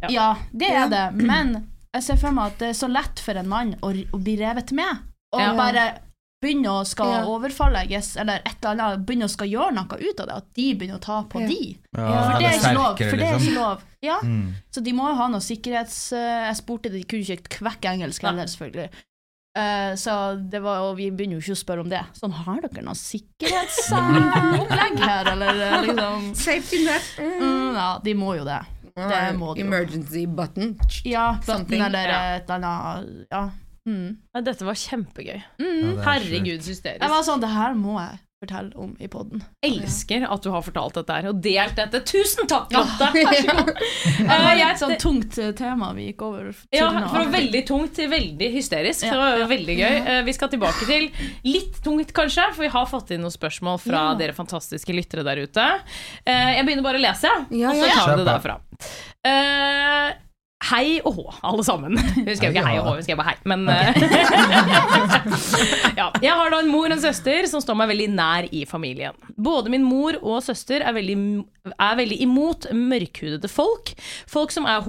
Ja. 0.03 0.09
Ja, 0.11 0.27
det 0.53 0.71
er 0.75 0.91
det. 0.91 1.05
Men 1.23 1.55
jeg 1.95 2.03
ser 2.03 2.17
for 2.21 2.31
meg 2.37 2.45
at 2.53 2.59
det 2.59 2.69
er 2.73 2.77
så 2.81 2.89
lett 2.91 3.21
for 3.23 3.35
en 3.41 3.49
mann 3.49 3.75
å, 3.83 3.93
å 3.95 4.19
bli 4.23 4.37
revet 4.41 4.73
med. 4.77 4.97
Og 5.35 5.41
Ja. 5.41 5.55
bare 5.57 5.87
begynne 6.45 6.69
å 6.69 6.85
skal 6.87 7.07
Ja. 7.09 7.23
overfallegges, 7.25 8.17
eller 8.21 8.35
et 8.45 8.57
eller 8.61 8.71
annet, 8.85 9.07
begynne 9.07 9.25
å 9.25 9.31
skal 9.33 9.49
gjøre 9.49 9.73
noe 9.73 9.97
ut 10.03 10.21
av 10.21 10.27
det. 10.29 10.35
At 10.37 10.45
de 10.55 10.75
begynner 10.75 10.99
å 10.99 11.01
ta 11.01 11.23
på 11.25 11.41
Ja. 11.41 11.47
de. 11.49 11.79
Ja, 11.97 12.33
For 12.33 12.39
det 12.39 12.47
er 12.51 12.59
ikke 12.59 12.75
lov. 12.75 12.97
For 12.99 13.17
det 13.17 13.25
er 13.25 13.33
liksom. 13.39 13.49
ikke 13.49 13.61
lov. 13.61 13.81
Ja. 14.03 14.19
Mm. 14.21 14.53
Så 14.71 14.81
de 14.85 14.93
må 14.93 15.09
jo 15.09 15.15
ha 15.23 15.29
noe 15.33 15.41
sikkerhets... 15.41 16.13
eh, 16.13 16.47
Jeg 16.51 16.57
spurte, 16.61 16.91
de 16.93 17.03
kunne 17.05 17.23
ikke 17.25 17.49
kvekke 17.59 17.89
engelsk 17.95 18.23
heller, 18.23 18.45
selvfølgelig. 18.47 18.91
Uh, 19.57 19.95
så 19.95 20.35
det 20.51 20.59
var, 20.61 20.81
og 20.83 20.97
vi 20.99 21.11
begynner 21.15 21.35
jo 21.39 21.45
ikke 21.45 21.55
å 21.55 21.65
spørre 21.65 21.81
om 21.85 21.89
det. 21.89 22.01
Sånn, 22.19 22.33
har 22.35 22.59
dere 22.61 22.83
noe 22.83 22.95
sikkerhetsopplegg 22.99 24.99
her, 25.09 25.25
eller 25.33 25.61
eh, 25.63 25.83
liksom 25.87 26.35
Safety 26.35 26.83
net. 26.85 27.03
mm, 27.19 27.75
Ja, 27.79 27.99
de 28.03 28.15
må 28.19 28.35
jo 28.37 28.45
det. 28.45 28.59
Det 28.95 29.21
må 29.39 29.55
du. 29.55 29.61
Emergency 29.65 30.25
button. 30.27 30.77
Ja, 31.05 31.35
button 31.47 31.81
eller 31.83 32.11
ja. 32.11 32.19
et 32.37 32.51
eller 32.51 32.67
annet 32.71 33.33
Ja. 33.33 33.45
Mm. 33.85 34.17
Dette 34.47 34.65
var 34.65 34.79
kjempegøy. 34.81 35.41
Mm. 35.61 35.65
Ja, 35.67 35.89
det 35.89 35.99
er 35.99 36.05
Herregud, 36.07 36.63
så 36.65 36.77
Jeg 36.95 37.11
var 37.13 37.27
sånn, 37.27 37.43
det 37.43 37.51
her 37.53 37.75
må 37.77 37.99
jeg 38.01 38.21
fortelle 38.45 38.73
om 38.77 38.95
i 39.01 39.09
podden. 39.09 39.43
elsker 39.65 40.27
at 40.31 40.43
du 40.45 40.51
har 40.53 40.63
fortalt 40.63 40.95
dette 41.01 41.17
her 41.19 41.29
og 41.33 41.41
delt 41.43 41.75
dette. 41.77 42.01
Tusen 42.07 42.47
takk, 42.51 42.71
Lotte! 42.73 43.11
Det 43.15 44.29
var 44.29 44.55
Eh, 44.55 44.61
et 44.71 44.79
sånn 44.81 44.95
tungt 45.01 45.37
eh, 45.43 45.51
tema 45.57 45.91
vi 45.97 46.09
gikk 46.13 46.23
over 46.27 46.51
til 46.53 46.79
Ja, 46.79 46.89
nå. 46.95 47.09
fra 47.11 47.25
veldig 47.33 47.63
tungt 47.69 47.95
til 47.99 48.09
veldig 48.13 48.49
hysterisk. 48.55 49.01
Det 49.05 49.11
Ja, 49.13 49.19
var 49.21 49.39
ja. 49.43 49.47
veldig 49.51 49.77
gøy. 49.79 49.97
Eh, 50.15 50.23
Vi 50.25 50.33
skal 50.37 50.49
tilbake 50.53 50.87
til 50.89 51.09
litt 51.45 51.81
tungt, 51.85 52.13
kanskje, 52.17 52.47
for 52.55 52.63
vi 52.67 52.73
har 52.75 52.87
fått 52.91 53.11
inn 53.15 53.21
noen 53.25 53.35
spørsmål 53.35 53.81
fra 53.83 54.05
Ja. 54.13 54.15
dere 54.19 54.33
fantastiske 54.37 54.93
lyttere 54.95 55.25
der 55.27 55.43
ute. 55.45 55.67
Eh, 56.27 56.55
Jeg 56.59 56.67
begynner 56.67 56.83
bare 56.87 56.99
å 56.99 57.05
lese, 57.05 57.31
Ja, 57.51 57.71
og 57.71 57.77
så 57.77 57.89
tar 57.95 58.17
vi 58.17 58.25
det 58.25 58.29
derfra. 58.33 58.59
Hei 60.65 60.97
og 61.05 61.19
hå, 61.19 61.25
alle 61.45 61.65
sammen. 61.67 61.99
Hun 62.17 62.37
skrev 62.39 62.55
ikke 62.55 62.63
hei 62.65 62.79
og 62.81 62.87
hå, 62.89 62.95
hun 62.97 63.05
skrev 63.05 63.19
bare 63.21 63.35
hei. 63.35 63.39
Men 63.53 63.67
eh, 63.69 63.99
ja. 66.01 66.07
Jeg 66.25 66.37
har 66.39 66.55
da 66.55 66.63
en 66.63 66.71
mor 66.73 66.89
og 66.89 66.95
en 66.97 67.03
søster 67.03 67.45
som 67.51 67.61
står 67.61 67.77
meg 67.77 67.91
veldig 67.93 68.09
nær 68.15 68.49
i 68.49 68.65
familien. 68.69 69.13
Både 69.37 69.69
min 69.75 69.85
mor 69.85 70.17
og 70.23 70.41
søster 70.47 70.81
er 70.87 70.97
veldig, 70.97 71.19
er 71.75 71.99
veldig 72.01 72.19
imot 72.25 72.71
mørkhudede 72.73 73.51
folk. 73.53 73.93
Folk 74.31 74.55
som 74.55 74.65
er 74.71 74.89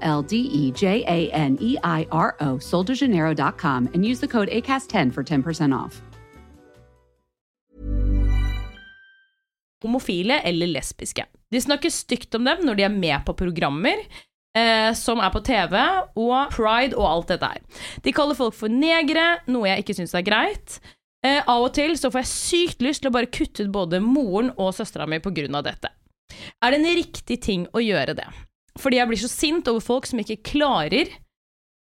L 0.01 0.21
D 0.21 0.35
E 0.37 0.71
J 0.71 1.03
A 1.07 1.31
N 1.31 1.57
E 1.61 1.77
I 1.83 2.07
R 2.11 2.35
O, 2.39 2.57
soldejaneiro.com, 2.57 3.89
and 3.93 4.05
use 4.05 4.19
the 4.19 4.27
code 4.27 4.49
ACAST10 4.49 5.13
for 5.13 5.23
10% 5.23 5.73
off. 5.73 6.01
homofile 9.81 10.39
eller 10.45 10.67
lesbiske. 10.67 11.25
De 11.51 11.61
snakker 11.61 11.89
stygt 11.89 12.35
om 12.37 12.45
dem 12.45 12.65
når 12.65 12.77
de 12.77 12.85
er 12.85 12.93
med 12.93 13.25
på 13.25 13.35
programmer 13.37 14.03
eh, 14.57 14.91
som 14.97 15.21
er 15.23 15.31
på 15.33 15.43
TV, 15.45 15.77
og 16.19 16.53
pride 16.53 16.97
og 16.97 17.07
alt 17.07 17.33
dette 17.33 17.51
her. 17.53 17.85
De 18.05 18.13
kaller 18.15 18.37
folk 18.37 18.55
for 18.57 18.71
negre, 18.71 19.41
noe 19.51 19.69
jeg 19.69 19.83
ikke 19.83 19.97
syns 19.97 20.15
er 20.17 20.27
greit. 20.27 20.79
Eh, 21.25 21.41
av 21.41 21.67
og 21.67 21.73
til 21.77 21.95
så 21.99 22.11
får 22.11 22.23
jeg 22.23 22.33
sykt 22.33 22.85
lyst 22.85 23.03
til 23.03 23.11
å 23.11 23.15
bare 23.17 23.31
kutte 23.31 23.65
ut 23.65 23.73
både 23.73 24.01
moren 24.03 24.53
og 24.57 24.73
søstera 24.77 25.09
mi 25.09 25.21
av 25.21 25.65
dette. 25.65 25.91
Er 26.63 26.71
det 26.71 26.79
en 26.79 26.95
riktig 26.95 27.41
ting 27.41 27.67
å 27.73 27.83
gjøre 27.83 28.15
det? 28.17 28.29
Fordi 28.79 28.99
jeg 29.01 29.09
blir 29.09 29.19
så 29.19 29.29
sint 29.31 29.67
over 29.71 29.83
folk 29.83 30.07
som 30.07 30.21
ikke 30.21 30.41
klarer 30.53 31.09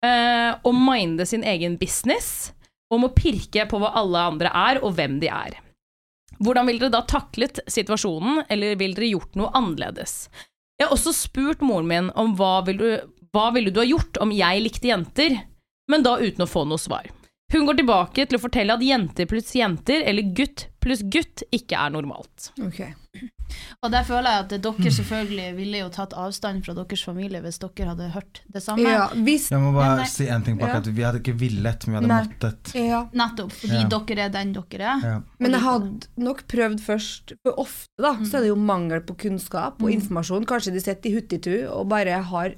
uh, 0.04 0.58
å 0.62 0.72
minde 0.76 1.26
sin 1.26 1.44
egen 1.46 1.78
business, 1.80 2.52
og 2.92 3.02
må 3.02 3.14
pirke 3.16 3.64
på 3.66 3.80
hva 3.82 3.90
alle 3.98 4.26
andre 4.30 4.52
er, 4.54 4.82
og 4.84 4.94
hvem 4.98 5.18
de 5.22 5.30
er. 5.32 5.58
Hvordan 6.38 6.68
ville 6.68 6.84
dere 6.84 6.94
da 6.94 7.02
taklet 7.08 7.58
situasjonen, 7.70 8.44
eller 8.52 8.78
ville 8.78 8.94
dere 8.98 9.10
gjort 9.10 9.34
noe 9.38 9.50
annerledes? 9.56 10.28
Jeg 10.76 10.86
har 10.86 10.94
også 10.94 11.14
spurt 11.16 11.64
moren 11.64 11.88
min 11.88 12.10
om 12.20 12.34
hva 12.38 12.60
ville 12.66 12.78
du, 12.78 13.12
hva 13.34 13.50
du 13.56 13.80
ha 13.80 13.86
gjort 13.88 14.20
om 14.22 14.34
jeg 14.34 14.62
likte 14.62 14.92
jenter, 14.92 15.38
men 15.90 16.04
da 16.04 16.18
uten 16.20 16.44
å 16.44 16.50
få 16.50 16.66
noe 16.68 16.78
svar. 16.80 17.08
Hun 17.52 17.66
går 17.66 17.78
tilbake 17.78 18.26
til 18.26 18.38
å 18.38 18.42
fortelle 18.42 18.74
at 18.74 18.84
jenter 18.84 19.28
pluss 19.30 19.54
jenter, 19.54 20.02
eller 20.02 20.34
gutt 20.36 20.66
pluss 20.86 21.02
gutt, 21.02 21.42
ikke 21.54 21.78
er 21.78 21.94
normalt. 21.94 22.50
Ok. 22.62 22.84
Og 23.82 23.90
der 23.92 24.02
føler 24.04 24.30
jeg 24.30 24.44
at 24.44 24.62
dere 24.62 24.90
selvfølgelig 24.96 25.56
ville 25.56 25.78
jo 25.78 25.88
tatt 25.94 26.12
avstand 26.14 26.64
fra 26.64 26.74
deres 26.74 27.02
familie 27.04 27.40
hvis 27.44 27.58
dere 27.62 27.88
hadde 27.92 28.08
hørt 28.14 28.40
det 28.52 28.62
samme. 28.62 28.82
Ja, 28.88 29.08
hvis 29.14 29.48
Jeg 29.50 29.60
må 29.60 29.72
bare 29.76 29.96
nei. 30.02 30.06
si 30.10 30.26
en 30.28 30.42
ting 30.42 30.58
på 30.58 30.66
Ja. 30.66 30.74
akkurat. 30.74 30.94
Vi 30.96 31.02
hadde 31.02 31.20
ikke 31.22 31.36
villet, 31.38 31.86
men 31.86 31.92
vi 31.92 31.96
hadde 32.00 32.08
Nei. 32.08 32.22
måttet. 32.26 32.74
ja. 32.74 33.02
Nettopp 33.12 33.52
fordi 33.52 33.80
Ja. 33.82 33.88
dere 33.88 34.24
er 34.26 34.28
den 34.30 34.52
dere 34.52 34.80
er. 34.96 35.00
Ja. 35.02 35.20
Men 35.38 35.50
jeg 35.52 35.60
hadde 35.60 36.08
nok 36.18 36.46
prøvd 36.48 36.80
først, 36.80 37.32
for 37.42 37.52
ofte 37.58 37.88
da, 37.98 38.14
så 38.24 38.34
er 38.38 38.40
det 38.40 38.48
jo 38.48 38.56
mangel 38.56 39.00
på 39.00 39.16
kunnskap 39.16 39.80
og 39.82 39.88
Mm. 39.90 40.00
informasjon. 40.00 40.46
Kanskje 40.46 40.72
de 40.72 40.80
sitter 40.80 41.10
i 41.10 41.14
huttitu 41.20 41.68
og 41.70 41.88
bare 41.88 42.22
har 42.22 42.54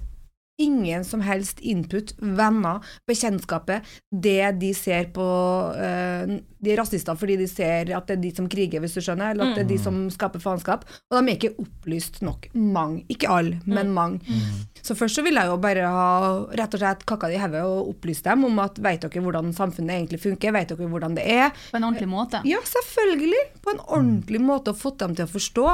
ingen 0.58 1.04
som 1.04 1.20
helst 1.22 1.60
input, 1.60 2.14
venner, 2.18 2.84
bekjentskapet. 3.06 3.86
Det 4.10 4.52
de 4.58 4.72
ser 4.74 5.10
på 5.14 5.24
uh, 5.70 6.38
De 6.58 6.72
er 6.72 6.80
rasister 6.80 7.14
fordi 7.18 7.36
de 7.38 7.46
ser 7.50 7.92
at 7.94 8.08
det 8.08 8.16
er 8.16 8.22
de 8.24 8.32
som 8.34 8.48
kriger, 8.50 8.82
hvis 8.82 8.96
du 8.98 9.00
skjønner, 9.04 9.32
eller 9.32 9.52
at 9.52 9.60
det 9.60 9.64
er 9.66 9.70
de 9.70 9.78
som 9.80 10.00
skaper 10.12 10.42
faenskap. 10.42 10.84
Og 11.10 11.18
de 11.18 11.22
er 11.22 11.38
ikke 11.38 11.62
opplyst 11.62 12.20
nok. 12.26 12.50
Mange. 12.58 13.04
Ikke 13.12 13.30
alle, 13.30 13.60
men 13.66 13.94
mange. 13.94 14.34
Så 14.82 14.96
først 14.98 15.18
så 15.18 15.24
ville 15.26 15.40
jeg 15.42 15.52
jo 15.52 15.62
bare 15.62 15.86
ha 15.94 16.10
rett 16.58 16.74
og 16.74 16.82
slett 16.82 17.06
kakka 17.08 17.30
det 17.30 17.38
i 17.38 17.42
hodet 17.42 17.64
og 17.66 17.94
opplyst 17.94 18.26
dem 18.26 18.46
om 18.48 18.62
at 18.64 18.78
vet 18.82 19.06
dere 19.06 19.22
hvordan 19.24 19.54
samfunnet 19.54 19.94
egentlig 19.94 20.22
funker, 20.24 20.54
vet 20.54 20.74
dere 20.74 20.90
hvordan 20.90 21.18
det 21.18 21.26
er. 21.38 21.50
På 21.70 21.78
en 21.78 21.88
ordentlig 21.90 22.10
måte. 22.10 22.42
Ja, 22.48 22.60
selvfølgelig. 22.66 23.44
På 23.62 23.74
en 23.74 23.82
ordentlig 23.86 24.42
måte 24.42 24.74
og 24.74 24.82
fått 24.82 25.02
dem 25.04 25.14
til 25.14 25.28
å 25.28 25.34
forstå. 25.38 25.66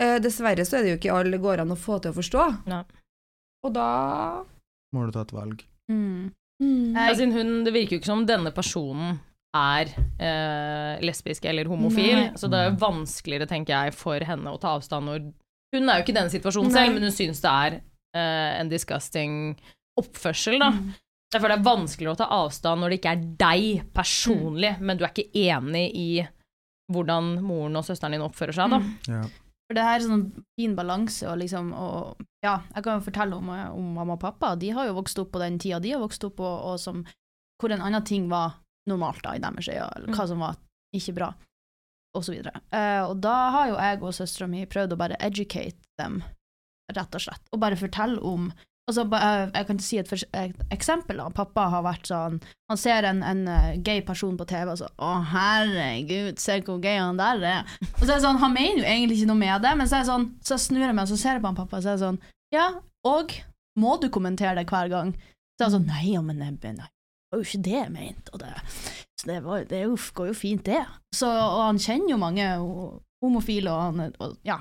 Uh, 0.00 0.16
dessverre 0.24 0.64
så 0.64 0.78
er 0.78 0.84
det 0.84 0.94
jo 0.94 1.00
ikke 1.00 1.16
alle 1.16 1.40
går 1.40 1.64
an 1.64 1.72
å 1.72 1.80
få 1.80 2.00
til 2.00 2.12
å 2.12 2.20
forstå. 2.20 2.48
Nei. 2.68 2.84
Og 3.66 3.74
da 3.74 3.88
Må 4.94 5.06
du 5.06 5.14
ta 5.14 5.24
et 5.26 5.34
valg. 5.34 5.64
Mm. 5.90 6.30
mm. 6.62 6.96
Altså, 6.96 7.26
hun, 7.30 7.60
det 7.66 7.74
virker 7.74 7.96
jo 7.96 8.00
ikke 8.00 8.12
som 8.12 8.24
denne 8.28 8.52
personen 8.54 9.18
er 9.56 9.90
eh, 10.22 11.00
lesbisk 11.02 11.44
eller 11.50 11.66
homofil, 11.66 12.14
Nei. 12.14 12.38
så 12.38 12.46
det 12.50 12.58
er 12.58 12.68
jo 12.68 12.80
vanskeligere, 12.84 13.48
tenker 13.50 13.74
jeg, 13.74 13.96
for 13.98 14.22
henne 14.22 14.52
å 14.52 14.60
ta 14.62 14.76
avstand 14.78 15.10
når 15.10 15.24
Hun 15.74 15.86
er 15.86 15.98
jo 15.98 16.04
ikke 16.04 16.14
i 16.14 16.18
den 16.20 16.30
situasjonen 16.30 16.70
Nei. 16.70 16.78
selv, 16.78 16.94
men 16.94 17.06
hun 17.06 17.14
syns 17.14 17.42
det 17.42 17.50
er 17.50 17.78
eh, 17.78 18.52
en 18.60 18.70
disgusting 18.70 19.32
oppførsel, 20.00 20.58
da. 20.62 20.70
Mm. 20.74 20.92
Derfor 21.30 21.46
er 21.46 21.60
det 21.60 21.66
vanskeligere 21.66 22.16
å 22.16 22.18
ta 22.18 22.28
avstand 22.40 22.82
når 22.82 22.90
det 22.90 22.98
ikke 22.98 23.12
er 23.14 23.26
deg 23.38 23.82
personlig, 23.94 24.72
men 24.82 24.98
du 24.98 25.04
er 25.06 25.12
ikke 25.12 25.44
enig 25.46 25.84
i 25.94 26.10
hvordan 26.90 27.36
moren 27.46 27.78
og 27.78 27.86
søsteren 27.86 28.16
din 28.16 28.24
oppfører 28.26 28.56
seg, 28.56 28.74
da. 28.74 28.80
Mm. 28.82 28.96
Ja. 29.14 29.22
For 29.70 29.78
det 29.78 29.86
her 29.86 30.00
er 30.00 30.02
sånn 30.02 30.22
fin 30.58 30.72
balanse, 30.74 31.28
og 31.30 31.36
liksom 31.38 31.68
og, 31.78 32.24
Ja, 32.42 32.56
jeg 32.74 32.82
kan 32.82 32.96
jo 32.98 33.04
fortelle 33.06 33.36
om, 33.38 33.50
om 33.52 33.92
mamma 33.94 34.16
og 34.16 34.22
pappa. 34.24 34.56
De 34.58 34.72
har 34.74 34.88
jo 34.88 34.96
vokst 34.96 35.20
opp 35.22 35.30
på 35.30 35.42
den 35.42 35.60
tida 35.62 35.78
de 35.78 35.92
har 35.94 36.02
vokst 36.02 36.24
opp 36.26 36.40
på, 36.40 36.48
og 36.48 36.74
som, 36.82 37.04
hvor 37.62 37.70
en 37.70 37.84
annen 37.86 38.02
ting 38.02 38.26
var 38.32 38.56
normalt 38.90 39.22
da, 39.22 39.36
i 39.36 39.42
deres 39.44 39.68
øyne, 39.70 39.86
eller 39.94 40.16
hva 40.16 40.26
som 40.26 40.42
var 40.42 40.58
ikke 40.96 41.14
bra, 41.20 41.28
og 42.18 42.26
så 42.26 42.34
videre. 42.34 42.64
Uh, 42.74 43.12
og 43.12 43.20
da 43.22 43.36
har 43.54 43.70
jo 43.70 43.78
jeg 43.78 44.00
og 44.02 44.16
søstera 44.16 44.50
mi 44.50 44.64
prøvd 44.66 44.96
å 44.96 44.98
bare 45.04 45.20
educate 45.22 45.78
dem, 46.02 46.18
rett 46.90 47.14
og 47.20 47.22
slett, 47.28 47.46
og 47.54 47.62
bare 47.62 47.78
fortelle 47.78 48.18
om 48.26 48.50
Altså, 48.90 49.04
jeg 49.06 49.50
jeg 49.54 49.66
kan 49.68 49.82
si 49.82 49.98
et, 50.00 50.12
et 50.34 50.62
eksempel. 50.74 51.20
da. 51.22 51.28
Pappa 51.34 51.68
har 51.70 51.84
vært 51.86 52.10
sånn 52.10 52.40
Han 52.70 52.78
ser 52.80 53.06
en, 53.06 53.22
en 53.26 53.42
eh, 53.48 53.76
gay 53.86 54.02
person 54.06 54.36
på 54.38 54.46
TV 54.50 54.72
og 54.72 54.80
så 54.80 54.90
Å, 54.98 55.12
herregud, 55.32 56.40
se 56.42 56.60
hvor 56.66 56.80
gay 56.82 56.98
han 56.98 57.20
der 57.20 57.44
er. 57.46 57.76
Og 57.96 58.04
så 58.04 58.10
er 58.10 58.16
det 58.16 58.24
sånn, 58.26 58.42
Han 58.42 58.56
mener 58.56 58.82
jo 58.82 58.88
egentlig 58.88 59.20
ikke 59.20 59.32
noe 59.32 59.42
med 59.42 59.66
det, 59.66 59.74
men 59.78 59.90
så, 59.90 60.02
sånn, 60.08 60.30
så 60.42 60.58
snur 60.60 60.88
jeg 60.88 60.96
meg 60.96 61.06
og 61.06 61.12
så 61.12 61.20
ser 61.20 61.38
jeg 61.38 61.44
på 61.44 61.52
han 61.52 61.58
pappa 61.58 61.78
og 61.78 61.86
så 61.86 61.94
er 61.94 62.00
det 62.00 62.06
sånn 62.06 62.22
Ja, 62.54 62.70
og 63.06 63.36
må 63.78 63.96
du 64.02 64.08
kommentere 64.12 64.58
det 64.58 64.70
hver 64.70 64.90
gang? 64.92 65.14
Så 65.54 65.64
er 65.64 65.68
det 65.68 65.76
sånn 65.78 65.88
Nei, 65.88 66.06
ja, 66.14 66.24
men 66.24 66.40
nei, 66.42 66.50
nei, 66.50 66.90
det 67.30 67.36
var 67.36 67.44
jo 67.44 67.46
ikke 67.46 67.62
det 67.62 67.76
jeg 67.76 67.92
mente. 67.94 68.32
Og 68.34 68.40
det, 68.42 68.48
det, 69.28 69.36
var, 69.44 69.64
det 69.70 69.84
jo, 69.84 69.94
går 70.18 70.32
jo 70.32 70.34
fint, 70.34 70.64
det. 70.66 70.80
Så, 71.14 71.28
og 71.30 71.60
han 71.62 71.78
kjenner 71.78 72.10
jo 72.10 72.18
mange 72.18 72.48
homofile, 73.22 73.70
og, 73.70 74.00
han, 74.00 74.14
og 74.18 74.34
ja. 74.46 74.56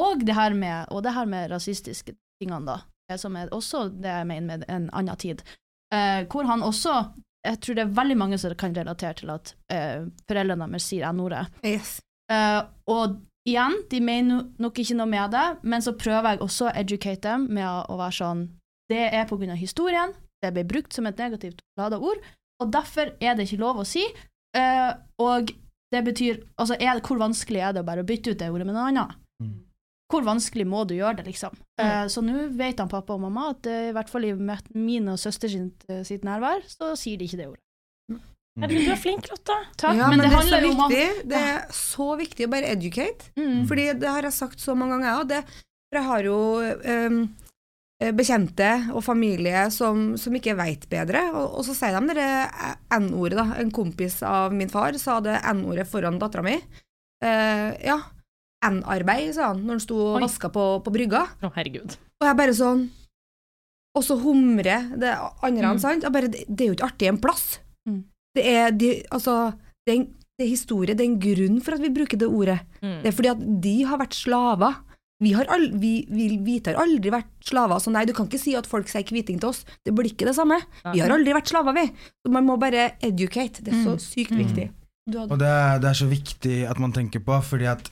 Og 0.00 0.24
det 0.26 0.34
her 0.34 0.56
med, 0.56 0.88
og 0.90 1.04
det 1.04 1.12
her 1.14 1.28
med 1.30 1.52
rasistiske 1.52 2.16
tingene, 2.40 2.64
da. 2.66 2.80
Det 3.12 3.18
Som 3.22 3.36
er 3.36 3.52
også 3.52 3.86
det 3.92 4.12
jeg 4.12 4.28
mener 4.30 4.48
med 4.48 4.64
en 4.68 4.88
annen 4.92 5.20
tid. 5.20 5.44
Eh, 5.92 6.24
hvor 6.32 6.48
han 6.48 6.64
også 6.64 7.12
Jeg 7.44 7.58
tror 7.60 7.74
det 7.74 7.82
er 7.82 7.96
veldig 7.96 8.16
mange 8.16 8.38
som 8.38 8.54
kan 8.54 8.74
relatere 8.76 9.18
til 9.18 9.30
at 9.34 9.54
eh, 9.74 10.04
foreldrene 10.30 10.68
deres 10.70 10.84
sier 10.86 11.08
n-ordet. 11.10 11.48
Yes. 11.66 11.96
Eh, 12.30 12.60
og 12.86 13.16
igjen, 13.48 13.80
de 13.90 13.98
mener 13.98 14.44
nok 14.62 14.78
ikke 14.78 14.94
noe 14.94 15.10
med 15.10 15.34
det, 15.34 15.46
men 15.66 15.82
så 15.82 15.96
prøver 15.98 16.36
jeg 16.36 16.44
også 16.46 16.68
å 16.68 16.74
educate 16.78 17.26
dem 17.26 17.48
med 17.50 17.66
å, 17.66 17.80
å 17.90 17.98
være 17.98 18.18
sånn 18.20 18.44
Det 18.92 19.08
er 19.08 19.26
på 19.26 19.40
grunn 19.40 19.56
av 19.56 19.58
historien, 19.58 20.14
det 20.42 20.52
ble 20.54 20.62
brukt 20.68 20.94
som 20.94 21.06
et 21.10 21.18
negativt 21.18 21.62
lada 21.78 21.98
ord, 21.98 22.22
og 22.62 22.70
derfor 22.70 23.10
er 23.18 23.34
det 23.34 23.48
ikke 23.48 23.62
lov 23.62 23.82
å 23.82 23.88
si. 23.88 24.04
Eh, 24.54 24.90
og 25.22 25.50
det 25.92 26.02
betyr 26.06 26.42
Altså, 26.60 26.76
er 26.78 26.94
det, 26.94 27.04
hvor 27.06 27.20
vanskelig 27.20 27.60
er 27.60 27.74
det 27.74 27.82
å 27.82 27.88
bare 27.88 28.06
bytte 28.06 28.32
ut 28.32 28.40
det 28.40 28.50
ordet 28.52 28.68
med 28.68 28.76
noe 28.76 28.88
annet? 28.90 29.18
Mm. 30.12 30.14
Hvor 30.18 30.26
vanskelig 30.28 30.66
må 30.68 30.84
du 30.84 30.94
gjøre 30.98 31.22
det, 31.22 31.30
liksom? 31.30 31.56
Eh, 31.80 32.04
så 32.12 32.20
nå 32.20 32.48
vet 32.58 32.80
han 32.82 32.90
pappa 32.90 33.14
og 33.16 33.22
mamma 33.24 33.48
at 33.54 33.66
eh, 33.70 33.88
i 33.88 33.92
hvert 33.96 34.10
fall 34.12 34.26
i 34.28 34.34
min 34.36 35.08
og 35.08 35.20
søster 35.20 35.48
sitt, 35.48 35.86
eh, 35.88 36.02
sitt 36.04 36.26
nærvær, 36.26 36.60
så 36.68 36.92
sier 37.00 37.16
de 37.16 37.28
ikke 37.28 37.40
det 37.40 37.48
ordet. 37.48 37.62
Men 38.60 38.68
du 38.68 38.76
er 38.84 38.98
flink, 39.00 39.30
Lotta. 39.30 39.56
Takk, 39.80 39.96
Ja, 39.96 40.10
men, 40.12 40.20
det, 40.20 40.28
er 40.28 40.44
så 40.44 40.58
viktig. 40.60 40.80
om. 40.84 41.28
Det 41.32 41.38
er 41.40 41.62
så 41.72 42.08
viktig 42.20 42.44
å 42.44 42.50
bare 42.52 42.74
educate. 42.74 43.30
mm, 43.38 43.62
Fordi 43.70 43.86
det 43.96 44.10
har 44.12 44.28
jeg 44.28 44.36
sagt 44.36 44.60
så 44.60 44.74
mange 44.76 44.98
ganger, 44.98 45.08
jeg 45.08 45.44
òg. 45.46 45.54
Jeg 45.92 46.02
har 46.04 46.26
jo 46.26 46.36
um, 46.60 47.16
bekjente 48.12 48.68
og 48.92 49.00
familie 49.04 49.64
som, 49.72 50.18
som 50.20 50.36
ikke 50.36 50.56
veit 50.58 50.84
bedre. 50.92 51.30
Og, 51.32 51.56
og 51.56 51.64
så 51.64 51.78
sier 51.78 51.96
de 51.96 52.18
det 52.20 52.28
N-ordet, 52.98 53.40
da. 53.40 53.46
En 53.56 53.72
kompis 53.72 54.20
av 54.20 54.52
min 54.52 54.68
far 54.68 55.00
sa 55.00 55.16
det 55.24 55.40
N-ordet 55.54 55.88
foran 55.88 56.20
dattera 56.20 56.44
mi. 56.44 56.58
Uh, 57.24 57.72
ja, 57.80 58.02
N-arbeid, 58.62 59.34
sa 59.34 59.48
han 59.52 59.62
når 59.66 59.76
han 59.78 59.80
sto 59.84 59.96
og 60.14 60.20
vaska 60.22 60.48
på, 60.54 60.64
på 60.84 60.92
brygga. 60.94 61.24
Å, 61.42 61.50
herregud. 61.56 61.96
Og 62.22 62.28
jeg 62.28 62.36
bare 62.38 62.54
sånn 62.54 62.88
Og 63.94 64.04
så 64.06 64.14
humrer 64.22 64.86
det 64.96 65.10
andre, 65.44 65.74
Mm. 65.74 65.78
sant? 65.82 66.02
Jeg 66.06 66.12
bare, 66.14 66.28
det, 66.32 66.44
det 66.48 66.64
er 66.64 66.68
jo 66.70 66.76
ikke 66.78 66.86
artig 66.88 67.08
en 67.10 67.18
plass. 67.20 67.58
Mm. 67.86 67.98
Det 68.34 68.44
er 68.48 68.70
de, 68.72 68.88
altså, 69.12 69.34
det 69.84 69.92
er, 69.92 69.98
en, 70.00 70.06
det 70.38 70.46
er 70.46 70.48
historie, 70.48 70.94
det 70.96 71.04
er 71.04 71.10
en 71.10 71.18
grunn 71.20 71.58
for 71.60 71.74
at 71.76 71.82
vi 71.84 71.90
bruker 71.92 72.16
det 72.16 72.28
ordet. 72.30 72.60
Mm. 72.80 73.02
Det 73.02 73.10
er 73.10 73.16
fordi 73.18 73.28
at 73.34 73.42
de 73.66 73.74
har 73.90 74.00
vært 74.00 74.16
slaver. 74.16 74.78
Vi 75.22 75.34
har, 75.36 75.44
al 75.52 75.68
vi, 75.78 75.90
vi 76.08 76.30
hvite 76.40 76.72
har 76.72 76.80
aldri 76.82 77.12
vært 77.12 77.28
slaver, 77.46 77.78
så 77.84 77.92
nei, 77.92 78.06
du 78.08 78.14
kan 78.16 78.26
ikke 78.26 78.40
si 78.40 78.56
at 78.58 78.66
folk 78.66 78.88
sier 78.88 79.04
kviting 79.06 79.38
til 79.38 79.50
oss. 79.52 79.60
Det 79.84 79.92
blir 79.94 80.08
ikke 80.08 80.24
det 80.30 80.34
samme. 80.40 80.56
Vi 80.88 80.98
har 81.04 81.12
aldri 81.14 81.36
vært 81.36 81.52
slaver, 81.52 81.76
vi. 81.76 81.84
Så 82.24 82.32
man 82.32 82.48
må 82.48 82.56
bare 82.58 82.94
educate. 83.04 83.60
Det 83.62 83.74
er 83.76 83.84
så 83.84 83.98
sykt 84.00 84.32
viktig. 84.34 84.70
Du 85.06 85.18
hadde- 85.20 85.30
Og 85.36 85.38
det, 85.38 85.46
er- 85.52 85.78
det 85.84 85.90
er 85.92 86.00
så 86.00 86.08
viktig 86.08 86.56
at 86.70 86.78
man 86.80 86.92
tenker 86.96 87.20
på, 87.20 87.36
fordi 87.44 87.68
at 87.68 87.90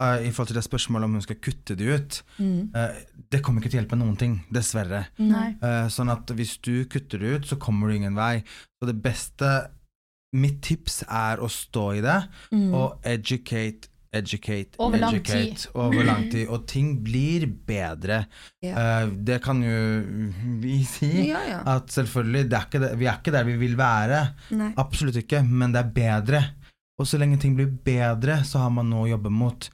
i 0.00 0.30
forhold 0.32 0.48
til 0.48 0.56
det 0.56 0.64
spørsmålet 0.64 1.04
om 1.04 1.12
hun 1.18 1.22
skal 1.22 1.36
kutte 1.44 1.76
det 1.76 1.88
ut, 1.94 2.22
Mm. 2.40 2.70
eh, 2.74 3.02
det 3.30 3.42
kommer 3.42 3.60
ikke 3.60 3.70
til 3.70 3.80
å 3.80 3.82
hjelpe 3.84 3.98
noen 4.00 4.16
ting, 4.18 4.38
dessverre. 4.52 5.06
Nei. 5.18 5.50
Eh, 5.62 5.88
sånn 5.92 6.10
at 6.10 6.26
hvis 6.34 6.56
du 6.62 6.84
kutter 6.86 7.18
det 7.20 7.34
ut, 7.36 7.42
så 7.50 7.58
kommer 7.58 7.88
du 7.88 7.94
ingen 7.96 8.14
vei. 8.14 8.42
Så 8.80 8.86
det 8.86 9.02
beste 9.02 9.68
Mitt 10.32 10.60
tips 10.62 11.02
er 11.10 11.38
å 11.42 11.48
stå 11.50 11.96
i 11.98 12.00
det 12.00 12.28
Mm. 12.52 12.72
og 12.72 13.00
educate, 13.02 13.88
educate, 14.12 14.76
Over 14.78 14.98
lang 14.98 15.14
educate 15.16 15.66
over 15.74 16.04
lang 16.04 16.28
tid. 16.30 16.48
Og 16.48 16.66
ting 16.68 17.02
blir 17.02 17.46
bedre. 17.66 18.26
Ja. 18.62 19.02
Eh, 19.02 19.06
det 19.10 19.40
kan 19.42 19.60
jo 19.60 20.04
vi 20.60 20.84
si. 20.84 21.28
Ja, 21.30 21.40
ja. 21.48 21.58
At 21.66 21.88
selvfølgelig, 21.88 22.48
det 22.48 22.60
er 22.62 22.78
det, 22.78 22.92
vi 22.98 23.06
er 23.06 23.18
ikke 23.18 23.32
der 23.32 23.44
vi 23.44 23.56
vil 23.56 23.74
være. 23.76 24.32
Nei. 24.52 24.72
Absolutt 24.78 25.16
ikke, 25.16 25.42
men 25.48 25.72
det 25.72 25.84
er 25.84 25.90
bedre. 25.98 26.44
Og 27.00 27.08
så 27.08 27.20
lenge 27.20 27.40
ting 27.40 27.54
blir 27.56 27.70
bedre, 27.84 28.42
så 28.44 28.66
har 28.66 28.72
man 28.74 28.90
noe 28.92 29.06
å 29.06 29.12
jobbe 29.14 29.32
mot. 29.32 29.70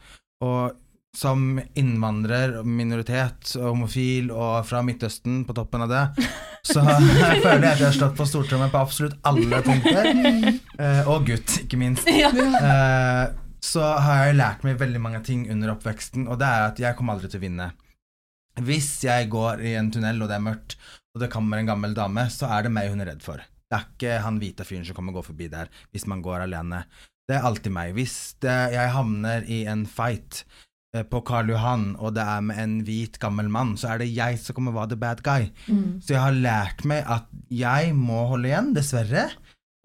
Og 0.46 0.76
som 1.16 1.56
innvandrer, 1.74 2.58
minoritet, 2.68 3.54
homofil 3.56 4.28
og 4.34 4.66
fra 4.68 4.82
Midtøsten 4.84 5.40
på 5.48 5.56
toppen 5.56 5.86
av 5.86 5.90
det, 5.90 6.26
så 6.66 6.82
føler 7.44 7.64
jeg 7.64 7.72
at 7.72 7.80
jeg 7.80 7.86
har 7.86 7.96
slått 7.96 8.18
på 8.18 8.26
stortrommet 8.28 8.72
på 8.74 8.82
absolutt 8.82 9.16
alle 9.26 9.62
punkter. 9.64 10.12
Eh, 10.76 11.08
og 11.08 11.24
gutt, 11.30 11.62
ikke 11.64 11.80
minst. 11.80 12.04
Eh, 12.10 13.24
så 13.64 13.88
har 14.04 14.26
jeg 14.26 14.36
lært 14.36 14.66
meg 14.66 14.76
veldig 14.78 15.00
mange 15.02 15.22
ting 15.24 15.46
under 15.50 15.72
oppveksten, 15.72 16.28
og 16.28 16.38
det 16.42 16.52
er 16.52 16.68
at 16.68 16.84
jeg 16.84 16.98
kommer 16.98 17.16
aldri 17.16 17.32
til 17.32 17.40
å 17.40 17.46
vinne. 17.46 17.70
Hvis 18.66 18.92
jeg 19.04 19.30
går 19.32 19.64
i 19.64 19.74
en 19.80 19.88
tunnel 19.92 20.20
og 20.20 20.30
det 20.30 20.36
er 20.36 20.44
mørkt, 20.44 20.76
og 21.16 21.24
det 21.24 21.32
kommer 21.32 21.58
en 21.60 21.68
gammel 21.72 21.96
dame, 21.96 22.28
så 22.32 22.52
er 22.52 22.66
det 22.66 22.76
meg 22.76 22.92
hun 22.92 23.00
er 23.02 23.14
redd 23.14 23.24
for. 23.24 23.40
Det 23.40 23.76
er 23.76 23.88
ikke 23.88 24.22
han 24.22 24.38
hvite 24.40 24.68
fyren 24.68 24.84
som 24.86 24.96
kommer 24.96 25.14
og 25.14 25.22
går 25.22 25.30
forbi 25.32 25.48
der, 25.52 25.72
hvis 25.96 26.06
man 26.12 26.20
går 26.24 26.44
alene. 26.44 26.84
Det 27.26 27.34
er 27.36 27.46
alltid 27.48 27.72
meg. 27.74 27.94
Hvis 27.96 28.36
det, 28.44 28.54
jeg 28.76 28.92
havner 28.94 29.46
i 29.50 29.64
en 29.66 29.82
fight 29.90 30.44
eh, 30.94 31.02
på 31.10 31.22
Karl 31.26 31.50
Johan, 31.50 31.96
og 31.98 32.14
det 32.14 32.22
er 32.22 32.44
med 32.46 32.60
en 32.62 32.76
hvit, 32.86 33.18
gammel 33.22 33.48
mann, 33.50 33.74
så 33.80 33.94
er 33.94 33.98
det 34.04 34.12
jeg 34.14 34.38
som 34.38 34.54
kommer 34.54 34.76
være 34.76 34.92
the 34.94 35.00
bad 35.02 35.22
guy. 35.26 35.48
Så 36.00 36.14
jeg 36.14 36.22
har 36.22 36.36
lært 36.38 36.84
meg 36.86 37.02
at 37.10 37.26
jeg 37.50 37.94
må 37.98 38.26
holde 38.30 38.48
igjen, 38.52 38.72
dessverre. 38.76 39.26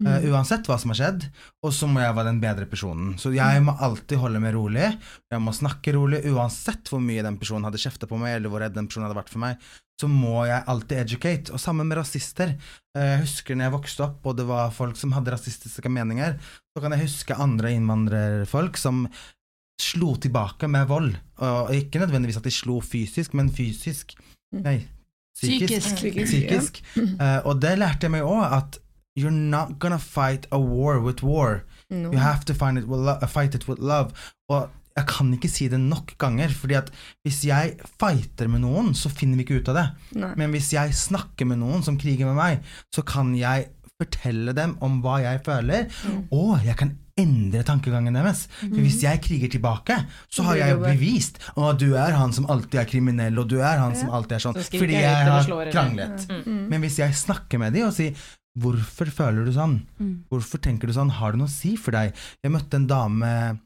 eh, 0.06 0.24
uansett 0.32 0.66
hva 0.66 0.78
som 0.82 0.90
har 0.90 0.96
skjedd, 0.98 1.26
og 1.62 1.70
så 1.74 1.86
må 1.86 2.00
jeg 2.02 2.14
være 2.16 2.30
den 2.32 2.40
bedre 2.42 2.66
personen. 2.66 3.12
Så 3.22 3.30
jeg 3.34 3.62
må 3.62 3.74
alltid 3.78 4.18
holde 4.18 4.40
meg 4.42 4.54
rolig, 4.56 4.88
jeg 5.30 5.42
må 5.44 5.52
snakke 5.54 5.92
rolig, 5.94 6.24
uansett 6.32 6.90
hvor 6.90 6.98
mye 7.02 7.22
den 7.22 7.36
personen 7.38 7.64
hadde 7.68 7.78
kjefta 7.78 8.08
på 8.10 8.18
meg, 8.18 8.36
eller 8.40 8.50
hvor 8.50 8.62
redd 8.64 8.74
den 8.74 8.88
personen 8.90 9.06
hadde 9.06 9.18
vært 9.20 9.30
for 9.30 9.38
meg, 9.44 9.58
så 10.02 10.08
må 10.10 10.42
jeg 10.48 10.64
alltid 10.68 10.98
educate. 11.04 11.52
Og 11.54 11.60
sammen 11.62 11.86
med 11.88 12.00
rasister. 12.00 12.56
Eh, 12.96 13.04
Jeg 13.12 13.20
husker 13.24 13.56
når 13.56 13.68
jeg 13.68 13.74
vokste 13.76 14.04
opp, 14.08 14.26
og 14.26 14.36
det 14.40 14.46
var 14.48 14.72
folk 14.74 14.98
som 15.00 15.14
hadde 15.16 15.32
rasistiske 15.34 15.88
meninger, 15.92 16.34
så 16.74 16.82
kan 16.82 16.92
jeg 16.96 17.06
huske 17.06 17.38
andre 17.38 17.72
innvandrerfolk 17.78 18.76
som 18.80 19.06
slo 19.82 20.14
tilbake 20.22 20.68
med 20.70 20.86
vold. 20.90 21.14
Og 21.42 21.72
ikke 21.74 22.02
nødvendigvis 22.02 22.36
at 22.38 22.44
de 22.46 22.52
slo 22.54 22.80
fysisk, 22.84 23.34
men 23.34 23.48
fysisk. 23.50 24.14
Nei, 24.52 24.82
psykisk. 25.38 25.96
Psykisk. 25.96 26.28
Psykisk. 26.28 26.82
Eh, 26.98 27.40
og 27.48 27.60
det 27.62 27.76
lærte 27.80 28.06
jeg 28.06 28.14
meg 28.14 28.26
òg, 28.28 28.44
at 28.58 28.78
you're 29.18 29.32
not 29.32 29.78
gonna 29.80 29.98
fight 29.98 30.46
a 30.52 30.58
war 30.60 31.00
with 31.02 31.24
war. 31.24 31.62
No. 31.90 32.12
You 32.12 32.18
have 32.18 32.44
to 32.48 32.54
find 32.54 32.78
it 32.78 32.86
with 32.88 33.04
fight 33.28 33.54
it 33.54 33.66
with 33.68 33.80
love. 33.80 34.12
Og 34.48 34.70
jeg 34.96 35.06
kan 35.08 35.32
ikke 35.36 35.48
si 35.50 35.68
det 35.72 35.80
nok 35.80 36.14
ganger, 36.20 36.48
fordi 36.52 36.76
at 36.78 36.90
hvis 37.24 37.42
jeg 37.48 37.76
fighter 38.00 38.48
med 38.52 38.60
noen, 38.64 38.92
så 38.98 39.08
finner 39.12 39.36
vi 39.40 39.44
ikke 39.46 39.60
ut 39.62 39.70
av 39.72 39.78
det. 39.80 39.86
Nei. 40.20 40.32
Men 40.36 40.50
hvis 40.52 40.72
jeg 40.74 40.92
snakker 40.94 41.48
med 41.48 41.58
noen 41.62 41.82
som 41.86 41.96
kriger 42.00 42.28
med 42.28 42.36
meg, 42.36 42.60
så 42.94 43.04
kan 43.06 43.32
jeg 43.38 43.70
fortelle 44.02 44.52
dem 44.56 44.76
om 44.82 45.00
hva 45.04 45.20
jeg 45.22 45.40
føler, 45.46 45.86
Mm. 46.04 46.26
og 46.32 46.64
jeg 46.66 46.76
kan 46.76 46.98
endre 47.16 47.62
tankegangen 47.62 48.14
deres. 48.16 48.46
For 48.58 48.80
hvis 48.80 49.02
jeg 49.04 49.20
kriger 49.22 49.50
tilbake, 49.52 49.98
så 50.32 50.42
har 50.44 50.56
jeg 50.56 50.70
jo 50.72 50.78
bevist 50.80 51.38
at 51.56 51.78
du 51.78 51.92
er 51.94 52.12
han 52.16 52.32
som 52.32 52.46
alltid 52.50 52.80
er 52.80 52.88
kriminell, 52.88 53.38
og 53.38 53.48
du 53.52 53.58
er 53.60 53.78
han 53.78 53.94
som 53.94 54.08
alltid 54.10 54.32
er 54.32 54.44
sånn, 54.46 54.54
Så 54.56 54.78
fordi 54.80 54.96
jeg 54.96 55.02
jeg 55.02 55.26
har 55.28 55.70
kranglet. 55.70 56.26
Mm. 56.46 56.68
Men 56.72 56.80
hvis 56.80 56.96
jeg 56.98 57.12
snakker 57.14 57.58
med 57.58 57.72
dem 57.74 57.86
og 57.88 57.92
sier 57.94 58.14
Hvorfor 58.58 59.08
føler 59.08 59.46
du 59.46 59.52
sånn? 59.56 59.78
Mm. 59.98 60.24
Hvorfor 60.28 60.60
tenker 60.60 60.86
du 60.86 60.92
sånn? 60.92 61.08
Har 61.08 61.32
det 61.32 61.38
noe 61.40 61.48
å 61.48 61.50
si 61.50 61.70
for 61.80 61.90
deg? 61.90 62.12
Jeg 62.44 62.52
møtte 62.52 62.74
en 62.76 62.86
dame 62.86 63.58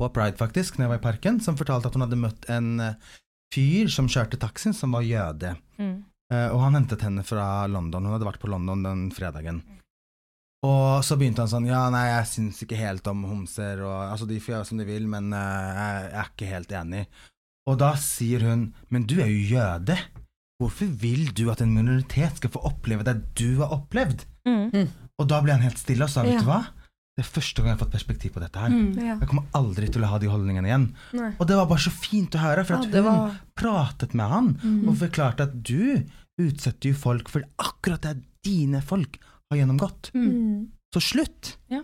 på 0.00 0.08
Pride, 0.16 0.38
faktisk, 0.40 0.78
når 0.78 0.86
jeg 0.86 0.92
var 0.94 1.00
i 1.02 1.06
parken, 1.08 1.40
som 1.44 1.58
fortalte 1.58 1.90
at 1.90 1.96
hun 1.98 2.06
hadde 2.06 2.18
møtt 2.20 2.48
en 2.52 2.70
eh, 2.80 3.10
fyr 3.54 3.90
som 3.92 4.08
kjørte 4.10 4.38
taxien, 4.40 4.74
som 4.76 4.96
var 4.96 5.04
jøde. 5.06 5.54
Mm. 5.80 5.98
Uh, 6.30 6.48
og 6.54 6.60
han 6.62 6.76
hentet 6.78 7.02
henne 7.02 7.24
fra 7.26 7.66
London. 7.66 8.04
Hun 8.06 8.14
hadde 8.14 8.28
vært 8.28 8.42
på 8.42 8.50
London 8.52 8.84
den 8.86 9.08
fredagen. 9.10 9.56
Og 10.62 11.00
så 11.02 11.16
begynte 11.18 11.42
han 11.42 11.50
sånn 11.50 11.66
Ja, 11.66 11.86
nei, 11.90 12.04
jeg 12.10 12.28
syns 12.30 12.60
ikke 12.62 12.78
helt 12.78 13.06
om 13.10 13.24
homser, 13.26 13.80
og 13.82 13.96
altså, 14.12 14.28
de 14.30 14.38
får 14.38 14.54
gjøre 14.54 14.68
som 14.68 14.78
de 14.78 14.86
vil, 14.86 15.08
men 15.10 15.32
uh, 15.34 15.40
jeg 15.40 16.10
er 16.20 16.30
ikke 16.30 16.50
helt 16.52 16.74
enig. 16.82 17.02
Og 17.68 17.78
da 17.80 17.90
sier 18.00 18.46
hun 18.46 18.68
Men 18.92 19.04
du 19.10 19.18
er 19.20 19.28
jo 19.30 19.56
jøde. 19.56 19.96
Hvorfor 20.60 20.92
vil 21.02 21.30
du 21.36 21.46
at 21.52 21.62
en 21.64 21.72
minoritet 21.74 22.38
skal 22.38 22.52
få 22.52 22.62
oppleve 22.68 23.04
det 23.06 23.16
du 23.38 23.62
har 23.62 23.72
opplevd? 23.74 24.26
Mm. 24.46 24.86
Og 25.20 25.28
da 25.28 25.38
ble 25.42 25.56
han 25.56 25.64
helt 25.64 25.80
stille 25.80 26.04
og 26.06 26.12
sa, 26.12 26.22
vet 26.24 26.38
Ja. 26.38 26.44
du 26.44 26.48
hva? 26.48 26.60
Det 27.20 27.26
er 27.26 27.32
første 27.36 27.60
gang 27.60 27.68
jeg 27.68 27.76
har 27.76 27.82
fått 27.84 27.92
perspektiv 27.92 28.32
på 28.32 28.40
dette 28.40 28.56
her. 28.62 28.72
Mm. 28.72 28.96
Ja. 28.96 29.14
Jeg 29.20 29.28
kommer 29.28 29.44
aldri 29.58 29.90
til 29.92 30.06
å 30.06 30.08
ha 30.08 30.18
de 30.22 30.28
holdningene 30.32 30.70
igjen. 30.70 30.86
Nei. 31.18 31.30
Og 31.36 31.46
det 31.50 31.58
var 31.58 31.66
bare 31.68 31.84
så 31.84 31.92
fint 31.92 32.32
å 32.38 32.40
høre, 32.40 32.64
for 32.64 32.78
at 32.80 32.86
ja, 32.88 33.02
hun 33.02 33.04
var- 33.10 33.34
pratet 33.60 34.14
med 34.16 34.26
han 34.32 34.54
Mm. 34.64 34.88
og 34.88 34.96
forklarte 34.96 35.44
at 35.44 35.62
du 35.62 36.02
utsetter 36.40 36.88
jo 36.88 36.94
folk 36.96 37.28
for 37.28 37.44
akkurat 37.60 38.00
det 38.00 38.22
dine 38.42 38.80
folk 38.80 39.18
har 39.50 39.58
gjennomgått. 39.60 40.10
Mm. 40.16 40.68
Så 40.94 41.02
slutt! 41.12 41.56
Ja. 41.68 41.82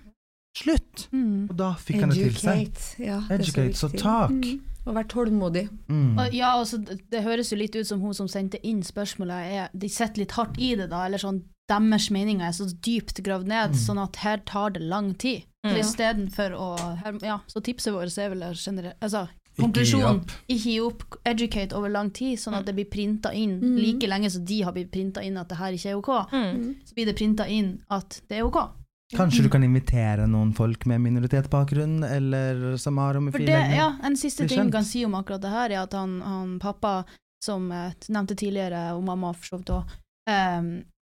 Slutt! 0.57 1.09
Mm. 1.13 1.51
Og 1.51 1.57
da 1.59 1.75
fikk 1.75 2.01
han 2.01 2.09
det 2.15 2.23
til 2.23 2.39
seg. 2.41 2.63
Educate. 2.65 3.05
Ja, 3.05 3.19
det 3.29 3.41
Educate, 3.43 3.77
så 3.77 3.91
viktig. 3.93 4.01
takk. 4.01 4.31
Mm. 4.31 4.61
Og 4.87 4.95
vær 4.95 5.05
tålmodig. 5.11 5.67
Mm. 5.91 6.19
Og 6.19 6.33
Ja, 6.33 6.53
altså, 6.57 6.79
det, 6.83 7.01
det 7.11 7.23
høres 7.25 7.51
jo 7.53 7.57
litt 7.61 7.75
ut 7.77 7.87
som 7.87 8.01
hun 8.01 8.15
som 8.15 8.29
sendte 8.31 8.59
inn 8.65 8.81
spørsmålet, 8.87 9.53
er, 9.53 9.69
de 9.77 9.89
sitter 9.89 10.23
litt 10.23 10.33
hardt 10.39 10.57
i 10.59 10.75
det, 10.79 10.89
da, 10.91 11.05
eller 11.05 11.19
sånn 11.19 11.43
deres 11.69 12.11
meninger 12.15 12.47
er 12.47 12.53
så 12.55 12.69
dypt 12.85 13.23
gravd 13.27 13.49
ned, 13.51 13.75
sånn 13.75 13.99
at 14.03 14.17
her 14.23 14.39
tar 14.47 14.71
det 14.77 14.83
lang 14.83 15.15
tid. 15.19 15.45
Mm. 15.67 15.77
Istedenfor 15.81 16.55
å 16.55 16.69
her, 17.03 17.19
Ja, 17.23 17.41
så 17.51 17.61
tipset 17.61 17.93
vårt 17.93 18.17
er 18.23 18.31
vel 18.31 18.45
generelt 18.55 18.95
Altså, 19.03 19.25
konklusjonen 19.59 20.21
ikke 20.47 20.63
gi 20.63 20.81
opp, 20.85 21.03
educate 21.27 21.75
over 21.75 21.89
lang 21.91 22.11
tid, 22.15 22.39
sånn 22.39 22.55
at 22.55 22.67
det 22.67 22.75
blir 22.77 22.87
printa 22.87 23.33
inn 23.35 23.59
Mm. 23.61 23.77
like 23.81 24.07
lenge 24.07 24.31
som 24.31 24.45
de 24.45 24.61
har 24.63 24.73
blitt 24.73 24.93
printa 24.93 25.25
inn 25.25 25.37
at 25.37 25.49
det 25.49 25.57
her 25.59 25.73
ikke 25.73 25.91
er 25.91 25.97
ok. 25.97 26.31
Mm. 26.31 26.75
Så 26.85 26.95
blir 26.95 27.07
det 27.07 27.17
printa 27.17 27.49
inn 27.49 27.81
at 27.91 28.21
det 28.29 28.39
er 28.39 28.45
ok. 28.45 28.69
Kanskje 29.15 29.43
du 29.45 29.49
kan 29.49 29.63
invitere 29.63 30.27
noen 30.27 30.53
folk 30.53 30.85
med 30.87 31.01
minoritetsbakgrunn, 31.01 32.03
eller 32.05 32.77
som 32.77 32.97
har 32.99 33.15
For 33.15 33.39
det, 33.39 33.47
ja, 33.77 33.97
En 34.03 34.17
siste 34.17 34.49
ting 34.49 34.65
jeg 34.65 34.73
kan 34.73 34.85
si 34.85 35.05
om 35.05 35.15
akkurat 35.15 35.41
det 35.41 35.51
her, 35.51 35.71
er 35.71 35.83
at 35.83 35.93
han, 35.93 36.21
han 36.21 36.59
pappa, 36.59 37.05
som 37.43 37.71
jeg 37.71 37.95
nevnte 38.09 38.35
tidligere, 38.35 38.95
og 38.97 39.05
mamma 39.05 39.33
for 39.33 39.45
så 39.47 39.59
vidt 39.59 39.71
òg, 39.71 39.95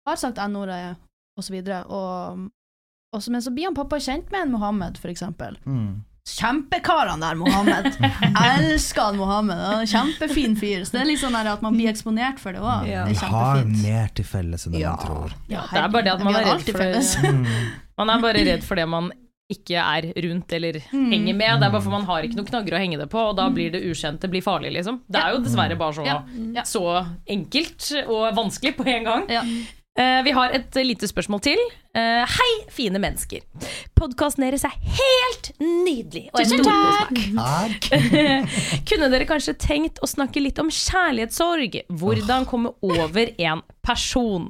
har 0.08 0.16
sagt 0.20 0.38
N-ordet 0.38 0.96
og 1.38 1.44
så 1.44 1.54
videre, 1.54 1.84
og, 1.90 2.50
og 3.16 3.22
så, 3.24 3.32
men 3.34 3.42
så 3.42 3.52
blir 3.54 3.66
han 3.70 3.76
pappa 3.78 3.98
kjent 4.04 4.30
med 4.32 4.42
en 4.48 4.52
Mohammed, 4.52 4.98
for 5.02 5.10
eksempel. 5.10 5.56
Mm. 5.66 6.04
Kjempekar 6.30 7.10
han 7.10 7.20
der, 7.20 7.36
Mohammed! 7.36 7.88
Elsker 8.46 9.02
han 9.10 9.18
Mohammed! 9.20 9.58
Han 9.60 9.82
er 9.84 9.90
Kjempefin 9.92 10.54
fyr. 10.60 10.86
Så 10.88 10.96
det 10.96 11.02
er 11.02 11.10
litt 11.10 11.20
sånn 11.24 11.36
at 11.36 11.64
man 11.66 11.76
blir 11.76 11.90
eksponert 11.92 12.40
for 12.40 12.56
det 12.56 12.62
òg. 12.64 12.86
Ja. 12.88 13.02
Det 13.10 13.18
Vi 13.18 13.32
har 13.34 13.66
mer 13.66 14.14
til 14.16 14.26
felles 14.30 14.64
enn 14.70 14.78
det 14.78 14.84
Ja. 14.86 14.94
man 14.96 15.04
tror. 15.06 15.34
Ja, 15.52 15.66
Det 15.72 15.82
er 15.82 15.90
bare 15.98 16.04
det 16.08 16.14
at 16.14 16.24
man 16.24 16.38
er 16.40 16.48
redd 16.48 16.64
for 16.70 16.80
felles. 16.80 17.12
Mm. 17.20 17.44
Man 18.00 18.10
er 18.10 18.22
bare 18.24 18.40
redd 18.48 18.64
for 18.66 18.80
det 18.80 18.88
man 18.90 19.12
ikke 19.54 19.78
er 19.78 20.08
rundt 20.26 20.54
eller 20.58 20.80
Mm. 20.96 21.12
henger 21.12 21.36
med. 21.38 21.60
Det 21.62 21.68
er 21.68 21.72
bare 21.76 21.82
for 21.84 21.92
man 21.94 22.06
har 22.08 22.24
ikke 22.26 22.40
noen 22.40 22.48
knagger 22.48 22.74
å 22.74 22.80
henge 22.82 22.98
det 22.98 23.10
på, 23.12 23.20
og 23.30 23.36
da 23.38 23.50
blir 23.54 23.70
det 23.76 23.84
ukjente 23.86 24.30
blir 24.32 24.42
farlig, 24.42 24.72
liksom. 24.74 25.02
Det 25.06 25.20
er 25.22 25.36
jo 25.36 25.44
dessverre 25.44 25.78
bare 25.78 25.94
så, 25.94 26.06
Ja, 26.08 26.16
ja. 26.56 26.64
så 26.66 26.82
enkelt 27.30 27.92
og 28.08 28.34
vanskelig 28.40 28.74
på 28.80 28.88
en 28.88 29.04
gang. 29.12 29.28
Ja. 29.30 29.44
Eh, 30.00 30.24
vi 30.26 30.32
har 30.34 30.50
et 30.50 30.76
lite 30.82 31.06
spørsmål 31.06 31.42
til. 31.46 31.60
Eh, 31.94 32.24
hei, 32.26 32.52
fine 32.74 32.98
mennesker. 32.98 33.44
Podkasten 33.94 34.42
deres 34.42 34.64
er 34.66 34.74
helt 34.74 35.52
nydelig. 35.62 36.24
Og 36.34 36.42
Tusen. 36.42 36.66
Takk. 37.38 37.90
Kunne 38.90 39.10
dere 39.14 39.28
kanskje 39.30 39.54
tenkt 39.62 40.02
å 40.02 40.10
snakke 40.10 40.42
litt 40.42 40.58
om 40.64 40.72
kjærlighetssorg? 40.74 41.78
Hvordan 41.94 42.50
komme 42.50 42.74
over 42.82 43.36
en 43.38 43.62
person? 43.86 44.50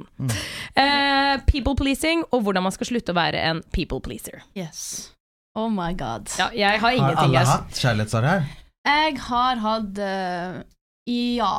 Eh, 0.79 1.35
people 1.51 1.75
pleasing, 1.75 2.23
og 2.31 2.47
hvordan 2.47 2.63
man 2.69 2.75
skal 2.75 2.93
slutte 2.93 3.11
å 3.11 3.19
være 3.19 3.43
en 3.43 3.59
people 3.75 3.99
pleaser. 3.99 4.45
Yes. 4.55 5.11
Oh 5.59 5.67
my 5.67 5.91
god. 5.93 6.31
Ja, 6.39 6.53
jeg 6.55 6.79
har 6.79 6.95
Har 7.03 7.19
alle 7.27 7.43
hatt 7.51 7.83
kjærlighetssorg 7.83 8.31
her? 8.31 8.47
Jeg 8.87 9.19
har 9.27 9.59
hatt 9.63 9.99
uh, 9.99 10.63
Ja. 11.11 11.55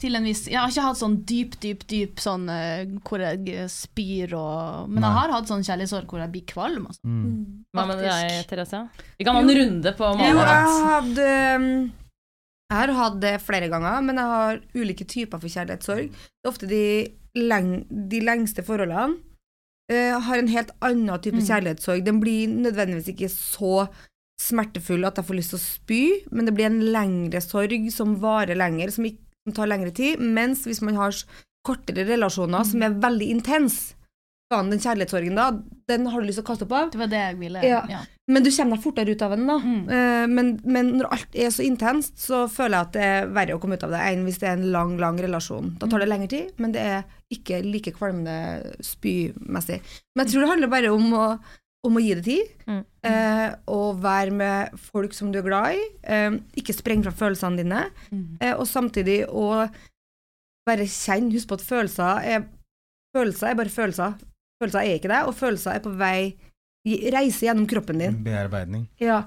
Til 0.00 0.16
en 0.16 0.24
viss 0.24 0.46
Jeg 0.48 0.56
har 0.56 0.70
ikke 0.72 0.84
hatt 0.86 0.96
sånn 1.00 1.16
dyp, 1.28 1.58
dyp, 1.60 1.82
dyp 1.90 2.20
sånn 2.24 2.46
eh, 2.48 2.86
hvor 3.04 3.20
jeg 3.20 3.66
spyr 3.68 4.32
og 4.38 4.88
Men 4.88 5.04
jeg 5.04 5.16
har 5.18 5.32
hatt 5.36 5.50
sånn 5.50 5.64
kjærlighetssorg 5.66 6.08
hvor 6.08 6.22
jeg 6.22 6.32
blir 6.32 6.44
kvalm. 6.48 6.86
Altså. 6.88 7.02
Mm. 7.04 7.64
Hva 7.76 7.84
med 7.90 8.00
deg, 8.04 8.36
Therese? 8.48 8.82
Vi 9.20 9.26
kan 9.28 9.36
ha 9.36 9.42
en 9.44 9.54
runde 9.60 9.92
på 9.98 10.12
Jo, 10.22 10.40
jeg 10.40 10.76
hadde 10.88 11.26
um, 11.60 11.70
Jeg 12.70 12.78
har 12.80 12.94
hatt 13.00 13.18
det 13.20 13.34
flere 13.44 13.68
ganger, 13.72 14.00
men 14.06 14.20
jeg 14.22 14.34
har 14.36 14.60
ulike 14.78 15.04
typer 15.10 15.40
for 15.42 15.50
kjærlighetssorg. 15.52 16.10
Det 16.14 16.46
er 16.46 16.52
ofte 16.52 16.68
de, 16.70 16.82
leng, 17.36 17.72
de 17.90 18.22
lengste 18.26 18.64
forholdene 18.66 19.18
Uh, 19.90 20.20
har 20.22 20.38
en 20.38 20.46
helt 20.46 20.68
annen 20.86 21.18
type 21.18 21.34
Mm. 21.40 21.46
kjærlighetssorg. 21.48 22.04
Den 22.06 22.20
blir 22.22 22.46
nødvendigvis 22.46 23.08
ikke 23.10 23.26
så 23.26 23.88
smertefull 24.38 25.02
at 25.08 25.16
jeg 25.18 25.26
får 25.26 25.34
lyst 25.40 25.50
til 25.50 25.58
å 25.58 25.62
spy, 25.64 26.02
men 26.30 26.46
det 26.46 26.54
blir 26.54 26.68
en 26.68 26.78
lengre 26.94 27.40
sorg 27.42 27.74
som 27.90 28.12
varer 28.22 28.54
lenger, 28.54 28.92
som, 28.94 29.08
ikke, 29.08 29.18
som 29.50 29.56
tar 29.56 29.70
lengre 29.70 29.94
tid. 29.94 30.22
Mens 30.22 30.66
hvis 30.68 30.82
man 30.86 30.98
har 31.00 31.16
kortere 31.66 32.06
relasjoner 32.08 32.64
som 32.64 32.86
er 32.86 33.00
veldig 33.02 33.32
intense, 33.34 33.96
den 34.50 34.80
kjærlighetssorgen 34.82 35.36
da, 35.38 35.44
den 35.86 36.08
har 36.10 36.18
du 36.18 36.26
lyst 36.26 36.40
til 36.40 36.42
å 36.42 36.48
kaste 36.48 36.66
opp 36.66 36.72
av. 36.74 36.88
Det 36.90 36.98
var 36.98 37.10
det 37.12 37.20
jeg 37.20 37.36
ville. 37.38 37.60
Ja. 37.62 37.84
Ja. 37.86 38.00
Men 38.30 38.42
du 38.42 38.50
kommer 38.50 38.78
deg 38.78 38.82
fortere 38.82 39.14
ut 39.14 39.22
av 39.22 39.34
den, 39.34 39.44
da. 39.46 39.56
Mm. 39.62 39.84
Eh, 39.94 40.24
men, 40.30 40.50
men 40.66 40.90
når 40.98 41.08
alt 41.14 41.38
er 41.38 41.52
så 41.54 41.62
intenst, 41.66 42.18
så 42.22 42.44
føler 42.50 42.76
jeg 42.76 42.88
at 42.88 42.96
det 42.96 43.06
er 43.06 43.30
verre 43.36 43.54
å 43.54 43.62
komme 43.62 43.78
ut 43.78 43.86
av 43.86 43.94
det 43.94 44.02
enn 44.08 44.26
hvis 44.26 44.40
det 44.42 44.50
er 44.50 44.58
en 44.58 44.68
lang, 44.74 44.96
lang 45.02 45.18
relasjon. 45.22 45.76
Da 45.78 45.86
tar 45.90 46.02
det 46.02 46.10
lengre 46.10 46.30
tid, 46.32 46.50
men 46.62 46.74
det 46.74 46.82
er 46.82 47.06
ikke 47.30 47.62
like 47.66 47.94
kvalmende 47.94 48.74
spymessig. 48.86 49.80
Men 50.14 50.26
jeg 50.26 50.34
tror 50.34 50.46
det 50.46 50.52
handler 50.52 50.74
bare 50.74 50.92
om 50.94 51.14
å, 51.14 51.26
om 51.86 51.96
å 51.96 52.00
gi 52.04 52.14
det 52.14 52.24
tid, 52.24 52.48
Mm. 52.68 52.84
eh, 53.08 53.54
og 53.72 54.00
være 54.02 54.30
med 54.32 54.78
folk 54.78 55.14
som 55.16 55.30
du 55.32 55.38
er 55.38 55.42
glad 55.46 55.74
i. 55.78 55.84
Eh, 56.04 56.30
ikke 56.60 56.74
spreng 56.76 57.02
fra 57.02 57.12
følelsene 57.12 57.56
dine, 57.56 57.86
Mm. 58.12 58.36
eh, 58.40 58.52
og 58.54 58.66
samtidig 58.66 59.26
å 59.28 59.70
bare 60.66 60.84
kjenne. 60.86 61.32
Husk 61.32 61.48
på 61.48 61.54
at 61.58 61.64
følelser 61.66 62.24
er, 62.24 62.44
følelser 63.16 63.48
er 63.50 63.54
bare 63.54 63.68
følelser. 63.72 64.14
Følelser 64.62 64.80
er 64.84 64.98
ikke 64.98 65.08
det, 65.08 65.22
og 65.26 65.34
følelser 65.34 65.74
er 65.74 65.80
på 65.80 65.96
vei 65.96 66.36
Reise 66.86 67.44
gjennom 67.44 67.66
kroppen 67.68 67.98
din. 67.98 68.14
Bearbeidning. 68.24 68.86
Ja, 68.98 69.18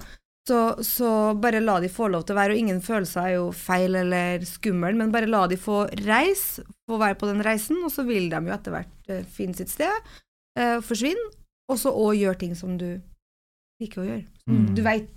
så, 0.48 0.76
så 0.82 1.40
bare 1.40 1.60
la 1.62 1.80
de 1.80 1.88
få 1.88 2.08
lov 2.10 2.24
til 2.26 2.34
å 2.34 2.40
være, 2.40 2.52
og 2.56 2.58
ingen 2.58 2.82
følelser 2.82 3.22
er 3.28 3.34
jo 3.36 3.52
feil 3.54 3.94
eller 3.96 4.40
skummel, 4.40 4.96
men 4.98 5.12
bare 5.14 5.28
la 5.30 5.46
de 5.48 5.56
få 5.62 5.84
reise, 6.02 6.64
få 6.90 6.98
være 6.98 7.14
på 7.16 7.28
den 7.30 7.44
reisen, 7.46 7.78
og 7.86 7.92
så 7.94 8.06
vil 8.08 8.26
de 8.32 8.40
jo 8.48 8.56
etter 8.56 8.72
hvert 8.74 9.10
eh, 9.14 9.22
finne 9.24 9.54
sitt 9.56 9.70
sted, 9.70 10.10
eh, 10.58 10.80
forsvinne, 10.82 11.30
og 11.70 11.78
så 11.80 11.92
òg 11.96 12.18
gjøre 12.20 12.40
ting 12.40 12.56
som 12.56 12.78
du 12.78 13.02
liker 13.82 14.02
å 14.04 14.08
gjøre. 14.08 14.26
Som 14.44 14.54
Mm. 14.66 14.76
Du 14.76 14.82
veit 14.84 15.10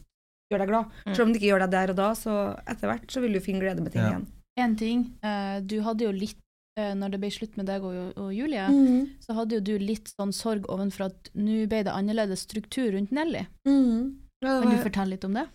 gjør 0.53 0.59
deg 0.63 0.69
glad. 0.69 0.85
Mm. 1.07 1.15
Selv 1.17 1.27
om 1.27 1.33
det 1.33 1.41
ikke 1.41 1.51
gjør 1.53 1.63
deg 1.67 1.71
der 1.71 1.91
og 1.91 1.97
da, 1.97 2.09
så 2.15 2.33
etter 2.67 2.89
hvert 2.93 3.07
så 3.11 3.21
vil 3.21 3.33
du 3.35 3.41
finne 3.41 3.61
glede 3.61 3.83
med 3.83 3.93
ting 3.93 4.03
Ja. 4.03 4.09
igjen. 4.11 4.27
En 4.59 4.77
ting. 4.77 5.01
uh, 5.25 5.61
du 5.61 5.81
hadde 5.83 6.05
jo 6.07 6.13
litt 6.13 6.39
eh, 6.79 6.93
Når 6.95 7.11
det 7.11 7.21
ble 7.21 7.31
slutt 7.31 7.57
med 7.57 7.67
deg 7.67 7.83
og, 7.83 8.13
og 8.19 8.33
Julie, 8.35 8.69
Mm. 8.69 9.09
så 9.21 9.33
hadde 9.35 9.53
jo 9.57 9.61
du 9.61 9.79
litt 9.79 10.09
sånn 10.13 10.33
sorg 10.33 10.67
ovenfor 10.69 11.07
at 11.07 11.31
nå 11.35 11.67
ble 11.69 11.83
det 11.85 11.93
annerledes 11.93 12.41
struktur 12.47 12.93
rundt 12.93 13.11
Nelly. 13.13 13.47
Mm. 13.67 14.17
Var, 14.45 14.63
Kan 14.63 14.71
du 14.77 14.83
fortelle 14.85 15.11
litt 15.17 15.25
om 15.25 15.33
det? 15.35 15.47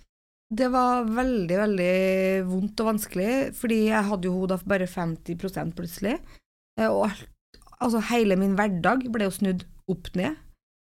Det 0.54 0.68
var 0.72 1.06
veldig, 1.06 1.58
veldig 1.62 2.46
vondt 2.50 2.80
og 2.82 2.88
vanskelig, 2.90 3.54
fordi 3.56 3.86
jeg 3.88 4.04
hadde 4.04 4.26
jo 4.26 4.34
hodet 4.34 4.66
bare 4.68 4.88
50% 4.88 5.74
plutselig. 5.78 6.20
Eh, 6.80 6.88
Og 6.90 7.06
alt, 7.06 7.28
altså 7.80 8.02
hele 8.10 8.36
min 8.36 8.56
hverdag 8.58 9.06
ble 9.12 9.24
jo 9.30 9.30
snudd 9.32 9.64
opp 9.88 10.10
ned. 10.16 10.36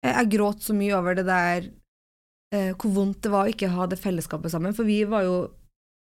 Eh, 0.05 0.13
Jeg 0.17 0.31
gråt 0.37 0.63
så 0.65 0.75
mye 0.77 0.97
over 0.97 1.15
det 1.19 1.27
der 1.29 1.71
eh, 2.55 2.73
hvor 2.75 2.93
vondt 2.95 3.23
det 3.23 3.33
var 3.33 3.47
å 3.47 3.53
ikke 3.53 3.71
ha 3.75 3.87
det 3.87 4.01
fellesskapet 4.01 4.53
sammen, 4.53 4.75
for 4.77 4.89
vi 4.89 5.03
var 5.05 5.27
jo 5.27 5.37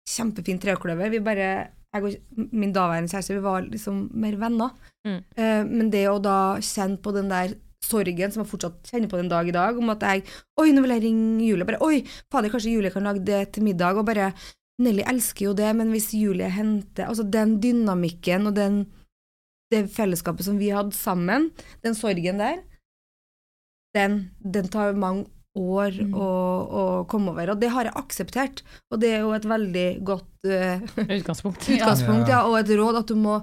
kjempefin 0.09 0.59
trekløver. 0.59 1.11
Vi 1.13 1.19
bare, 1.23 1.49
jeg 1.93 2.03
og 2.07 2.47
min 2.51 2.73
daværende 2.75 3.11
kjæreste, 3.11 3.37
vi 3.37 3.43
var 3.43 3.67
liksom 3.67 4.07
mer 4.19 4.35
venner. 4.41 4.73
Mm. 5.07 5.19
Eh, 5.37 5.61
Men 5.69 5.91
det 5.93 6.07
å 6.09 6.17
da 6.21 6.57
kjenne 6.59 6.99
på 7.03 7.13
den 7.15 7.29
der 7.29 7.53
sorgen 7.83 8.31
som 8.31 8.43
jeg 8.43 8.49
fortsatt 8.49 8.89
kjenner 8.89 9.09
på 9.11 9.19
den 9.19 9.29
dag 9.31 9.47
i 9.47 9.51
dag, 9.55 9.77
om 9.77 9.89
at 9.91 10.03
jeg 10.07 10.23
Oi, 10.59 10.71
nå 10.71 10.81
vil 10.81 10.95
jeg 10.95 11.03
ringe 11.03 11.43
Julie. 11.43 11.65
Bare 11.67 11.81
Oi, 11.83 12.03
fader, 12.31 12.49
kanskje 12.49 12.71
Julie 12.71 12.91
kan 12.91 13.03
lage 13.03 13.23
det 13.27 13.53
til 13.53 13.63
middag. 13.67 13.97
Og 13.99 14.05
bare 14.07 14.31
Nelly 14.81 15.03
elsker 15.05 15.49
jo 15.49 15.53
det, 15.53 15.69
men 15.75 15.91
hvis 15.93 16.13
Julie 16.17 16.47
henter 16.49 17.05
Altså 17.05 17.23
den 17.29 17.59
dynamikken 17.61 18.47
og 18.49 18.55
den 18.57 18.85
det 19.73 19.87
fellesskapet 19.89 20.45
som 20.45 20.57
vi 20.59 20.67
hadde 20.69 20.93
sammen, 20.93 21.47
den 21.81 21.95
sorgen 21.97 22.37
der, 22.37 22.59
den, 23.95 24.31
den 24.39 24.67
tar 24.73 24.93
mange 24.97 25.27
år 25.53 25.93
Mm. 26.01 26.13
å, 26.17 26.27
å 26.65 26.83
komme 27.05 27.29
over. 27.29 27.51
Og 27.53 27.59
det 27.61 27.67
har 27.69 27.85
jeg 27.85 27.93
akseptert, 27.99 28.63
og 28.89 28.97
det 29.03 29.11
er 29.13 29.19
jo 29.21 29.33
et 29.35 29.43
veldig 29.45 29.83
godt 30.01 30.47
uh, 30.49 30.81
Utgangspunkt. 31.19 31.67
utgangspunkt, 31.69 32.25
Ja. 32.31 32.39
ja, 32.39 32.47
og 32.49 32.57
et 32.57 32.71
råd 32.73 32.97
at 33.03 33.11
du 33.11 33.13
må, 33.21 33.35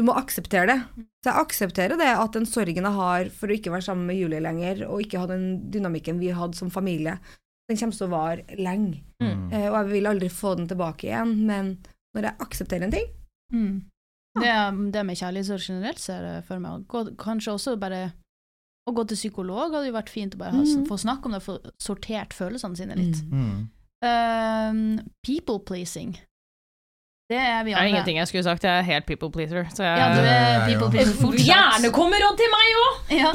du 0.00 0.04
må 0.06 0.14
akseptere 0.16 0.64
det. 0.70 0.78
Så 1.20 1.28
jeg 1.28 1.42
aksepterer 1.42 2.00
det 2.00 2.08
at 2.16 2.32
den 2.38 2.48
sorgen 2.48 2.88
jeg 2.88 2.96
har 2.96 3.28
for 3.36 3.52
å 3.52 3.56
ikke 3.58 3.68
være 3.74 3.84
sammen 3.84 4.08
med 4.08 4.16
Julie 4.16 4.40
lenger, 4.40 4.86
og 4.88 5.02
ikke 5.04 5.20
ha 5.20 5.28
den 5.28 5.44
dynamikken 5.74 6.22
vi 6.22 6.32
hadde 6.32 6.56
som 6.56 6.72
familie, 6.72 7.18
den 7.68 7.76
kommer 7.76 7.98
til 8.00 8.08
å 8.08 8.14
vare 8.16 8.56
lenge. 8.56 9.02
Mm. 9.20 9.50
Uh, 9.52 9.66
og 9.68 9.76
jeg 9.82 9.90
vil 9.92 10.08
aldri 10.14 10.30
få 10.32 10.54
den 10.56 10.70
tilbake 10.72 11.10
igjen, 11.10 11.36
men 11.44 11.74
når 12.16 12.30
jeg 12.30 12.40
aksepterer 12.48 12.88
en 12.88 12.96
ting 12.96 13.10
Mm. 13.52 13.82
Det, 14.40 14.50
det 14.94 15.00
med 15.04 15.18
kjærlighetssorg 15.18 15.64
generelt 15.68 15.98
ser 15.98 16.22
jeg 16.22 16.44
for 16.46 16.62
meg. 16.62 16.84
Gå, 16.88 17.00
kanskje 17.18 17.52
også 17.58 17.72
bare 17.82 18.12
å 18.90 18.94
gå 18.98 19.04
til 19.10 19.18
psykolog 19.18 19.74
hadde 19.76 19.88
jo 19.90 19.96
vært 19.96 20.10
fint 20.12 20.34
å 20.34 20.40
bare 20.40 20.54
ha, 20.56 20.62
mm. 20.66 20.86
få 20.88 20.98
snakke 21.00 21.28
om 21.30 21.36
det, 21.36 21.42
få 21.44 21.58
sortert 21.82 22.34
følelsene 22.36 22.76
sine 22.78 22.96
litt. 22.98 23.22
Mm. 23.30 23.68
Um, 24.04 24.82
people 25.26 25.58
pleasing. 25.60 26.16
Det 27.30 27.38
er 27.38 27.62
vi 27.62 27.70
Det 27.70 27.78
er 27.78 27.88
ingenting 27.92 28.16
jeg 28.18 28.26
skulle 28.26 28.42
sagt. 28.42 28.64
Jeg 28.66 28.80
er 28.80 28.86
helt 28.88 29.06
people 29.06 29.30
pleaser. 29.30 29.68
Så 29.70 29.84
jeg 29.86 29.98
Ja, 30.00 30.08
du 30.16 30.20
er 30.26 30.64
people 30.66 30.88
pleaser 30.90 31.14
fortsatt. 31.20 31.46
Gjerne 31.52 31.90
kommer 31.94 32.18
råd 32.24 32.40
til 32.40 32.50
meg 32.50 32.78
òg! 32.80 33.12
Ja. 33.20 33.30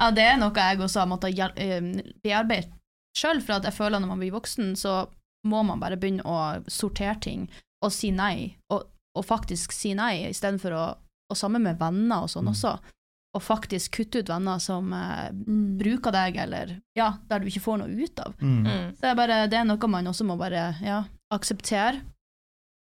ja, 0.00 0.08
det 0.16 0.24
er 0.32 0.40
noe 0.40 0.50
jeg 0.64 0.80
også 0.82 1.04
har 1.04 1.10
måttet 1.12 1.36
hjel- 1.38 1.54
eh, 1.62 2.10
bearbeide 2.24 2.72
sjøl, 3.16 3.40
for 3.42 3.58
at 3.58 3.66
jeg 3.68 3.74
føler 3.76 4.00
når 4.02 4.10
man 4.14 4.20
blir 4.22 4.34
voksen, 4.34 4.72
så 4.78 5.04
må 5.46 5.62
man 5.66 5.80
bare 5.82 5.96
begynne 6.00 6.22
å 6.26 6.40
sortere 6.70 7.16
ting 7.22 7.46
og 7.84 7.92
si 7.94 8.10
nei, 8.14 8.56
og, 8.70 8.84
og 9.16 9.24
faktisk 9.26 9.72
si 9.72 9.94
nei, 9.98 10.26
istedenfor 10.30 10.74
å 10.76 10.82
Og 11.30 11.36
sammen 11.38 11.62
med 11.62 11.78
venner 11.78 12.24
og 12.24 12.30
sånn 12.32 12.48
Mm. 12.48 12.50
også. 12.50 12.70
Og 13.36 13.42
faktisk 13.44 14.00
kutte 14.00 14.24
ut 14.24 14.30
venner 14.32 14.58
som 14.62 14.90
eh, 14.96 15.28
bruker 15.78 16.14
deg, 16.14 16.40
eller 16.42 16.72
ja, 16.98 17.12
der 17.30 17.42
du 17.42 17.46
ikke 17.46 17.62
får 17.62 17.78
noe 17.82 17.92
ut 17.94 18.22
av. 18.24 18.34
Mm. 18.42 18.56
Mm. 18.64 18.88
Så 18.96 19.04
det 19.04 19.12
er, 19.12 19.20
bare, 19.20 19.38
det 19.52 19.60
er 19.60 19.68
noe 19.68 19.92
man 19.92 20.10
også 20.10 20.26
må 20.26 20.34
bare 20.40 20.64
ja, 20.82 21.04
akseptere. 21.30 22.02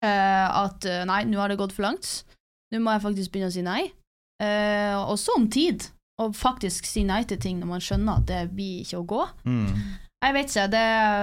Eh, 0.01 0.47
at 0.47 0.87
eh, 0.89 1.05
nei, 1.05 1.21
nå 1.29 1.37
har 1.41 1.51
det 1.51 1.59
gått 1.59 1.75
for 1.75 1.85
langt. 1.85 2.09
Nå 2.73 2.81
må 2.81 2.95
jeg 2.95 3.05
faktisk 3.05 3.33
begynne 3.33 3.51
å 3.51 3.55
si 3.55 3.65
nei. 3.65 3.83
Eh, 4.41 4.97
også 4.97 5.37
om 5.37 5.49
tid. 5.51 5.85
Og 6.19 6.35
faktisk 6.35 6.87
si 6.89 7.05
nei 7.07 7.21
til 7.27 7.39
ting 7.39 7.61
når 7.61 7.69
man 7.69 7.83
skjønner 7.83 8.19
at 8.19 8.27
det 8.27 8.43
blir 8.51 8.83
ikke 8.83 8.99
å 8.99 9.07
gå. 9.07 9.25
Mm. 9.47 9.69
Jeg 10.19 10.35
vet 10.35 10.49
ikke, 10.51 10.65
det, 10.73 10.81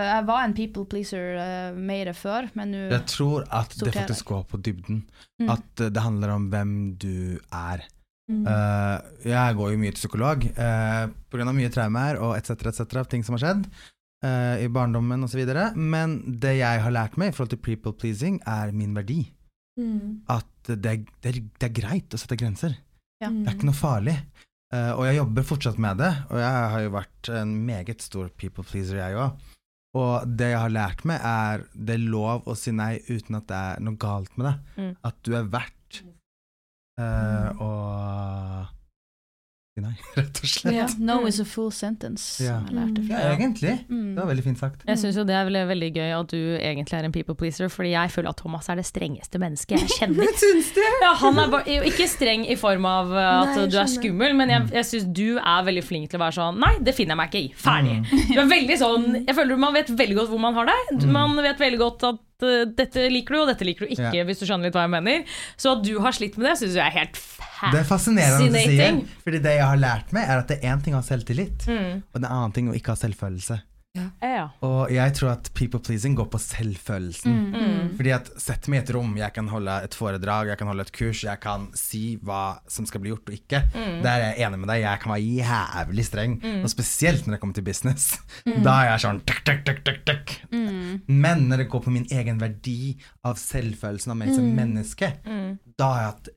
jeg 0.09 0.25
var 0.31 0.45
en 0.47 0.55
people 0.57 0.87
pleaser 0.89 1.35
uh, 1.37 1.77
mer 1.77 2.09
før, 2.17 2.47
men 2.57 2.71
nå 2.73 2.87
Jeg 2.95 3.05
tror 3.13 3.45
at 3.53 3.75
det 3.77 3.93
faktisk 3.93 4.31
går 4.33 4.47
på 4.49 4.61
dybden. 4.65 5.03
Mm. 5.43 5.51
At 5.53 5.85
eh, 5.85 5.91
det 5.93 6.05
handler 6.05 6.33
om 6.39 6.47
hvem 6.53 6.73
du 6.97 7.37
er. 7.53 7.85
Mm. 8.27 8.47
Eh, 8.51 8.97
jeg 9.31 9.59
går 9.59 9.73
jo 9.73 9.79
mye 9.79 9.93
til 9.95 10.03
psykolog 10.03 10.47
uh, 10.57 11.05
pga. 11.31 11.53
mye 11.55 11.71
traumer 11.71 12.19
og 12.19 12.33
etc., 12.35 12.73
etc., 12.73 13.05
ting 13.07 13.23
som 13.23 13.37
har 13.37 13.45
skjedd 13.45 13.69
uh, 14.27 14.57
i 14.59 14.67
barndommen 14.73 15.23
osv. 15.27 15.45
Men 15.79 16.19
det 16.43 16.57
jeg 16.59 16.83
har 16.83 16.95
lært 16.95 17.19
meg 17.21 17.31
i 17.31 17.37
forhold 17.37 17.55
til 17.55 17.63
people 17.63 17.95
pleasing, 17.95 18.41
er 18.43 18.75
min 18.75 18.97
verdi. 18.97 19.23
At 20.33 20.49
det, 20.67 21.07
det, 21.23 21.37
det 21.61 21.69
er 21.69 21.77
greit 21.77 22.15
å 22.15 22.21
sette 22.21 22.39
grenser. 22.41 22.75
Ja. 23.23 23.31
Det 23.31 23.47
er 23.47 23.59
ikke 23.59 23.71
noe 23.71 23.79
farlig. 23.79 24.17
Uh, 24.75 24.97
og 24.97 25.05
jeg 25.07 25.21
jobber 25.21 25.47
fortsatt 25.47 25.77
med 25.79 26.01
det, 26.03 26.11
og 26.27 26.41
jeg 26.43 26.71
har 26.73 26.81
jo 26.83 26.97
vært 26.97 27.31
en 27.39 27.53
meget 27.69 28.03
stor 28.03 28.33
people 28.35 28.67
pleaser, 28.67 28.99
jeg 28.99 29.21
òg. 29.23 29.53
Og 29.97 30.27
det 30.37 30.51
jeg 30.51 30.61
har 30.61 30.73
lært 30.75 31.07
meg, 31.09 31.23
er 31.25 31.63
det 31.73 31.95
er 31.97 32.09
lov 32.11 32.49
å 32.51 32.57
si 32.59 32.75
nei 32.75 32.97
uten 33.07 33.39
at 33.39 33.47
det 33.49 33.61
er 33.71 33.85
noe 33.87 34.01
galt 34.01 34.35
med 34.37 34.51
det. 34.51 34.57
Mm. 34.77 34.91
At 35.09 35.21
du 35.25 35.31
er 35.39 35.49
verdt 35.55 35.76
eh, 37.01 37.63
å 37.63 37.71
si 39.77 39.83
nei, 39.85 39.93
rett 40.17 40.39
og 40.41 40.49
slett. 40.49 40.73
Yeah. 40.73 40.93
No 40.99 41.27
is 41.29 41.39
a 41.43 41.45
full 41.45 41.69
sentence. 41.75 42.41
Ja. 42.43 42.61
som 42.65 42.71
Jeg 42.71 42.77
lærte 42.79 43.03
Ja, 43.11 43.33
egentlig. 43.35 43.75
Mm. 43.91 44.15
Det 44.15 44.23
var 44.23 44.31
veldig 44.31 44.45
fint 44.47 44.61
sagt. 44.61 44.85
Jeg 44.89 45.01
syns 45.03 45.19
jo 45.21 45.25
det 45.29 45.37
er 45.37 45.45
veldig, 45.49 45.65
veldig 45.69 45.91
gøy 45.93 46.15
at 46.17 46.33
du 46.33 46.41
egentlig 46.57 46.97
er 46.97 47.09
en 47.09 47.13
people 47.13 47.37
pleaser, 47.37 47.69
fordi 47.73 47.93
jeg 47.93 48.13
føler 48.15 48.33
at 48.33 48.41
Thomas 48.41 48.71
er 48.73 48.81
det 48.81 48.87
strengeste 48.89 49.41
mennesket 49.43 49.85
jeg 49.85 49.93
kjenner. 49.99 50.33
Syns 50.43 50.73
du? 50.77 50.83
Ja, 51.05 51.13
han 51.21 51.41
er 51.43 51.53
bare, 51.53 51.79
ikke 51.91 52.09
streng 52.09 52.47
i 52.49 52.57
form 52.57 52.89
av 52.89 53.13
uh, 53.13 53.23
at 53.43 53.53
Nei, 53.53 53.67
du 53.73 53.79
er 53.83 53.91
skummel, 53.91 54.37
men 54.39 54.53
jeg, 54.53 54.69
jeg 54.79 54.91
syns 54.93 55.09
du 55.17 55.27
er 55.37 55.67
veldig 55.69 55.85
flink 55.85 56.11
til 56.11 56.21
å 56.21 56.25
være 56.25 56.39
sånn 56.39 56.61
Nei, 56.63 56.73
det 56.85 56.97
finner 56.97 57.15
jeg 57.15 57.21
meg 57.21 57.35
ikke 57.35 57.45
i. 57.45 57.51
Ferdig. 57.67 57.99
Du 58.33 58.41
er 58.41 58.49
veldig 58.51 58.77
sånn 58.81 59.07
Jeg 59.23 59.35
føler 59.37 59.61
man 59.61 59.77
vet 59.77 59.93
veldig 59.93 60.17
godt 60.23 60.33
hvor 60.33 60.43
man 60.43 60.57
har 60.57 60.71
deg. 60.73 61.05
Man 61.13 61.37
vet 61.45 61.61
veldig 61.61 61.83
godt 61.83 62.09
at 62.09 62.23
uh, 62.23 62.26
dette 62.41 63.07
liker 63.11 63.35
du, 63.35 63.41
og 63.43 63.49
dette 63.49 63.65
liker 63.65 63.87
du 63.87 63.93
ikke, 63.95 64.13
Ja. 64.15 64.25
hvis 64.29 64.39
du 64.41 64.47
skjønner 64.47 64.65
litt 64.69 64.75
hva 64.77 64.83
jeg 64.85 64.91
mener. 64.93 65.25
Så 65.57 65.73
at 65.79 65.83
du 65.85 65.99
har 66.01 66.13
slitt 66.13 66.37
med 66.37 66.47
det, 66.51 66.59
syns 66.61 66.75
jeg 66.77 66.85
er 66.87 66.91
helt 66.99 67.15
Det 67.73 67.81
er 67.81 67.85
fascinerende 67.89 68.39
du 68.39 68.53
sier, 68.53 68.67
fascinating. 68.67 69.09
fordi 69.25 69.39
det 69.43 69.55
jeg 69.57 69.65
har 69.65 69.77
lært 69.81 70.13
meg, 70.13 70.29
er 70.29 70.39
at 70.39 70.49
det 70.49 70.59
er 70.63 70.77
én 70.77 70.83
ting 70.85 70.95
å 70.95 71.01
ha 71.01 71.03
selvtillit, 71.03 71.67
Mm. 71.67 72.03
og 72.13 72.17
en 72.21 72.25
annen 72.25 72.53
ting 72.53 72.69
å 72.69 72.75
ikke 72.77 72.89
ha 72.93 72.95
selvfølelse. 72.97 73.61
Ja. 74.23 74.49
Og 74.67 74.91
jeg 74.93 75.15
tror 75.19 75.31
at 75.33 75.51
people 75.55 75.81
pleasing 75.81 76.17
går 76.19 76.29
på 76.33 76.39
selvfølelsen. 76.43 77.37
Mm. 77.55 77.91
Fordi 77.97 78.13
at 78.17 78.31
Sett 78.47 78.69
meg 78.69 78.81
i 78.81 78.85
et 78.85 78.91
rom, 78.95 79.15
jeg 79.19 79.33
kan 79.35 79.49
holde 79.49 79.73
et 79.85 79.95
foredrag, 79.97 80.49
jeg 80.53 80.59
kan 80.61 80.69
holde 80.71 80.85
et 80.87 80.93
kurs, 80.95 81.23
jeg 81.25 81.41
kan 81.43 81.69
si 81.79 82.17
hva 82.23 82.59
som 82.71 82.87
skal 82.87 83.01
bli 83.03 83.11
gjort 83.15 83.29
og 83.33 83.35
ikke. 83.39 83.63
Mm. 83.75 84.03
Der 84.05 84.11
er 84.13 84.25
jeg 84.37 84.47
enig 84.47 84.61
med 84.63 84.69
deg, 84.71 84.83
jeg 84.85 85.03
kan 85.03 85.13
være 85.15 85.41
jævlig 85.41 86.05
streng. 86.07 86.37
Og 86.63 86.71
spesielt 86.71 87.27
når 87.27 87.37
det 87.37 87.41
kommer 87.43 87.55
til 87.59 87.67
business. 87.67 88.19
Da 88.47 88.77
er 88.83 88.91
jeg 88.93 89.05
sånn 89.07 89.21
tuk, 89.27 89.41
tuk, 89.49 89.65
tuk, 89.67 89.83
tuk, 89.87 90.01
tuk. 90.07 90.37
Men 91.09 91.47
når 91.51 91.65
det 91.65 91.69
går 91.73 91.85
på 91.87 91.95
min 91.95 92.07
egen 92.13 92.39
verdi 92.41 92.97
av 93.27 93.39
selvfølelsen 93.41 94.13
av 94.15 94.21
meg 94.21 94.35
som 94.37 94.47
menneske, 94.57 95.13
da 95.77 95.91
har 95.93 96.03
jeg 96.03 96.13
hatt 96.15 96.31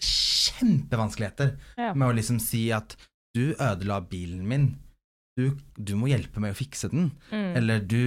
kjempevanskeligheter 0.60 1.56
Ja. 1.78 1.94
med 1.94 2.08
å 2.10 2.16
liksom 2.16 2.40
si 2.42 2.72
at 2.72 2.96
du 3.36 3.54
ødela 3.60 4.02
bilen 4.10 4.48
min. 4.48 4.70
Du, 5.40 5.46
du 5.80 5.96
må 5.96 6.12
hjelpe 6.12 6.44
meg 6.44 6.54
å 6.54 6.60
fikse 6.60 6.92
den. 6.92 7.10
Mm. 7.32 7.50
Eller 7.62 7.82
du 7.84 8.04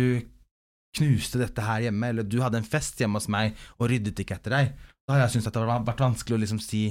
knuste 0.92 1.40
dette 1.40 1.64
her 1.64 1.88
hjemme, 1.88 2.12
eller 2.12 2.26
du 2.28 2.38
hadde 2.44 2.60
en 2.60 2.68
fest 2.68 3.00
hjemme 3.00 3.16
hos 3.16 3.30
meg 3.32 3.56
og 3.78 3.88
ryddet 3.88 4.20
ikke 4.20 4.36
etter 4.36 4.56
deg. 4.58 4.72
Da 5.08 5.16
har 5.16 5.24
jeg 5.24 5.36
syntes 5.36 5.48
at 5.48 5.56
det 5.56 5.64
har 5.64 5.86
vært 5.88 6.04
vanskelig 6.04 6.36
å 6.36 6.42
liksom 6.44 6.60
si 6.62 6.84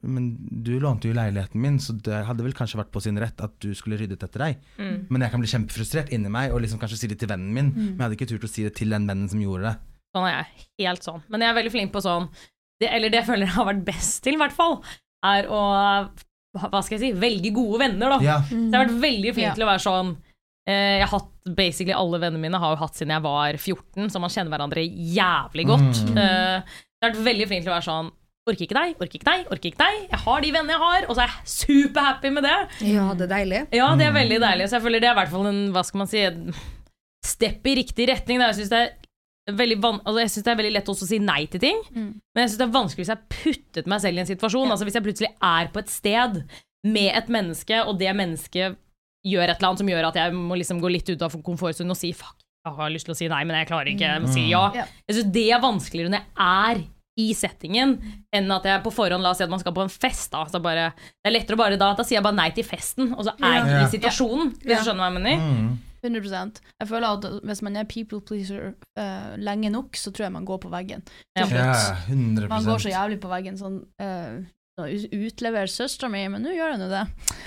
men 0.00 0.30
du 0.64 0.72
lånte 0.80 1.10
jo 1.10 1.16
leiligheten 1.16 1.60
min, 1.60 1.76
så 1.82 1.92
det 1.92 2.22
hadde 2.24 2.44
vel 2.44 2.54
kanskje 2.56 2.78
vært 2.80 2.92
på 2.94 3.02
sin 3.04 3.18
rett 3.20 3.42
at 3.44 3.52
du 3.60 3.74
skulle 3.76 3.98
ryddet 4.00 4.22
etter 4.24 4.44
deg. 4.46 4.62
Mm. 4.78 4.94
Men 5.12 5.24
jeg 5.24 5.34
kan 5.34 5.42
bli 5.42 5.50
kjempefrustrert 5.52 6.12
inni 6.16 6.32
meg 6.32 6.54
og 6.54 6.62
liksom 6.64 6.80
kanskje 6.80 7.02
si 7.02 7.10
det 7.10 7.18
til 7.20 7.28
vennen 7.28 7.52
min, 7.52 7.68
men 7.74 7.98
jeg 7.98 8.04
hadde 8.06 8.16
ikke 8.16 8.30
turt 8.30 8.46
å 8.48 8.50
si 8.50 8.64
det 8.64 8.72
til 8.78 8.96
den 8.96 9.08
vennen 9.10 9.28
som 9.28 9.42
gjorde 9.44 9.68
det. 9.68 9.74
Sånn 10.16 10.26
er 10.26 10.34
jeg. 10.38 10.64
Helt 10.86 11.06
sånn. 11.06 11.20
Men 11.28 11.44
jeg 11.44 11.52
er 11.52 11.58
veldig 11.60 11.74
flink 11.74 11.92
på 11.94 12.02
sånn 12.02 12.26
det, 12.80 12.88
Eller 12.88 13.12
det 13.12 13.20
jeg 13.20 13.28
føler 13.28 13.46
jeg 13.46 13.54
har 13.58 13.68
vært 13.68 13.84
best 13.86 14.22
til, 14.24 14.38
i 14.38 14.40
hvert 14.40 14.56
fall, 14.56 14.80
er 15.28 15.50
å 15.52 15.60
hva 16.58 16.80
skal 16.82 16.98
jeg 16.98 17.02
si, 17.04 17.12
velge 17.20 17.52
gode 17.54 17.78
venner, 17.84 18.16
da. 18.16 18.18
Ja, 18.24 18.38
Så 18.42 18.56
det 18.58 18.74
har 18.78 18.86
vært 18.88 19.00
veldig 19.04 19.34
fint 19.36 19.46
Ja. 19.46 19.54
til 19.54 19.62
å 19.64 19.70
være 19.70 19.84
sånn 19.84 20.16
eh, 20.66 20.98
Jeg 20.98 21.06
har 21.08 21.12
hatt 21.18 21.54
basically 21.56 21.92
alle 21.96 22.18
vennene 22.18 22.40
mine 22.42 22.58
har 22.58 22.74
jo 22.74 22.80
hatt 22.82 22.94
siden 22.98 23.14
jeg 23.14 23.22
var 23.22 23.52
14, 23.56 24.10
så 24.10 24.20
man 24.20 24.30
kjenner 24.30 24.50
hverandre 24.54 24.82
jævlig 24.86 25.66
godt. 25.66 26.00
Mm. 26.10 26.18
Eh, 26.18 26.56
jeg 26.60 27.04
har 27.04 27.10
vært 27.10 27.24
veldig 27.30 27.46
fint 27.48 27.64
til 27.64 27.72
å 27.72 27.76
være 27.78 27.88
sånn 27.90 28.10
Orker 28.48 28.64
ikke 28.64 28.74
deg, 28.74 28.94
orker 28.96 29.18
ikke 29.20 29.28
deg, 29.28 29.42
orker 29.52 29.68
ikke 29.68 29.78
deg. 29.84 29.96
Jeg 30.10 30.18
har 30.24 30.40
de 30.40 30.50
vennene 30.50 30.72
jeg 30.72 30.80
har, 30.80 31.04
og 31.10 31.14
så 31.14 31.22
er 31.22 31.28
jeg 31.28 31.50
superhappy 31.52 32.30
med 32.32 32.42
det. 32.42 32.54
Ja, 32.88 33.04
det 33.14 33.26
er 33.26 33.32
deilig. 33.36 33.60
Ja, 33.76 33.88
det 34.00 34.06
er 34.08 34.14
veldig 34.16 34.38
deilig. 34.40 34.66
Så 34.70 34.78
jeg 34.78 34.82
føler 34.86 35.02
det 35.04 35.10
er 35.10 35.12
i 35.12 35.18
hvert 35.20 35.30
fall 35.30 35.46
en 35.50 35.60
hva 35.74 35.82
skal 35.84 35.98
man 36.00 36.08
si, 36.10 36.22
en 36.24 36.54
step 37.22 37.68
i 37.68 37.74
riktig 37.82 38.08
retning. 38.08 38.40
Da. 38.40 38.48
Jeg 38.50 38.62
syns 38.62 38.72
det, 38.72 38.80
er 38.80 39.09
altså, 39.58 40.18
jeg 40.20 40.30
syns 40.30 40.44
det 40.44 40.52
er 40.52 40.58
veldig 40.62 40.72
lett 40.72 40.88
også 40.92 41.04
å 41.06 41.08
si 41.10 41.18
nei 41.18 41.44
til 41.46 41.60
ting, 41.60 41.80
Mm. 41.90 42.20
men 42.34 42.42
jeg 42.42 42.50
syns 42.50 42.58
det 42.58 42.66
er 42.68 42.74
vanskelig 42.80 43.02
hvis 43.04 43.12
jeg 43.12 43.16
har 43.16 43.26
puttet 43.42 43.86
meg 43.86 44.00
selv 44.00 44.16
i 44.16 44.20
en 44.20 44.26
situasjon. 44.30 44.70
Altså 44.70 44.84
Hvis 44.84 44.94
jeg 44.94 45.02
plutselig 45.06 45.30
er 45.42 45.68
på 45.72 45.78
et 45.78 45.88
sted 45.90 46.44
med 46.84 47.10
et 47.16 47.28
menneske, 47.28 47.82
og 47.86 47.98
det 47.98 48.14
mennesket 48.16 48.76
gjør 49.26 49.42
et 49.50 49.56
eller 49.58 49.68
annet 49.68 49.78
som 49.82 49.88
gjør 49.88 50.08
at 50.08 50.14
jeg 50.16 50.32
må 50.32 50.56
liksom 50.56 50.80
gå 50.80 50.90
litt 50.90 51.08
ut 51.10 51.22
av 51.22 51.34
komfortsonen 51.44 51.90
og 51.90 51.96
si 51.96 52.12
fuck, 52.12 52.36
jeg 52.64 52.74
har 52.76 52.90
lyst 52.92 53.06
til 53.08 53.12
å 53.14 53.16
si 53.16 53.28
nei, 53.28 53.42
men 53.44 53.56
jeg 53.56 53.68
klarer 53.68 53.88
ikke. 53.88 54.08
Jeg 54.08 54.20
må 54.22 54.28
si 54.32 54.48
ja. 54.50 54.70
Ja. 54.76 54.84
Jeg 55.08 55.16
synes 55.16 55.32
det 55.32 55.44
er 55.52 55.60
vanskeligere 55.60 56.10
når 56.12 56.20
jeg 56.20 56.80
er 56.80 56.82
i 57.20 57.32
settingen, 57.34 57.94
enn 58.32 58.50
at 58.52 58.64
jeg 58.64 58.82
på 58.84 58.92
forhånd 58.92 59.20
La 59.22 59.30
oss 59.30 59.38
si 59.40 59.44
at 59.44 59.50
man 59.52 59.60
skal 59.60 59.72
på 59.76 59.82
en 59.82 59.88
fest. 59.92 60.30
Da, 60.32 60.44
så 60.48 60.60
bare, 60.62 60.92
det 60.96 61.28
er 61.28 61.34
lettere 61.34 61.56
å 61.56 61.60
bare 61.60 61.76
da 61.80 61.92
Da 61.94 62.04
sier 62.04 62.16
jeg 62.20 62.24
bare 62.24 62.36
nei 62.36 62.50
til 62.56 62.64
festen, 62.64 63.12
og 63.16 63.24
så 63.26 63.34
er 63.42 63.54
jeg 63.58 63.66
Ja. 63.66 63.80
i 63.84 63.90
situasjonen. 63.92 64.52
Hvis 64.60 64.78
du 64.78 64.84
skjønner 64.90 65.04
hva 65.04 65.10
jeg 65.10 65.20
mener? 65.20 65.36
mm. 65.40 65.78
100% 66.06 66.60
Jeg 66.80 66.88
føler 66.88 67.08
at 67.08 67.26
hvis 67.44 67.62
man 67.62 67.76
er 67.76 67.88
people 67.88 68.20
pleaser 68.20 68.72
uh, 68.98 69.34
lenge 69.36 69.70
nok, 69.70 69.96
så 69.96 70.12
tror 70.12 70.28
jeg 70.28 70.32
man 70.32 70.48
går 70.48 70.62
på 70.62 70.72
veggen. 70.72 71.04
Ja. 71.36 71.44
yeah, 71.46 71.76
ja 72.08 72.14
100% 72.14 72.48
Man 72.48 72.64
går 72.64 72.78
så 72.78 72.94
jævlig 72.94 73.20
på 73.20 73.28
veggen 73.32 73.60
sånn 73.60 73.82
uh, 74.00 74.40
Utlever 75.12 75.66
søstera 75.66 76.08
mi, 76.08 76.22
men 76.32 76.44
nå 76.44 76.54
gjør 76.54 76.74
hun 76.74 76.84
jo 76.86 76.90
det. 76.90 77.04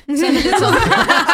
Så 0.19 0.27
er 0.27 0.35
det 0.35 0.43
litt 0.45 0.61
sånn 0.61 0.75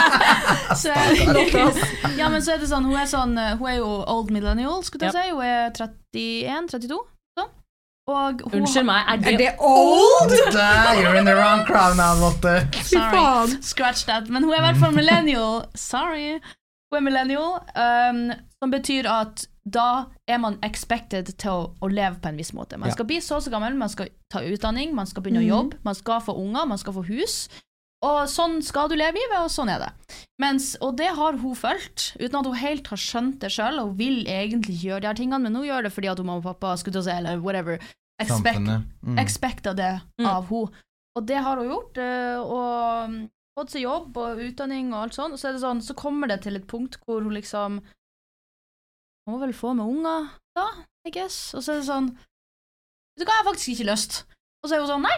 så 0.81 0.93
er 0.93 1.33
det, 1.33 1.87
Ja, 2.17 2.29
men 2.29 2.43
så 2.45 2.53
er 2.53 2.61
det 2.61 2.69
sånn 2.69 2.85
Hun 2.85 2.97
er 2.99 3.07
sånn 3.09 3.33
eh, 3.41 3.55
Hun 3.57 3.69
er 3.71 3.79
jo 3.79 3.87
old 4.05 4.29
millennial, 4.33 4.83
skulle 4.85 5.09
jeg 5.09 5.15
si. 5.15 5.31
Hun 5.33 5.41
er 5.43 5.71
31-32. 6.69 6.99
Sånn. 7.39 7.49
Og 8.09 8.43
hun 8.45 8.61
Unnskyld 8.61 8.87
meg, 8.89 9.09
er 9.09 9.23
det, 9.23 9.33
Er 9.33 9.41
det 9.41 9.51
old? 9.57 10.35
You're 11.01 11.17
in 11.17 11.27
the 11.29 11.35
wrong 11.37 11.65
crowd 11.67 11.97
now, 11.97 12.13
Lotte. 12.21 12.61
Sorry. 12.85 13.57
Scratch 13.61 14.05
that. 14.05 14.29
Men 14.29 14.45
hun 14.45 14.53
er 14.53 14.61
i 14.61 14.65
hvert 14.69 14.81
fall 14.81 14.95
millennial. 14.95 15.65
Sorry. 15.75 16.39
Hun 16.89 16.97
er 16.97 17.05
millennial, 17.05 17.59
um, 17.77 18.21
som 18.57 18.71
betyr 18.73 19.05
at 19.05 19.43
da 19.69 20.07
er 20.27 20.39
man 20.41 20.55
expected 20.65 21.27
til 21.37 21.51
å, 21.51 21.65
å 21.85 21.89
leve 21.91 22.17
på 22.23 22.31
en 22.31 22.37
viss 22.39 22.49
måte. 22.57 22.79
Man 22.81 22.89
Ja. 22.89 22.95
skal 22.95 23.05
bli 23.05 23.19
så 23.21 23.35
og 23.37 23.43
så 23.45 23.51
gammel, 23.53 23.75
man 23.77 23.89
skal 23.89 24.09
ta 24.33 24.39
utdanning, 24.41 24.95
man 24.97 25.05
skal 25.05 25.21
begynne 25.21 25.43
å 25.43 25.49
jobbe, 25.49 25.77
man 25.85 25.93
skal 25.95 26.19
få 26.25 26.33
unger, 26.35 26.65
man 26.65 26.77
skal 26.81 26.93
få 26.93 27.03
hus. 27.05 27.47
Og 28.01 28.25
sånn 28.31 28.61
skal 28.63 28.87
du 28.89 28.95
leve 28.95 29.13
livet, 29.19 29.37
og 29.43 29.51
sånn 29.51 29.69
er 29.69 29.79
det. 29.83 29.91
Mens, 30.39 30.71
og 30.81 30.95
det 30.97 31.09
har 31.13 31.33
hun 31.37 31.53
fulgt, 31.53 32.15
uten 32.17 32.39
at 32.39 32.45
hun 32.47 32.55
helt 32.55 32.87
har 32.87 32.97
skjønt 32.97 33.39
det 33.43 33.51
sjøl, 33.51 33.77
og 33.83 33.97
vil 33.99 34.23
egentlig 34.25 34.79
gjøre 34.81 35.01
de 35.01 35.07
her 35.11 35.13
tingene, 35.19 35.41
men 35.43 35.53
hun 35.59 35.65
gjør 35.67 35.83
det 35.83 35.91
fordi 35.93 36.09
at 36.09 36.17
hun 36.17 36.25
mamma 36.25 36.39
og 36.39 36.47
pappa 36.55 36.77
skulle 36.79 36.93
til 36.95 37.01
å 37.03 37.07
si, 37.09 37.11
eller 37.11 37.37
whatever, 37.43 37.77
expect, 38.19 38.65
Mm. 39.05 39.19
expecta 39.19 39.75
det 39.75 40.01
Mm. 40.17 40.25
av 40.25 40.45
hun. 40.47 40.69
Og 41.15 41.25
det 41.27 41.37
har 41.43 41.57
hun 41.57 41.67
gjort, 41.69 41.97
eh, 41.97 42.39
og 42.39 43.09
mm, 43.09 43.29
fått 43.59 43.75
seg 43.75 43.85
jobb 43.85 44.17
og 44.19 44.41
utdanning 44.47 44.93
og 44.93 45.03
alt 45.03 45.17
sånt, 45.17 45.35
Og 45.35 45.41
så 45.41 45.49
er 45.49 45.57
det 45.57 45.63
sånn, 45.63 45.83
så 45.83 45.95
kommer 45.97 46.31
det 46.31 46.41
til 46.45 46.59
et 46.59 46.67
punkt 46.69 46.99
hvor 47.05 47.23
hun 47.25 47.35
liksom 47.35 47.81
Må 49.29 49.39
vel 49.43 49.53
få 49.53 49.75
med 49.77 49.85
unger, 49.85 50.31
da, 50.57 50.67
I 51.05 51.13
guess. 51.13 51.53
Og 51.53 51.63
så 51.65 51.75
er 51.75 51.81
det 51.81 51.89
sånn 51.89 52.13
Vet 52.13 53.25
du 53.25 53.27
hva, 53.27 53.35
jeg 53.35 53.43
har 53.43 53.49
faktisk 53.49 53.73
ikke 53.73 53.89
lyst. 53.91 54.21
Og 54.63 54.69
så 54.69 54.75
er 54.75 54.83
hun 54.83 54.91
sånn 54.93 55.05
Nei, 55.05 55.17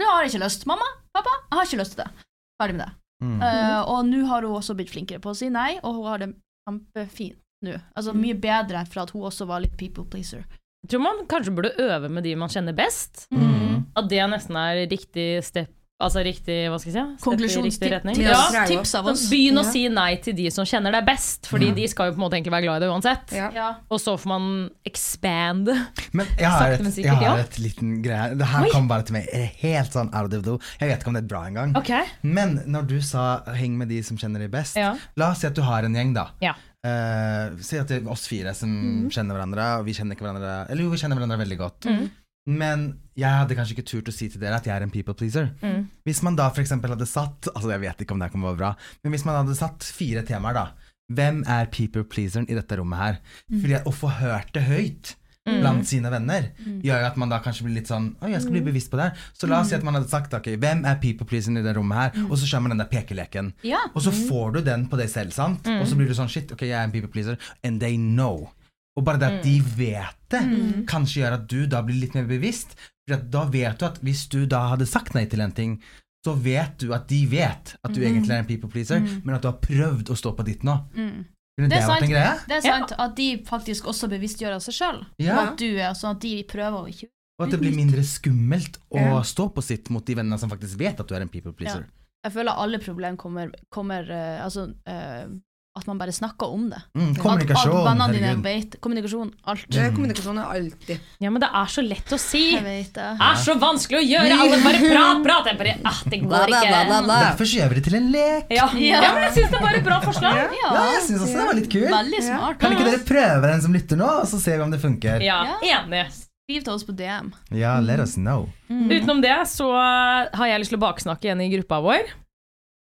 nå 0.00 0.08
har 0.08 0.24
jeg 0.24 0.32
ikke 0.32 0.46
lyst. 0.46 0.66
Mamma, 0.70 0.88
pappa, 1.12 1.34
jeg 1.50 1.58
har 1.58 1.68
ikke 1.68 1.80
lyst 1.82 1.96
til 1.96 2.02
det. 2.02 2.26
Ferdig 2.60 2.78
med 2.78 2.86
det. 2.86 2.94
Mm. 3.22 3.36
Uh, 3.38 3.80
og 3.92 3.98
nå 4.08 4.22
har 4.26 4.46
hun 4.46 4.56
også 4.58 4.74
blitt 4.78 4.90
flinkere 4.90 5.22
på 5.22 5.30
å 5.30 5.36
si 5.38 5.50
nei, 5.52 5.76
og 5.84 5.98
hun 5.98 6.08
har 6.08 6.22
det 6.22 6.30
kjempefint 6.66 7.38
nå. 7.66 7.76
Altså 7.94 8.14
mye 8.16 8.38
bedre 8.38 8.82
for 8.90 9.04
at 9.04 9.12
hun 9.14 9.28
også 9.28 9.46
var 9.50 9.62
litt 9.62 9.76
people 9.78 10.06
pleaser. 10.08 10.42
Jeg 10.82 10.94
tror 10.94 11.04
man 11.04 11.22
kanskje 11.30 11.54
burde 11.54 11.76
øve 11.78 12.08
med 12.10 12.26
de 12.26 12.32
man 12.38 12.50
kjenner 12.50 12.74
best. 12.74 13.26
Mm. 13.30 13.84
At 13.98 14.08
det 14.10 14.24
nesten 14.32 14.58
er 14.58 14.80
riktig 14.90 15.28
step 15.46 15.70
Altså 16.02 16.22
riktig, 16.26 16.56
hva 16.70 16.78
skal 16.82 16.90
jeg 16.90 16.96
si? 16.96 17.02
I 17.02 17.22
Konklusjonstips. 17.22 18.18
Ja, 18.18 18.64
tips 18.66 18.94
av 18.98 19.10
oss. 19.12 19.24
Begynn 19.30 19.60
å 19.60 19.64
si 19.66 19.84
nei 19.92 20.16
til 20.24 20.34
de 20.38 20.48
som 20.54 20.66
kjenner 20.68 20.94
deg 20.96 21.06
best, 21.06 21.46
Fordi 21.50 21.68
Ja. 21.70 21.76
de 21.76 21.86
skal 21.88 22.10
jo 22.10 22.16
på 22.16 22.20
en 22.20 22.24
måte 22.24 22.38
egentlig 22.38 22.54
være 22.56 22.66
glad 22.66 22.82
i 22.82 22.84
deg 22.84 22.94
uansett. 22.94 23.32
Ja. 23.36 23.50
Ja. 23.54 23.68
Og 23.90 24.00
så 24.02 24.16
får 24.18 24.32
man 24.32 24.70
expand. 24.88 25.70
Men 26.12 26.26
jeg 26.38 26.50
har, 26.50 26.74
et, 26.74 26.98
jeg 26.98 27.14
har 27.22 27.38
et 27.38 27.58
liten 27.62 28.02
greie. 28.02 28.34
Det 28.38 28.46
her 28.46 28.66
Oi. 28.66 28.72
kom 28.74 28.88
bare 28.88 29.06
til 29.06 29.14
meg 29.20 29.30
helt 29.62 29.92
sånn 29.94 30.10
out 30.12 30.26
of 30.26 30.30
the 30.34 30.42
blue. 30.42 30.58
Jeg 30.80 30.90
vet 30.90 31.00
ikke 31.00 31.12
om 31.12 31.14
det 31.14 31.24
er 31.24 31.30
bra 31.30 31.44
engang. 31.46 31.76
Okay. 31.78 32.04
Men 32.22 32.62
når 32.66 32.86
du 32.88 33.00
sa 33.00 33.42
'heng 33.46 33.78
med 33.78 33.88
de 33.88 34.02
som 34.02 34.16
kjenner 34.16 34.40
deg 34.40 34.50
best', 34.50 34.76
Ja. 34.76 34.96
la 35.16 35.30
oss 35.30 35.40
si 35.40 35.46
at 35.46 35.54
du 35.54 35.62
har 35.62 35.84
en 35.84 35.94
gjeng, 35.94 36.14
da. 36.14 36.30
Ja. 36.40 36.54
Uh, 36.84 37.54
si 37.62 37.78
at 37.78 37.86
det 37.86 38.02
er 38.02 38.10
oss 38.10 38.26
fire 38.26 38.52
som 38.58 38.68
mm. 38.68 39.10
kjenner 39.14 39.36
hverandre, 39.36 39.78
og 39.78 39.84
vi 39.86 39.92
kjenner 39.94 40.16
ikke 40.16 40.26
hverandre 40.26 40.68
Eller 40.68 40.82
jo, 40.82 40.90
vi 40.90 40.98
kjenner 40.98 41.14
hverandre 41.14 41.38
veldig 41.38 41.58
godt. 41.58 41.86
Mhm. 41.86 42.10
Men 42.46 42.86
jeg 43.14 43.30
hadde 43.30 43.54
kanskje 43.54 43.76
ikke 43.76 43.86
turt 43.86 44.08
å 44.10 44.14
si 44.14 44.26
til 44.32 44.40
dere 44.42 44.58
at 44.58 44.66
jeg 44.66 44.74
er 44.74 44.82
en 44.82 44.90
people 44.90 45.14
pleaser. 45.14 45.52
Mm. 45.62 45.84
Hvis 46.08 46.22
man 46.26 46.38
da 46.38 46.48
f.eks. 46.50 46.72
hadde 46.74 47.06
satt 47.06 47.46
Altså 47.52 47.70
jeg 47.70 47.84
vet 47.84 48.02
ikke 48.02 48.16
om 48.16 48.22
det 48.22 48.32
å 48.34 48.42
være 48.48 48.58
bra, 48.58 48.72
men 49.04 49.14
hvis 49.14 49.26
man 49.28 49.38
hadde 49.38 49.54
satt 49.58 49.86
fire 49.94 50.24
temaer, 50.26 50.58
da. 50.58 50.92
Hvem 51.12 51.42
er 51.50 51.68
people 51.70 52.04
pleaseren 52.08 52.48
i 52.50 52.56
dette 52.56 52.78
rommet 52.80 52.98
her? 52.98 53.18
Fordi 53.52 53.82
å 53.86 53.92
få 53.94 54.10
hørt 54.22 54.54
det 54.56 54.64
høyt 54.66 55.16
Mm. 55.42 55.56
blant 55.58 55.88
sine 55.90 56.06
venner 56.06 56.44
gjør 56.86 57.00
jo 57.02 57.06
at 57.08 57.16
man 57.18 57.32
da 57.32 57.40
kanskje 57.42 57.64
blir 57.66 57.74
litt 57.80 57.88
sånn 57.90 58.12
Å, 58.22 58.28
jeg 58.30 58.44
skal 58.44 58.54
bli 58.54 58.60
bevisst 58.62 58.92
på 58.92 58.98
det. 59.00 59.08
Så 59.34 59.48
la 59.50 59.58
oss 59.58 59.72
si 59.72 59.74
at 59.74 59.82
man 59.82 59.96
hadde 59.98 60.06
sagt 60.06 60.30
ok, 60.38 60.52
hvem 60.54 60.84
er 60.86 61.00
people 61.02 61.26
pleaseren 61.26 61.58
i 61.58 61.64
det 61.64 61.72
rommet 61.74 61.98
her? 61.98 62.28
Og 62.28 62.36
så 62.38 62.46
kjører 62.46 62.62
man 62.62 62.74
den 62.76 62.82
der 62.84 62.90
pekeleken. 62.92 63.48
Ja. 63.66 63.80
Og 63.90 64.04
så 64.04 64.12
får 64.14 64.52
du 64.54 64.60
den 64.68 64.84
på 64.86 65.00
deg 65.00 65.10
selv, 65.10 65.34
sant? 65.34 65.66
Og 65.66 65.82
så 65.90 65.98
blir 65.98 66.06
du 66.06 66.14
sånn 66.14 66.30
shit, 66.30 66.54
ok, 66.54 66.62
jeg 66.68 66.78
er 66.78 66.86
en 66.86 66.94
people 66.94 67.10
pleaser, 67.10 67.34
and 67.66 67.82
they 67.82 67.98
know. 67.98 68.52
Og 68.98 69.04
bare 69.06 69.20
det 69.20 69.28
at 69.28 69.44
de 69.46 69.56
vet 69.76 70.18
det, 70.32 70.42
kanskje 70.88 71.22
gjør 71.22 71.38
at 71.38 71.44
du 71.48 71.60
da 71.70 71.80
blir 71.84 72.00
litt 72.02 72.16
mer 72.16 72.26
bevisst. 72.28 72.74
For 73.08 73.16
da 73.34 73.46
vet 73.50 73.80
du 73.80 73.86
at 73.88 74.00
hvis 74.04 74.26
du 74.32 74.42
da 74.46 74.66
hadde 74.74 74.88
sagt 74.88 75.16
nei 75.16 75.24
til 75.30 75.40
en 75.44 75.54
ting, 75.56 75.78
så 76.22 76.34
vet 76.38 76.76
du 76.78 76.92
at 76.94 77.08
de 77.10 77.24
vet 77.26 77.72
at 77.82 77.94
du 77.94 78.02
egentlig 78.02 78.30
er 78.30 78.42
en 78.44 78.48
people 78.48 78.70
pleaser, 78.70 79.00
men 79.00 79.34
at 79.34 79.42
du 79.42 79.48
har 79.50 79.58
prøvd 79.64 80.12
å 80.12 80.18
stå 80.18 80.34
på 80.38 80.44
ditt 80.46 80.62
nå. 80.66 80.76
Mm. 80.94 81.24
Det 81.58 81.68
det, 81.68 81.78
er 81.78 81.88
sant. 81.88 82.06
greie? 82.08 82.36
Det 82.48 82.58
er 82.58 82.62
sant 82.64 82.94
at 82.96 83.16
de 83.18 83.26
faktisk 83.44 83.88
også 83.90 84.08
bevisstgjør 84.12 84.56
av 84.56 84.62
seg 84.64 84.76
sjøl. 84.76 85.02
Ja. 85.20 85.40
At 85.42 85.58
du 85.60 85.68
er 85.74 85.92
sånn 85.98 86.16
at 86.16 86.22
de 86.24 86.36
prøver 86.48 86.78
å 86.78 86.88
ikke 86.88 87.10
Og 87.40 87.46
at 87.46 87.52
det 87.54 87.60
blir 87.60 87.74
mindre 87.76 88.04
skummelt 88.06 88.78
å 88.92 89.00
Ja. 89.02 89.18
stå 89.26 89.48
på 89.52 89.64
sitt 89.64 89.90
mot 89.90 90.04
de 90.06 90.14
vennene 90.16 90.38
som 90.38 90.50
faktisk 90.52 90.78
vet 90.80 91.00
at 91.00 91.08
du 91.08 91.14
er 91.14 91.24
en 91.24 91.32
people 91.32 91.52
pleaser. 91.52 91.84
Jeg 92.22 92.32
føler 92.32 92.54
alle 92.54 92.78
problem 92.78 93.16
kommer, 93.18 93.50
kommer 93.68 94.06
uh, 94.06 94.44
Altså 94.44 94.68
eh, 94.86 95.26
at 95.72 95.86
man 95.88 95.96
bare 95.96 96.12
snakker 96.12 96.50
om 96.52 96.66
det. 96.68 96.78
Mm, 96.92 97.14
kommunikasjon, 97.16 97.78
at 97.78 97.86
vennene 97.86 98.12
dine 98.12 98.26
herregud. 98.28 98.44
vet 98.44 98.74
Kommunikasjon, 98.84 99.28
alt. 99.48 99.62
Det 99.72 99.80
er 99.80 99.94
Kommunikasjon 99.96 100.40
er 100.42 100.50
alltid 100.52 100.98
Ja, 101.24 101.30
men 101.32 101.40
det 101.40 101.48
er 101.48 101.70
så 101.72 101.84
lett 101.86 102.12
å 102.12 102.18
si. 102.20 102.42
Jeg 102.52 102.64
vet 102.66 102.90
det. 102.98 103.06
Er 103.24 103.38
så 103.40 103.54
vanskelig 103.60 104.02
å 104.02 104.02
gjøre. 104.04 104.36
Alle 104.44 104.58
bare 104.66 104.82
prat, 104.82 105.22
prat. 105.24 105.48
Jeg 105.48 105.58
bare, 105.62 105.74
ah, 105.88 106.02
det 106.12 106.18
går 106.26 106.52
ikke. 106.52 106.74
Derfor 107.08 107.48
så 107.48 107.56
gjør 107.60 107.72
vi 107.72 107.78
det 107.78 107.84
til 107.86 107.96
en 108.02 108.10
lek. 108.12 108.52
Ja, 108.52 108.66
ja 108.76 109.00
men 109.06 109.24
jeg 109.28 109.32
syns 109.38 109.54
det 109.54 109.62
var 109.64 109.78
et 109.78 109.86
bra 109.86 110.00
forslag. 110.04 110.42
Ja, 110.60 110.74
jeg 110.90 111.06
syns 111.06 111.24
også 111.24 111.38
det 111.40 111.48
var 111.48 111.58
litt 111.62 111.70
kult. 111.72 111.88
Veldig 111.94 112.22
smart. 112.28 112.60
Kan 112.60 112.76
ikke 112.76 112.90
dere 112.90 113.02
prøve 113.08 113.54
den 113.54 113.64
som 113.64 113.78
lytter 113.78 114.02
nå, 114.02 114.10
og 114.20 114.28
så 114.28 114.42
ser 114.44 114.60
vi 114.60 114.66
om 114.66 114.76
det 114.76 114.82
funker? 114.82 115.24
Ja, 115.24 115.40
enig. 115.64 116.04
Skriv 116.12 116.66
til 116.66 116.74
oss 116.74 116.84
på 116.84 116.92
DM. 116.98 117.32
Ja, 117.56 117.78
let 117.80 118.02
us 118.04 118.18
know. 118.20 118.50
Utenom 118.68 119.24
det 119.24 119.38
så 119.48 119.72
har 119.72 120.52
jeg 120.52 120.66
lyst 120.66 120.74
til 120.74 120.82
å 120.82 120.84
baksnakke 120.84 121.32
en 121.32 121.40
i 121.40 121.48
gruppa 121.56 121.80
vår. 121.80 122.12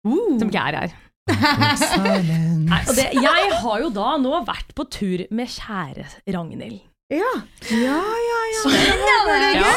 Som 0.03 0.51
ikke 0.51 0.66
er 0.66 0.80
her. 0.83 1.01
Nei, 1.30 2.80
og 2.88 2.96
det, 2.96 3.10
jeg 3.14 3.52
har 3.62 3.82
jo 3.84 3.90
da 3.94 4.14
nå 4.18 4.40
vært 4.46 4.72
på 4.74 4.86
tur 4.90 5.22
med 5.30 5.50
kjære 5.52 6.08
Ragnhild. 6.34 6.80
Ja, 7.12 7.32
ja, 7.68 7.96
ja. 8.00 8.70
ja. 9.52 9.72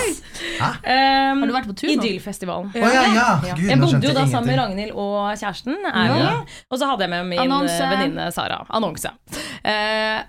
Ja. 0.56 0.68
Um, 0.72 1.42
Har 1.42 1.50
du 1.50 1.54
vært 1.56 1.68
på 1.68 1.76
tur 1.76 1.90
nå? 1.90 1.96
Idyllfestivalen. 1.98 2.70
Oh, 2.72 2.80
ja, 2.80 3.02
ja. 3.12 3.26
Ja. 3.44 3.56
Gud, 3.58 3.66
Jeg 3.68 3.80
bodde 3.82 4.08
jo 4.08 4.14
da 4.16 4.24
sammen 4.32 4.52
med. 4.54 4.60
Ragnhild 4.62 4.94
og 4.96 5.18
kjæresten, 5.42 5.76
Erlend. 5.92 6.54
Og 6.72 6.80
så 6.80 6.88
hadde 6.88 7.04
jeg 7.06 7.12
med 7.12 7.34
min 7.34 7.56
eh, 7.58 7.82
venninne 7.92 8.30
Sara. 8.36 8.64
Annonse. 8.70 9.12
Uh, 9.66 10.22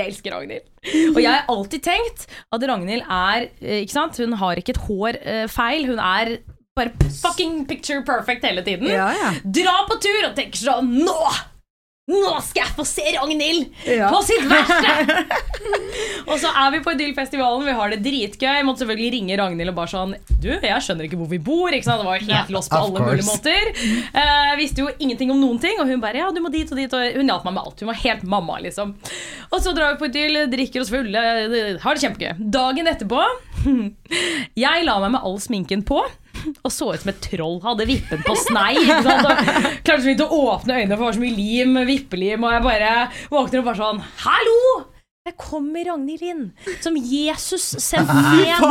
jeg 0.00 0.06
elsker 0.08 0.32
Ragnhild. 0.32 0.64
Og 1.12 1.18
jeg 1.20 1.28
har 1.28 1.50
alltid 1.52 1.82
tenkt 1.84 2.22
at 2.56 2.62
Ragnhild 2.70 3.04
er 3.04 3.50
eh, 3.60 3.82
Ikke 3.84 3.92
sant? 3.92 4.16
Hun 4.16 4.32
har 4.40 4.56
ikke 4.56 4.72
et 4.72 4.80
hår 4.86 5.18
feil. 5.52 5.84
Hun 5.90 6.00
er 6.00 6.38
bare 6.78 6.92
fucking 7.22 7.64
picture 7.66 8.02
perfect 8.02 8.44
hele 8.44 8.62
tiden. 8.62 8.88
ja, 8.88 9.12
ja. 9.12 9.30
Dra 9.44 9.80
på 9.88 10.00
tur 10.02 10.28
og 10.30 10.36
tenker 10.38 10.60
sånn 10.60 10.92
Nå! 11.04 11.22
Nå 12.10 12.30
skal 12.42 12.64
jeg 12.64 12.74
få 12.74 12.84
se 12.88 13.02
Ragnhild 13.14 13.68
Ja. 13.86 14.08
på 14.10 14.18
sitt 14.26 14.42
verste! 14.50 15.26
og 16.30 16.32
så 16.42 16.50
er 16.58 16.72
vi 16.74 16.80
på 16.82 16.94
Idyllfestivalen, 16.96 17.62
vi 17.68 17.74
har 17.76 17.92
det 17.92 18.00
dritgøy. 18.02 18.48
Jeg 18.56 18.66
måtte 18.66 18.82
selvfølgelig 18.82 19.10
ringe 19.14 19.36
Ragnhild 19.38 19.70
og 19.70 19.76
bare 19.76 19.92
sånn 19.92 20.16
Du, 20.42 20.48
jeg 20.50 20.82
skjønner 20.82 21.06
ikke 21.06 21.20
hvor 21.20 21.30
vi 21.30 21.38
bor. 21.38 21.70
Det 21.70 21.84
var 21.86 22.18
jo 22.18 22.26
helt 22.32 22.50
lost 22.56 22.72
på 22.72 22.80
alle 22.80 23.04
mulige 23.04 23.28
måter. 23.28 23.70
Uh, 24.16 24.56
visste 24.58 24.82
jo 24.82 24.90
ingenting 24.98 25.30
om 25.30 25.38
noen 25.38 25.60
ting, 25.62 25.78
og 25.78 25.86
hun 25.86 26.02
bare 26.02 26.24
ja, 26.24 26.30
du 26.34 26.40
må 26.42 26.50
dit 26.50 26.66
og 26.72 26.80
dit. 26.80 26.90
Og 26.98 27.20
hun 27.20 27.30
hjalp 27.30 27.46
meg 27.46 27.54
med 27.54 27.62
alt. 27.62 27.84
Hun 27.84 27.92
var 27.92 28.00
helt 28.02 28.24
mamma, 28.34 28.58
liksom. 28.64 28.96
Og 29.52 29.62
så 29.62 29.76
drar 29.76 29.94
vi 29.94 30.00
på 30.02 30.10
Idyll, 30.10 30.40
drikker 30.50 30.82
oss 30.82 30.90
fulle, 30.90 31.22
har 31.84 31.94
det 31.94 32.02
kjempegøy. 32.08 32.42
Dagen 32.58 32.90
etterpå 32.90 33.22
Jeg 34.64 34.88
la 34.88 34.98
meg 35.04 35.14
med 35.14 35.22
all 35.22 35.38
sminken 35.42 35.86
på. 35.86 36.02
Og 36.66 36.72
så 36.74 36.92
ut 36.94 37.02
som 37.02 37.12
et 37.12 37.20
troll. 37.24 37.58
Hadde 37.64 37.88
vippen 37.88 38.22
på 38.26 38.36
snei. 38.44 38.76
Klarte 38.86 40.00
så 40.00 40.08
vidt 40.08 40.24
å 40.24 40.30
åpne 40.54 40.78
øynene, 40.80 40.94
for 40.94 41.02
det 41.02 41.08
var 41.08 41.18
så 41.18 41.24
mye 41.24 41.36
lim, 41.36 41.76
vippelim. 41.88 42.46
Og 42.46 42.56
jeg 42.56 42.66
bare 42.66 42.94
våkner 43.32 43.62
og 43.62 43.68
bare 43.70 43.80
sånn 43.82 44.02
Hallo! 44.24 44.62
Der 45.28 45.34
kommer 45.36 45.84
Ragnhild 45.84 46.22
inn, 46.24 46.44
som 46.80 46.94
Jesus 46.96 47.66
sendte 47.84 48.14
ned 48.16 48.62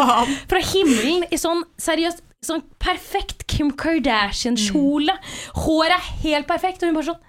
fra 0.50 0.62
himmelen 0.72 1.28
i 1.30 1.38
sånn 1.38 1.62
seriøst 1.78 2.26
Sånn 2.40 2.62
perfekt 2.80 3.44
Kim 3.52 3.74
Kardashian-kjole. 3.76 5.12
Håret 5.60 5.92
er 5.92 6.06
helt 6.22 6.48
perfekt, 6.48 6.80
og 6.80 6.88
hun 6.88 6.96
bare 6.96 7.10
sånn 7.10 7.26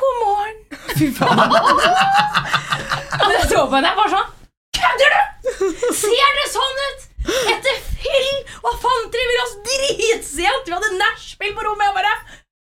God 0.00 0.14
morgen! 0.22 0.56
Fy 0.96 1.10
faen. 1.14 1.42
og 3.20 3.34
så 3.44 3.60
på 3.68 3.76
henne, 3.76 3.90
jeg 3.92 3.98
bare 4.00 4.14
sånn 4.14 4.32
Kødder 4.80 5.14
du?! 5.14 5.68
Ser 6.00 6.32
det 6.40 6.46
sånn 6.54 6.80
ut?! 6.86 7.04
Etter 7.24 7.82
film! 7.96 8.40
Hva 8.64 8.72
faen? 8.82 9.10
Vi 9.14 9.42
oss 9.44 9.58
dritsent! 9.68 10.66
Vi 10.68 10.76
hadde 10.76 10.94
nachspiel 11.00 11.54
på 11.56 11.66
rommet! 11.68 11.90
Jeg 11.90 12.00
bare 12.00 12.16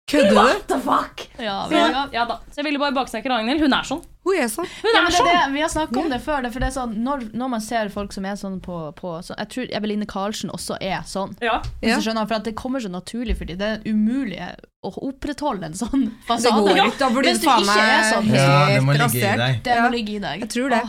Kødder 0.07 0.29
du? 0.29 0.35
What 0.35 0.67
the 0.67 0.79
fuck? 0.79 1.29
Ja, 1.37 1.67
vi, 1.67 1.75
ja, 1.75 2.05
ja 2.13 2.21
da. 2.25 2.37
Så 2.47 2.61
jeg 2.61 2.65
ville 2.69 2.79
bare 2.79 2.95
baksnakke 2.95 3.27
Ragnhild. 3.27 3.59
Hun 3.59 3.73
er 3.75 3.83
sånn. 3.89 3.99
Hun 4.23 4.37
er 4.39 4.47
sånn. 4.47 4.67
Hun 4.79 4.87
er 4.93 5.01
ja, 5.01 5.09
sånn. 5.11 5.27
det, 5.27 5.41
vi 5.51 5.63
har 5.65 5.71
snakket 5.73 5.99
om 5.99 6.07
det 6.13 6.19
før. 6.23 6.45
Det, 6.45 6.51
for 6.53 6.63
det 6.63 6.69
er 6.69 6.75
sånn, 6.77 6.93
når, 7.03 7.25
når 7.35 7.51
man 7.51 7.63
ser 7.65 7.91
folk 7.91 8.15
som 8.15 8.23
er 8.29 8.37
sånn 8.39 8.55
på, 8.63 8.77
på 8.95 9.17
så 9.27 9.35
Jeg 9.35 9.51
tror 9.51 9.73
Eveline 9.81 10.07
Karlsen 10.07 10.53
også 10.55 10.77
er 10.79 11.03
sånn. 11.11 11.35
Ja. 11.43 11.57
Hvis 11.81 11.91
Ja. 11.91 11.99
du 11.99 12.07
skjønner, 12.07 12.29
for 12.31 12.39
at 12.39 12.47
Det 12.47 12.55
kommer 12.55 12.79
så 12.79 12.91
naturlig 12.93 13.35
for 13.35 13.51
dem. 13.51 13.59
Det 13.59 13.67
er 13.67 13.83
umulig 13.83 14.39
å 14.87 14.93
opprettholde 15.09 15.67
en 15.73 15.75
sånn 15.75 16.07
fasade. 16.23 16.55
Det 16.55 16.79
går 16.79 16.81
ikke. 16.87 16.99
Da 17.03 17.11
blir 17.11 17.27
Hvis 17.27 17.43
du 17.43 17.49
faen 17.51 17.67
ikke 17.67 17.77
er 17.83 17.91
meg 17.91 18.09
sånn. 18.13 18.31
Ja, 18.31 18.57
det 18.71 18.81
må 18.87 18.95
helt 18.95 19.03
ligge 19.03 19.19
i 19.19 19.27
rasert. 19.27 19.43
deg. 19.43 19.61
Det 19.67 19.77
må 19.83 19.91
ligge 19.91 20.15
i 20.15 20.23
deg. 20.23 20.47
Jeg 20.47 20.53
tror 20.55 20.75
det. 20.77 20.83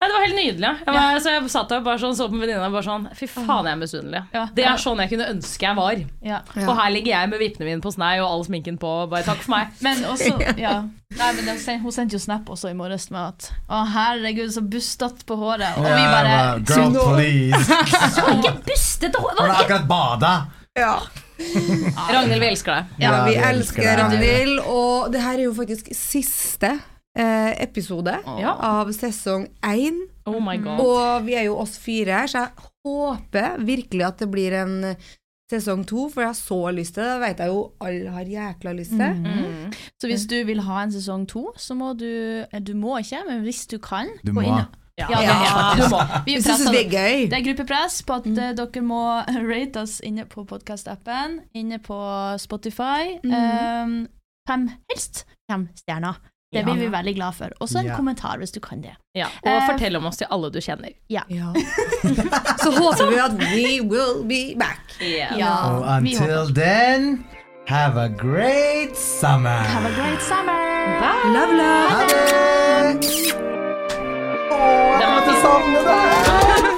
Nei, 0.00 0.08
det 0.08 0.14
var 0.14 0.22
helt 0.24 0.36
nydelig. 0.38 0.68
Jeg, 0.86 0.92
var, 0.96 1.18
så 1.20 1.32
jeg 1.34 1.48
satt 1.52 1.72
der 1.74 1.80
bare 1.84 2.00
sånn, 2.00 2.14
så 2.16 2.26
på 2.32 2.38
venninna 2.40 2.70
og 2.70 2.72
bare 2.72 2.86
sånn 2.86 3.02
Fy 3.18 3.26
faen, 3.28 3.66
jeg 3.68 3.76
er 3.76 3.80
misunnelig. 3.82 4.22
Ja. 4.32 4.44
Det 4.56 4.64
er 4.64 4.78
sånn 4.80 5.02
jeg 5.04 5.10
kunne 5.10 5.26
ønske 5.28 5.66
jeg 5.66 5.76
var. 5.76 6.00
Ja. 6.24 6.38
Ja. 6.56 6.64
Og 6.64 6.78
her 6.78 6.94
ligger 6.94 7.12
jeg 7.12 7.30
med 7.34 7.42
vippene 7.42 7.66
mine 7.68 7.84
på 7.84 7.92
snei 7.92 8.14
og 8.22 8.30
all 8.30 8.44
sminken 8.46 8.78
på. 8.80 8.92
Bare 9.12 9.26
takk 9.26 9.42
for 9.44 9.52
meg. 9.58 9.74
Men 9.84 10.00
også, 10.08 10.38
ja 10.56 10.78
Nei, 11.18 11.28
men 11.34 11.42
det, 11.42 11.56
Hun 11.82 11.90
sendte 11.90 12.14
jo 12.14 12.20
snap 12.22 12.46
også 12.54 12.68
i 12.70 12.76
morges 12.78 13.08
med 13.10 13.18
at 13.18 13.48
Å, 13.66 13.80
herregud, 13.92 14.52
så 14.54 14.62
bustete 14.62 15.26
på 15.26 15.36
håret. 15.40 15.74
Og 15.74 15.88
vi 15.88 16.04
bare 16.06 16.36
bare, 16.36 16.60
Girl, 16.70 16.94
please. 17.16 17.80
Så 18.14 18.24
ikke 18.36 18.52
bustete 18.68 19.18
hår! 19.20 19.34
Har 19.40 19.50
du 19.50 19.56
akkurat 19.56 19.88
bada? 19.90 20.30
Ja. 20.78 20.94
Ragnhild, 21.40 22.38
vi 22.40 22.48
elsker 22.52 22.76
deg. 22.76 22.94
Ja, 23.02 23.10
Ja, 23.10 23.18
vi 23.26 23.34
vi 23.34 23.42
elsker 23.42 23.82
elsker. 23.82 24.00
Ragnhild, 24.04 24.62
og 24.70 25.10
det 25.12 25.24
her 25.24 25.34
er 25.34 25.48
jo 25.48 25.56
faktisk 25.58 25.90
siste 25.96 26.76
episode 27.16 28.12
Ja. 28.38 28.52
av 28.54 28.92
sesong 28.94 29.48
én. 29.66 29.96
Oh. 30.26 30.38
Og 30.38 31.24
vi 31.26 31.34
er 31.34 31.48
jo 31.48 31.56
oss 31.58 31.78
fire 31.78 32.20
her, 32.20 32.26
så 32.30 32.44
jeg 32.44 32.68
håper 32.86 33.58
virkelig 33.66 34.06
at 34.06 34.22
det 34.22 34.30
blir 34.30 34.54
en 34.54 34.94
sesong 35.50 35.84
to, 35.88 36.08
for 36.10 36.24
jeg 36.24 36.30
har 36.30 36.38
så 36.38 36.58
lyst 36.74 36.96
til 36.96 37.04
det. 37.04 37.12
Det 37.12 37.22
vet 37.24 37.42
jeg 37.42 37.52
jo 37.52 37.62
alle 37.86 38.12
har 38.14 38.34
jækla 38.34 38.74
lyst 38.76 38.94
til. 38.94 39.24
Mm. 39.24 39.72
Så 40.00 40.10
hvis 40.10 40.26
du 40.30 40.36
vil 40.46 40.62
ha 40.66 40.84
en 40.84 40.92
sesong 40.94 41.26
to, 41.30 41.48
så 41.58 41.74
må 41.78 41.92
du 41.98 42.06
eh, 42.06 42.60
Du 42.60 42.74
må 42.78 42.98
ikke, 42.98 43.24
men 43.28 43.42
hvis 43.46 43.66
du 43.66 43.78
kan 43.78 44.12
Du 44.26 44.32
må. 44.32 44.46
Ja, 44.46 44.66
Ja, 45.00 45.06
ja, 45.08 45.34
ja. 45.80 46.22
Vi 46.26 46.34
presser 46.36 46.68
det 46.74 46.80
er 46.84 46.90
gøy. 46.92 47.22
Det 47.32 47.38
er 47.38 47.44
gruppepress 47.46 48.02
på 48.04 48.18
at 48.20 48.26
mm. 48.26 48.34
dere 48.58 48.82
må 48.84 49.00
rate 49.52 49.80
oss 49.80 50.00
inne 50.04 50.26
på 50.28 50.44
podkast-appen, 50.44 51.38
inne 51.56 51.78
på 51.80 52.00
Spotify. 52.42 53.16
Mm. 53.24 53.32
Um, 53.32 53.94
fem, 54.50 54.68
helst 54.92 55.24
fem 55.50 55.70
stjerner. 55.78 56.20
Det 56.52 56.58
Ja. 56.58 56.64
blir 56.64 56.74
vi 56.80 56.86
veldig 56.88 57.14
glad 57.14 57.34
for. 57.34 57.48
Også 57.60 57.78
en 57.78 57.84
Ja. 57.86 57.96
kommentar 57.96 58.36
hvis 58.38 58.50
du 58.50 58.58
kan 58.60 58.80
det. 58.80 58.96
Ja. 59.14 59.26
Og 59.26 59.52
Eh, 59.52 59.66
fortell 59.70 59.96
om 59.96 60.06
oss 60.06 60.16
til 60.16 60.26
alle 60.30 60.50
du 60.50 60.58
kjenner. 60.60 60.90
Ja. 61.08 61.20
så 62.62 62.70
håper 62.74 63.10
vi 63.10 63.18
at 63.18 63.32
we 63.38 63.80
will 63.88 64.24
be 64.24 64.54
back. 64.58 64.80
Ja, 65.00 65.68
Og 65.70 65.96
until 65.98 66.52
then, 66.54 67.24
have 67.68 67.96
a 67.96 68.08
great 68.08 68.96
summer. 68.96 69.62
Have 69.62 69.86
a 69.86 69.94
great 69.94 70.20
summer! 70.22 70.58
Love, 71.32 71.52
love. 71.54 71.88
Ha 71.90 72.06
det! 72.08 73.30
Å, 74.50 74.58
jeg 74.98 75.06
kommer 75.06 75.22
til 75.22 75.34
å 75.34 75.40
savne 75.44 75.78
deg! 75.86 76.66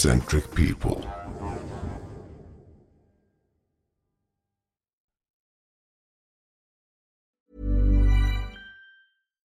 eccentric 0.00 0.54
people. 0.54 1.19